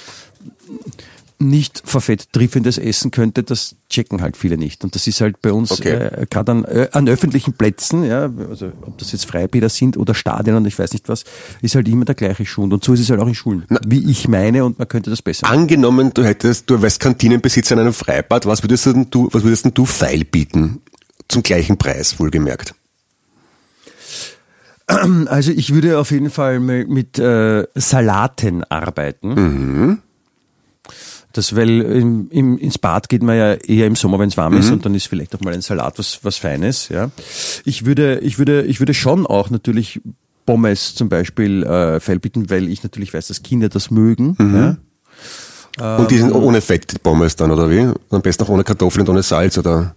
nicht 1.41 1.82
verfetttriefendes 1.86 2.78
essen 2.78 3.11
könnte, 3.11 3.43
das 3.43 3.76
checken 3.89 4.22
halt 4.22 4.36
viele 4.36 4.57
nicht. 4.57 4.84
Und 4.84 4.93
das 4.93 5.07
ist 5.07 5.22
halt 5.22 5.41
bei 5.41 5.53
uns 5.53 5.72
Okay. 5.72 5.91
äh, 5.93 6.26
gerade 6.30 6.51
an, 6.51 6.65
äh, 6.65 6.89
an 6.91 7.07
öffentlichen 7.07 7.53
Plätzen, 7.53 8.03
ja, 8.03 8.30
also 8.49 8.74
ob 8.82 8.97
das 8.97 9.13
jetzt 9.13 9.26
Freibäder 9.26 9.70
sind 9.70 9.95
oder 9.95 10.13
Stadien 10.13 10.57
und 10.57 10.65
ich 10.65 10.78
weiß 10.78 10.91
nicht 10.91 11.07
was, 11.07 11.24
ist 11.61 11.76
halt 11.76 11.88
immer 11.88 12.03
der 12.03 12.15
gleiche 12.15 12.45
Schund. 12.45 12.74
Und 12.74 12.84
so 12.84 12.91
ist 12.93 12.99
es 12.99 13.09
halt 13.09 13.22
auch 13.22 13.28
in 13.28 13.36
Schulen, 13.36 13.65
wie 13.88 14.11
ich 14.11 14.28
meine, 14.28 14.65
und 14.65 14.80
man 14.80 14.89
könnte 14.89 15.09
das 15.09 15.22
besser. 15.22 15.47
machen. 15.47 15.59
Angenommen, 15.61 16.11
du 16.13 16.26
hättest, 16.26 16.70
du 16.70 16.82
wärst 16.82 16.99
Kantinenbesitzer 16.99 17.76
in 17.76 17.80
einem 17.80 17.93
Freibad, 17.93 18.45
was 18.45 18.61
würdest 18.61 18.88
denn 18.88 19.07
du, 19.09 19.30
was 19.32 19.41
würdest 19.43 19.63
denn 19.63 19.74
du 19.74 19.86
feil 19.86 20.26
bieten? 20.26 20.82
Zum 21.30 21.44
gleichen 21.44 21.78
Preis, 21.78 22.20
wohlgemerkt. 22.20 22.76
Also 25.28 25.52
ich 25.52 25.72
würde 25.74 26.00
auf 26.00 26.10
jeden 26.10 26.32
Fall 26.32 26.60
mit 26.60 27.20
äh, 27.20 27.68
Salaten 27.76 28.64
arbeiten. 28.64 30.02
Das, 31.32 31.56
weil 31.56 31.82
im, 31.82 32.28
im, 32.32 32.58
ins 32.58 32.80
Bad 32.80 33.08
geht 33.08 33.22
man 33.22 33.38
ja 33.38 33.54
eher 33.54 33.86
im 33.86 33.96
Sommer, 33.96 34.18
wenn 34.18 34.30
es 34.30 34.38
warm 34.38 34.58
ist, 34.58 34.72
und 34.72 34.84
dann 34.84 34.96
ist 34.96 35.08
vielleicht 35.08 35.36
auch 35.36 35.42
mal 35.42 35.54
ein 35.54 35.62
Salat 35.62 36.00
was, 36.00 36.20
was 36.24 36.38
Feines. 36.38 36.90
Ja. 36.90 37.12
Ich 37.66 37.86
würde, 37.86 38.18
ich 38.22 38.40
würde, 38.40 38.64
ich 38.64 38.80
würde 38.80 38.96
schon 38.96 39.28
auch 39.28 39.52
natürlich 39.52 40.02
Pommes 40.48 40.96
zum 40.96 41.08
Beispiel 41.08 41.62
äh, 41.64 42.00
feilbieten, 42.00 42.50
weil 42.50 42.68
ich 42.68 42.82
natürlich 42.82 43.14
weiß, 43.14 43.28
dass 43.28 43.44
Kinder 43.44 43.70
das 43.70 43.92
mögen. 43.92 44.36
Ja. 45.80 45.98
Und 45.98 46.12
die 46.12 46.18
sind 46.18 46.34
ohne 46.34 46.62
Fett, 46.62 46.92
die 46.92 46.98
Pommes 46.98 47.36
dann, 47.36 47.52
oder 47.52 47.70
wie? 47.70 47.94
Am 48.10 48.22
besten 48.22 48.44
auch 48.44 48.50
ohne 48.50 48.64
Kartoffeln 48.64 49.06
und 49.06 49.14
ohne 49.14 49.24
Salz, 49.24 49.58
oder? 49.58 49.96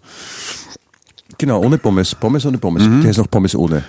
Genau, 1.43 1.61
ohne 1.61 1.77
Pommes. 1.77 2.15
Pommes 2.15 2.47
ohne 2.47 2.57
Pommes. 2.57 2.85
Der 3.03 3.11
ist 3.11 3.17
noch 3.17 3.29
Pommes 3.29 3.57
ohne. 3.57 3.83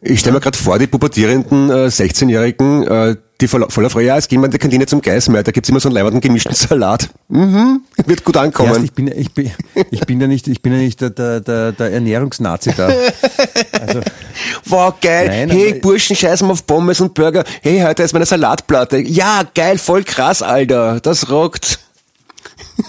Ich 0.00 0.20
stelle 0.20 0.32
mir 0.32 0.40
gerade 0.40 0.56
vor, 0.56 0.78
die 0.78 0.86
pubertierenden 0.86 1.68
äh, 1.68 1.88
16-Jährigen, 1.88 2.86
äh, 2.86 3.16
die 3.42 3.46
voller, 3.46 3.68
voller 3.68 3.90
Freude, 3.90 4.08
es 4.16 4.26
gehen 4.26 4.40
wir 4.40 4.46
in 4.46 4.52
die 4.52 4.58
Kantine 4.58 4.86
zum 4.86 5.02
Geismeier, 5.02 5.42
da 5.42 5.52
gibt's 5.52 5.68
immer 5.68 5.80
so 5.80 5.90
einen 5.90 5.96
leibenden 5.96 6.22
gemischten 6.22 6.54
Salat. 6.54 7.10
Mhm, 7.28 7.82
wird 8.06 8.24
gut 8.24 8.36
Erst, 8.36 8.46
ankommen. 8.46 8.82
ich 8.82 8.92
bin, 8.94 9.08
ich 9.08 9.34
bin, 9.34 9.50
ich 9.90 10.00
bin 10.00 10.18
ja 10.18 10.26
nicht, 10.26 10.48
ich 10.48 10.62
bin 10.62 10.72
ja 10.72 10.78
nicht 10.78 11.02
der, 11.02 11.10
der, 11.10 11.40
der, 11.40 11.72
der 11.72 11.92
Ernährungsnazi 11.92 12.72
da. 12.74 12.86
Also, 12.86 14.00
Wow, 14.64 14.94
geil. 15.02 15.26
Nein, 15.28 15.50
hey, 15.50 15.74
Burschen, 15.74 16.16
scheißen 16.16 16.50
auf 16.50 16.66
Pommes 16.66 17.02
und 17.02 17.12
Burger. 17.12 17.44
Hey, 17.60 17.82
heute 17.82 18.02
ist 18.02 18.14
meine 18.14 18.24
Salatplatte. 18.24 18.96
Ja, 18.96 19.42
geil, 19.54 19.76
voll 19.76 20.04
krass, 20.04 20.40
Alter. 20.40 21.00
Das 21.00 21.30
rockt. 21.30 21.80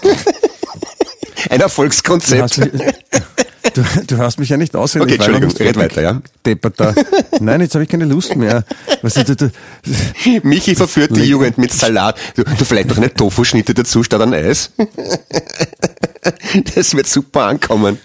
Ein 1.50 1.60
Erfolgskonzept. 1.60 2.60
Du, 3.74 3.82
du 4.06 4.18
hast 4.18 4.38
mich 4.38 4.48
ja 4.48 4.56
nicht 4.56 4.74
ausreden. 4.76 5.04
Okay, 5.04 5.14
Ich 5.14 5.20
Entschuldigung, 5.20 5.56
red 5.56 5.76
weiter, 5.76 6.02
ja. 6.02 6.20
Depperter. 6.44 6.94
Nein, 7.40 7.60
jetzt 7.60 7.74
habe 7.74 7.84
ich 7.84 7.90
keine 7.90 8.04
Lust 8.04 8.36
mehr. 8.36 8.64
Weißt 9.02 9.28
du, 9.28 9.36
du, 9.36 9.50
Michi 10.42 10.74
verführt 10.74 11.16
die 11.16 11.22
Jugend 11.24 11.58
mit 11.58 11.72
Salat. 11.72 12.18
Du, 12.34 12.44
du 12.44 12.64
vielleicht 12.64 12.88
noch 12.88 12.96
eine 12.96 13.12
Tofu-Schnitte 13.12 13.74
dazu 13.74 14.02
statt 14.02 14.20
an 14.20 14.34
Eis. 14.34 14.70
Das 16.74 16.94
wird 16.94 17.06
super 17.06 17.44
ankommen. 17.44 17.98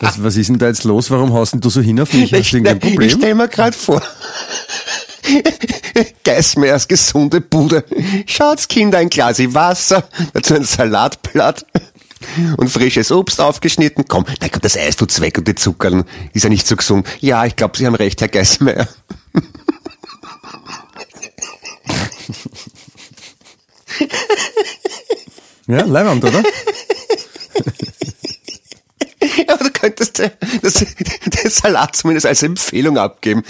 was, 0.00 0.22
was 0.22 0.36
ist 0.36 0.48
denn 0.48 0.58
da 0.58 0.66
jetzt 0.66 0.84
los? 0.84 1.10
Warum 1.10 1.32
haust 1.32 1.52
denn 1.52 1.60
du 1.60 1.70
so 1.70 1.80
hin 1.80 2.00
auf 2.00 2.12
mich? 2.12 2.32
Hast 2.32 2.50
du 2.52 2.56
irgendein 2.56 2.76
ich 2.78 2.94
Problem? 2.94 3.10
stell 3.10 3.34
mir 3.34 3.48
gerade 3.48 3.76
vor. 3.76 4.02
Geismeyers 6.24 6.88
gesunde 6.88 7.40
Bude. 7.40 7.84
Schaut's 8.26 8.66
Kinder, 8.68 8.98
ein 8.98 9.08
Glas 9.08 9.38
Wasser, 9.38 10.08
dazu 10.32 10.54
ein 10.54 10.64
Salatblatt 10.64 11.64
und 12.56 12.68
frisches 12.68 13.10
Obst 13.12 13.40
aufgeschnitten. 13.40 14.04
Komm, 14.08 14.24
na 14.40 14.48
komm, 14.48 14.60
das 14.62 14.76
Eis 14.76 14.96
tut's 14.96 15.20
weg 15.20 15.38
und 15.38 15.48
die 15.48 15.54
Zuckern 15.54 16.04
ist 16.32 16.42
ja 16.42 16.48
nicht 16.48 16.66
so 16.66 16.76
gesund. 16.76 17.06
Ja, 17.20 17.44
ich 17.44 17.56
glaube, 17.56 17.76
Sie 17.76 17.86
haben 17.86 17.94
recht, 17.94 18.20
Herr 18.20 18.28
Geismeyer. 18.28 18.88
Ja, 25.66 25.84
Leibwand, 25.84 26.24
oder? 26.24 26.42
Aber 29.46 29.64
du 29.64 29.70
könntest 29.70 30.18
das, 30.18 30.74
den 30.74 31.50
Salat 31.50 31.94
zumindest 31.94 32.26
als 32.26 32.42
Empfehlung 32.42 32.98
abgeben. 32.98 33.44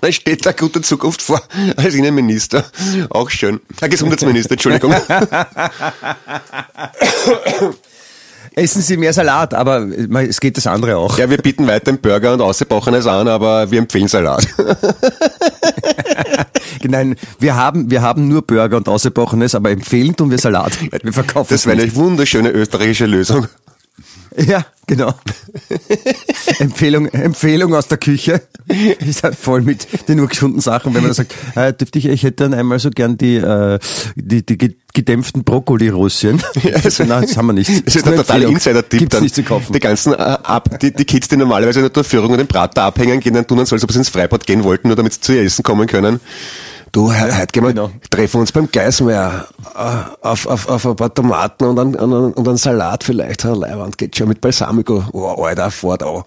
Da 0.00 0.12
steht 0.12 0.44
da 0.44 0.52
guter 0.52 0.82
Zukunft 0.82 1.22
vor 1.22 1.40
als 1.76 1.94
Innenminister. 1.94 2.70
Auch 3.10 3.30
schön. 3.30 3.60
Herr 3.80 3.88
Gesundheitsminister, 3.88 4.52
Entschuldigung. 4.52 4.94
Essen 8.54 8.82
Sie 8.82 8.96
mehr 8.96 9.12
Salat, 9.12 9.54
aber 9.54 9.82
äh, 9.82 10.26
es 10.26 10.40
geht 10.40 10.56
das 10.56 10.66
andere 10.66 10.96
auch. 10.96 11.18
Ja, 11.18 11.30
wir 11.30 11.38
bieten 11.38 11.66
weiterhin 11.66 12.00
Burger 12.00 12.34
und 12.34 12.40
Ausgebrochenes 12.40 13.06
an, 13.06 13.28
aber 13.28 13.70
wir 13.70 13.78
empfehlen 13.78 14.08
Salat. 14.08 14.46
Nein, 16.84 17.16
wir 17.38 17.56
haben, 17.56 17.90
wir 17.90 18.02
haben 18.02 18.28
nur 18.28 18.42
Burger 18.42 18.76
und 18.76 18.88
Ausgebrochenes, 18.88 19.54
aber 19.54 19.70
empfehlen 19.70 20.16
tun 20.16 20.30
wir 20.30 20.38
Salat. 20.38 20.72
Wir 21.02 21.12
verkaufen 21.12 21.48
Das 21.50 21.66
wäre 21.66 21.80
eine 21.80 21.94
wunderschöne 21.94 22.50
österreichische 22.50 23.06
Lösung. 23.06 23.46
Ja, 24.36 24.64
genau. 24.86 25.14
Empfehlung, 26.58 27.06
Empfehlung 27.08 27.74
aus 27.74 27.88
der 27.88 27.98
Küche. 27.98 28.40
Ist 29.00 29.22
halt 29.24 29.34
voll 29.36 29.62
mit 29.62 29.86
den 30.08 30.20
urgefunden 30.20 30.60
Sachen, 30.60 30.94
wenn 30.94 31.02
man 31.02 31.10
da 31.10 31.14
sagt, 31.14 31.34
äh, 31.54 31.72
dürfte 31.72 31.98
ich, 31.98 32.06
ich 32.06 32.22
hätte 32.22 32.44
dann 32.44 32.54
einmal 32.54 32.78
so 32.78 32.90
gern 32.90 33.18
die, 33.18 33.36
äh, 33.36 33.78
die, 34.14 34.44
die 34.44 34.56
ge- 34.58 34.76
gedämpften 34.94 35.44
Brokkoli-Röschen. 35.44 36.42
Ja, 36.62 36.76
also- 36.84 37.04
Nein, 37.04 37.22
das 37.22 37.36
haben 37.36 37.46
wir 37.46 37.52
nicht. 37.54 37.68
Das 37.86 37.96
ist 37.96 38.06
ein 38.06 38.16
totaler. 38.16 38.48
Insider-Tipp 38.48 39.10
dann. 39.10 39.22
nicht 39.22 39.34
zu 39.34 39.42
kaufen. 39.42 39.72
Die 39.72 39.80
ganzen 39.80 40.12
äh, 40.14 40.16
ab, 40.16 40.78
die, 40.80 40.92
die 40.92 41.04
Kids, 41.04 41.28
die 41.28 41.36
normalerweise 41.36 41.80
nur 41.80 41.90
der 41.90 42.04
Führung 42.04 42.30
und 42.32 42.38
dem 42.38 42.46
Prater 42.46 42.84
abhängen, 42.84 43.20
gehen 43.20 43.34
dann 43.34 43.46
tun, 43.46 43.58
als 43.58 43.72
ob 43.72 43.90
sie 43.92 43.98
ins 43.98 44.08
Freibad 44.08 44.46
gehen 44.46 44.64
wollten, 44.64 44.88
nur 44.88 44.96
damit 44.96 45.14
sie 45.14 45.20
zu 45.20 45.32
ihr 45.34 45.42
Essen 45.42 45.62
kommen 45.62 45.86
können. 45.86 46.20
Du, 46.92 47.10
he- 47.10 47.32
heute 47.32 47.46
gehen 47.52 47.64
wir, 47.64 47.70
genau. 47.72 47.90
treffen 48.10 48.40
uns 48.40 48.52
beim 48.52 48.70
Geismeier 48.70 49.48
äh, 49.74 50.26
auf, 50.26 50.46
auf, 50.46 50.68
auf 50.68 50.86
ein 50.86 50.96
paar 50.96 51.12
Tomaten 51.14 51.64
und 51.64 51.78
einen, 51.78 51.96
einen, 51.96 52.32
und 52.34 52.46
einen 52.46 52.58
Salat 52.58 53.02
vielleicht. 53.02 53.44
Herr 53.44 53.56
Leiwand 53.56 53.96
geht 53.96 54.14
schon 54.16 54.28
mit 54.28 54.42
Balsamico. 54.42 55.04
Oh, 55.12 55.42
Alter, 55.42 55.70
vor 55.70 55.96
da. 55.96 56.22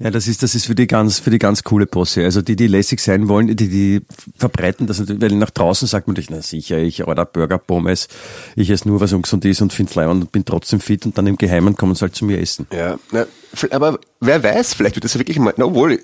Ja, 0.00 0.10
das 0.10 0.26
ist, 0.26 0.42
das 0.42 0.54
ist 0.56 0.66
für 0.66 0.74
die 0.74 0.86
ganz, 0.88 1.20
für 1.20 1.30
die 1.30 1.38
ganz 1.38 1.62
coole 1.62 1.86
Posse. 1.86 2.24
Also 2.24 2.42
die, 2.42 2.56
die 2.56 2.66
lässig 2.66 3.00
sein 3.00 3.28
wollen, 3.28 3.46
die, 3.56 3.68
die 3.68 4.02
verbreiten 4.36 4.86
das 4.88 4.98
natürlich, 4.98 5.22
weil 5.22 5.30
nach 5.36 5.50
draußen 5.50 5.86
sagt 5.88 6.06
man 6.08 6.16
sich, 6.16 6.28
na 6.30 6.42
sicher, 6.42 6.78
ich 6.78 7.06
order 7.06 7.24
Burger, 7.24 7.56
Pommes, 7.58 8.08
ich 8.56 8.68
esse 8.70 8.88
nur, 8.88 9.00
was 9.00 9.12
ungesund 9.12 9.44
ist 9.44 9.62
und 9.62 9.72
find's 9.72 9.94
leibend 9.94 10.20
und 10.24 10.32
bin 10.32 10.44
trotzdem 10.44 10.80
fit 10.80 11.06
und 11.06 11.16
dann 11.16 11.28
im 11.28 11.38
Geheimen 11.38 11.76
kommen 11.76 11.94
sie 11.94 12.02
halt 12.02 12.14
zu 12.16 12.24
mir 12.26 12.40
essen. 12.40 12.66
Ja, 12.74 12.98
na, 13.12 13.24
aber 13.70 13.98
wer 14.20 14.42
weiß, 14.42 14.74
vielleicht 14.74 14.96
wird 14.96 15.04
das 15.04 15.14
ja 15.14 15.20
wirklich 15.20 15.38
mal, 15.38 15.54
na, 15.56 15.64
obwohl, 15.64 16.00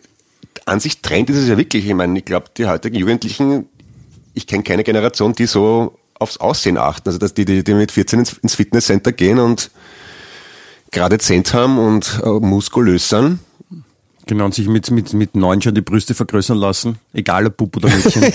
an 0.67 0.81
sich 0.81 1.03
Trend 1.03 1.31
ist 1.31 1.37
es 1.37 1.49
ja 1.49 1.57
wirklich. 1.57 1.87
Ich 1.87 1.95
meine, 1.95 2.19
ich 2.19 2.25
glaube, 2.25 2.47
die 2.57 2.67
heutigen 2.67 2.97
Jugendlichen, 2.97 3.67
ich 4.35 4.47
kenne 4.47 4.63
keine 4.63 4.85
Generation, 4.85 5.33
die 5.33 5.47
so 5.47 5.99
aufs 6.15 6.39
Aussehen 6.39 6.79
achten. 6.79 7.09
Also, 7.09 7.19
dass 7.19 7.35
die, 7.35 7.45
die, 7.45 7.63
die 7.63 7.75
mit 7.75 7.93
14 7.93 8.21
ins, 8.21 8.33
ins 8.35 8.55
Fitnesscenter 8.55 9.13
gehen 9.13 9.39
und 9.39 9.71
gerade 10.91 11.19
Zent 11.19 11.53
haben 11.55 11.79
und 11.79 12.21
äh, 12.25 12.29
muskulös 12.29 13.09
sind. 13.09 13.41
Genau, 14.27 14.47
und 14.47 14.55
sich 14.55 14.67
mit, 14.67 14.91
mit, 14.91 15.13
mit 15.13 15.37
neun 15.37 15.63
schon 15.63 15.75
die 15.75 15.83
Brüste 15.83 16.15
vergrößern 16.15 16.59
lassen, 16.59 16.99
egal 17.13 17.47
ob 17.47 17.57
Bub 17.59 17.77
oder 17.77 17.89
Mädchen. 17.89 18.25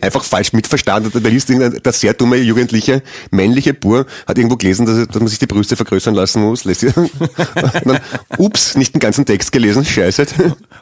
Einfach 0.00 0.24
falsch 0.24 0.52
mitverstanden. 0.52 1.10
Da 1.22 1.28
liest 1.28 1.48
der 1.48 1.92
sehr 1.92 2.14
dumme 2.14 2.36
Jugendliche, 2.36 3.02
männliche 3.30 3.74
Bur, 3.74 4.06
hat 4.26 4.36
irgendwo 4.36 4.56
gelesen, 4.56 4.86
dass, 4.86 5.06
dass 5.06 5.18
man 5.18 5.28
sich 5.28 5.38
die 5.38 5.46
Brüste 5.46 5.76
vergrößern 5.76 6.14
lassen 6.14 6.42
muss. 6.42 6.64
Lässt 6.64 6.80
sich, 6.80 6.92
dann, 7.84 8.00
ups, 8.36 8.76
nicht 8.76 8.94
den 8.94 9.00
ganzen 9.00 9.24
Text 9.24 9.50
gelesen, 9.52 9.84
scheiße. 9.84 10.26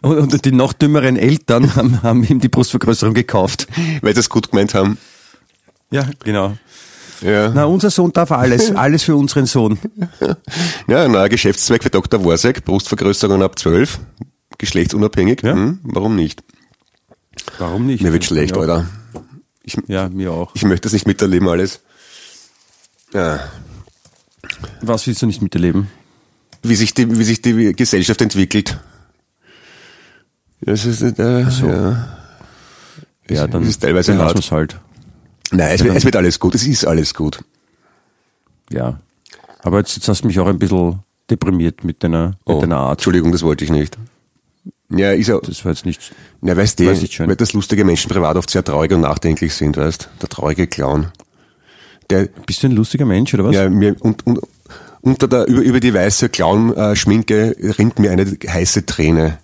und, 0.02 0.18
und 0.18 0.44
die 0.44 0.52
noch 0.52 0.72
dümmeren 0.72 1.16
Eltern 1.16 1.74
haben, 1.76 2.02
haben 2.02 2.24
ihm 2.24 2.40
die 2.40 2.48
Brustvergrößerung 2.48 3.14
gekauft. 3.14 3.68
Weil 4.02 4.14
sie 4.14 4.20
es 4.20 4.28
gut 4.28 4.50
gemeint 4.50 4.74
haben. 4.74 4.98
Ja, 5.90 6.08
genau. 6.24 6.56
Ja. 7.20 7.50
Na, 7.54 7.64
unser 7.66 7.90
Sohn 7.90 8.12
darf 8.12 8.32
alles, 8.32 8.70
alles 8.74 9.02
für 9.02 9.16
unseren 9.16 9.46
Sohn. 9.46 9.78
Ja, 10.88 11.04
ein 11.04 11.12
neuer 11.12 11.28
Geschäftszweig 11.28 11.82
für 11.82 11.90
Dr. 11.90 12.24
Worsek, 12.24 12.64
Brustvergrößerung 12.64 13.42
ab 13.42 13.58
12, 13.58 14.00
geschlechtsunabhängig. 14.58 15.42
Ja. 15.42 15.52
Hm, 15.52 15.80
warum 15.82 16.16
nicht? 16.16 16.42
Warum 17.60 17.86
nicht? 17.86 18.02
Mir 18.02 18.12
wird 18.12 18.24
schlecht, 18.24 18.56
ja. 18.56 18.62
Alter. 18.62 18.86
Ich, 19.62 19.76
Ja, 19.86 20.08
mir 20.08 20.32
auch. 20.32 20.50
ich 20.54 20.64
möchte 20.64 20.82
das 20.86 20.92
nicht 20.94 21.06
miterleben 21.06 21.48
alles. 21.48 21.80
Ja. 23.12 23.40
Was 24.80 25.06
willst 25.06 25.20
du 25.22 25.26
nicht 25.26 25.42
miterleben? 25.42 25.88
Wie 26.62 26.74
sich 26.74 26.94
die, 26.94 27.18
wie 27.18 27.24
sich 27.24 27.42
die 27.42 27.72
Gesellschaft 27.74 28.20
entwickelt. 28.22 28.78
Das 30.62 30.84
ist, 30.84 31.02
äh, 31.02 31.40
ja. 31.42 32.16
Ja, 33.28 33.46
dann 33.46 33.62
es 33.62 33.68
ist 33.70 33.82
teilweise 33.82 34.12
dann 34.12 34.22
hart. 34.26 34.50
halt. 34.50 34.78
Nein, 35.52 35.74
es 35.74 35.84
wird, 35.84 35.96
es 35.96 36.04
wird 36.04 36.16
alles 36.16 36.38
gut. 36.40 36.54
Es 36.54 36.66
ist 36.66 36.84
alles 36.86 37.14
gut. 37.14 37.42
Ja. 38.70 39.00
Aber 39.62 39.78
jetzt, 39.78 39.96
jetzt 39.96 40.08
hast 40.08 40.22
du 40.22 40.26
mich 40.26 40.38
auch 40.40 40.46
ein 40.46 40.58
bisschen 40.58 41.00
deprimiert 41.28 41.84
mit 41.84 42.02
deiner, 42.02 42.28
mit 42.28 42.36
Oh, 42.56 42.60
deiner 42.60 42.78
Art. 42.78 42.98
Entschuldigung, 42.98 43.32
das 43.32 43.42
wollte 43.42 43.64
ich 43.64 43.70
nicht. 43.70 43.96
Ja, 44.90 45.12
ist 45.12 45.28
ja, 45.28 45.38
Das 45.38 45.64
war 45.64 45.72
jetzt 45.72 45.86
nicht. 45.86 46.12
ja, 46.42 46.56
weißt 46.56 46.80
du, 46.80 46.86
weiß 46.86 47.20
weil 47.20 47.36
das 47.36 47.52
lustige 47.52 47.84
Menschen 47.84 48.10
privat 48.10 48.36
oft 48.36 48.50
sehr 48.50 48.64
traurig 48.64 48.92
und 48.92 49.02
nachdenklich 49.02 49.54
sind, 49.54 49.76
weißt 49.76 50.08
Der 50.20 50.28
traurige 50.28 50.66
Clown. 50.66 51.08
Der, 52.10 52.28
Bist 52.46 52.62
du 52.62 52.66
ein 52.66 52.72
lustiger 52.72 53.04
Mensch, 53.04 53.32
oder 53.34 53.44
was? 53.44 53.54
Ja, 53.54 53.68
mir, 53.70 53.94
und, 54.00 54.26
und, 54.26 54.40
unter 55.02 55.28
der, 55.28 55.46
über, 55.46 55.62
über 55.62 55.80
die 55.80 55.94
weiße 55.94 56.28
Clown-Schminke 56.28 57.56
rinnt 57.78 57.98
mir 57.98 58.10
eine 58.10 58.26
heiße 58.26 58.84
Träne. 58.84 59.38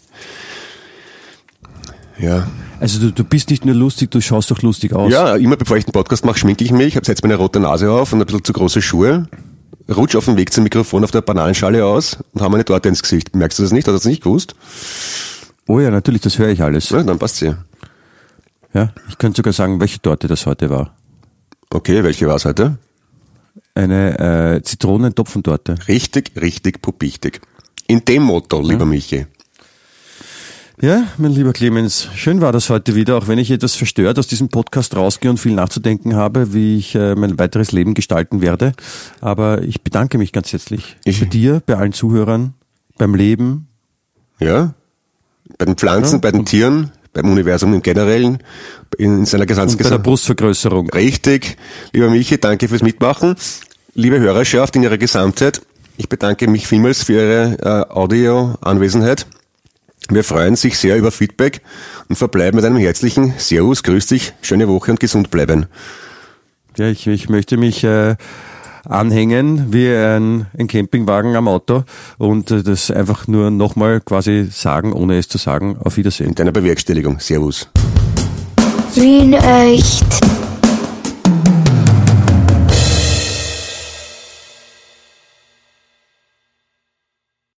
Ja. 2.19 2.47
Also 2.81 2.99
du, 2.99 3.13
du 3.13 3.25
bist 3.25 3.51
nicht 3.51 3.65
nur 3.65 3.75
lustig, 3.75 4.11
du 4.11 4.21
schaust 4.21 4.51
doch 4.51 4.63
lustig 4.63 4.93
aus. 4.93 5.13
Ja, 5.13 5.37
immer 5.37 5.57
bevor 5.57 5.77
ich 5.77 5.85
den 5.85 5.93
Podcast 5.93 6.25
mache, 6.25 6.39
schminke 6.39 6.65
ich 6.65 6.73
mich, 6.73 6.97
habe 6.97 7.07
jetzt 7.07 7.23
meine 7.23 7.37
rote 7.37 7.61
Nase 7.61 7.91
auf 7.91 8.13
und 8.13 8.21
ein 8.21 8.27
bisschen 8.27 8.45
zu 8.45 8.53
große 8.53 8.83
Schuhe, 8.83 9.29
rutsch 9.95 10.17
auf 10.17 10.27
dem 10.27 10.37
Weg 10.37 10.53
zum 10.53 10.65
Mikrofon 10.65 11.05
auf 11.05 11.11
der 11.11 11.23
Bananenschale 11.23 11.85
aus 11.85 12.19
und 12.35 12.41
habe 12.43 12.53
meine 12.53 12.65
Torte 12.65 12.89
ins 12.89 13.03
Gesicht. 13.03 13.35
Merkst 13.35 13.59
du 13.59 13.63
das 13.63 13.73
nicht? 13.73 13.87
Hast 13.87 13.93
du 13.93 13.99
das 13.99 14.05
nicht 14.05 14.23
gewusst? 14.23 14.55
Oh 15.67 15.81
ja, 15.81 15.91
natürlich, 15.91 16.23
das 16.23 16.39
höre 16.39 16.49
ich 16.51 16.63
alles. 16.63 16.91
Ja, 16.91 17.03
dann 17.03 17.19
passt 17.19 17.37
sie. 17.37 17.55
Ja, 18.73 18.93
ich 19.09 19.19
könnte 19.19 19.39
sogar 19.39 19.53
sagen, 19.53 19.81
welche 19.81 20.01
Torte 20.01 20.29
das 20.29 20.47
heute 20.47 20.71
war. 20.71 20.95
Okay, 21.71 22.05
welche 22.05 22.27
war's 22.29 22.45
heute? 22.45 22.79
Eine 23.75 24.57
äh, 24.57 24.63
Zitronentopfentorte. 24.63 25.77
Richtig, 25.89 26.33
richtig 26.41 26.83
pupichtig. 26.83 27.41
In 27.89 28.05
dem 28.05 28.23
Motto, 28.25 28.61
lieber 28.61 28.85
Michi. 28.85 29.27
Ja, 30.81 31.07
mein 31.17 31.33
lieber 31.33 31.55
Clemens, 31.55 32.09
schön 32.15 32.43
war 32.43 32.53
das 32.53 32.69
heute 32.69 32.95
wieder, 32.95 33.17
auch 33.17 33.29
wenn 33.29 33.39
ich 33.39 33.51
etwas 33.51 33.75
verstört 33.77 34.19
aus 34.19 34.27
diesem 34.27 34.51
Podcast 34.51 34.95
rausgehe 34.95 35.31
und 35.31 35.39
viel 35.39 35.55
nachzudenken 35.55 36.17
habe, 36.17 36.53
wie 36.53 36.77
ich 36.77 36.95
äh, 36.95 37.15
mein 37.15 37.39
weiteres 37.39 37.73
Leben 37.73 37.95
gestalten 37.95 38.43
werde. 38.43 38.73
Aber 39.23 39.63
ich 39.63 39.81
bedanke 39.83 40.19
mich 40.19 40.33
ganz 40.33 40.53
herzlich 40.53 40.97
Ich- 41.05 41.21
bei 41.21 41.27
dir, 41.27 41.63
bei 41.65 41.77
allen 41.77 41.95
Zuhörern, 41.95 42.53
beim 42.99 43.15
Leben. 43.15 43.69
Ja? 44.39 44.75
Bei 45.59 45.65
den 45.65 45.77
Pflanzen, 45.77 46.15
Ja. 46.17 46.19
bei 46.21 46.33
den 46.33 46.45
Tieren, 46.45 46.91
beim 47.13 47.31
Universum 47.31 47.73
im 47.75 47.83
Generellen, 47.83 48.39
in, 48.99 49.19
in 49.21 49.27
seiner 49.27 49.47
gesamten 49.47 49.75
Und 49.77 49.83
bei 49.83 49.89
der 49.89 49.99
Brustvergrößerung. 49.99 50.91
Richtig. 50.91 51.57
Lieber 51.93 52.11
Michi, 52.11 52.39
danke 52.39 52.69
fürs 52.69 52.83
Mitmachen. 52.83 53.37
Liebe 53.95 54.19
Hörerschaft 54.19 54.77
in 54.77 54.83
ihrer 54.83 54.99
Gesamtheit, 54.99 55.63
ich 55.97 56.09
bedanke 56.11 56.47
mich 56.49 56.67
vielmals 56.67 57.05
für 57.05 57.15
Ihre 57.15 57.87
äh, 57.89 57.93
Audio-Anwesenheit. 57.95 59.27
Wir 60.11 60.23
freuen 60.23 60.55
sich 60.57 60.77
sehr 60.79 60.99
über 60.99 61.11
Feedback 61.11 61.63
und 62.09 62.17
verbleiben 62.17 62.57
mit 62.57 62.65
einem 62.65 62.77
herzlichen 62.77 63.33
Servus, 63.39 63.83
grüß 63.83 64.07
dich, 64.07 64.35
schöne 64.43 64.69
Woche 64.69 64.91
und 64.91 65.01
gesund 65.01 65.31
bleiben. 65.31 65.67
Ja, 66.77 66.89
ich, 66.89 67.07
ich 67.07 67.29
möchte 67.31 67.57
mich 67.57 67.83
äh, 67.83 68.17
anhängen 68.89 69.73
wie 69.73 69.89
ein, 69.89 70.47
ein 70.59 70.67
Campingwagen 70.69 71.37
am 71.37 71.49
Auto 71.49 71.85
und 72.19 72.51
äh, 72.51 72.63
das 72.63 72.91
einfach 72.91 73.27
nur 73.29 73.51
nochmal 73.51 74.01
quasi 74.01 74.49
sagen, 74.51 74.93
ohne 74.93 75.19
es 75.19 75.29
zu 75.29 75.39
sagen. 75.39 75.77
Auf 75.79 75.97
Wiedersehen. 75.97 76.31
In 76.31 76.35
deiner 76.35 76.53
Bewerkstelligung. 76.53 77.19
Servus. 77.21 77.69
Wien 78.95 79.35
echt. 79.35 80.36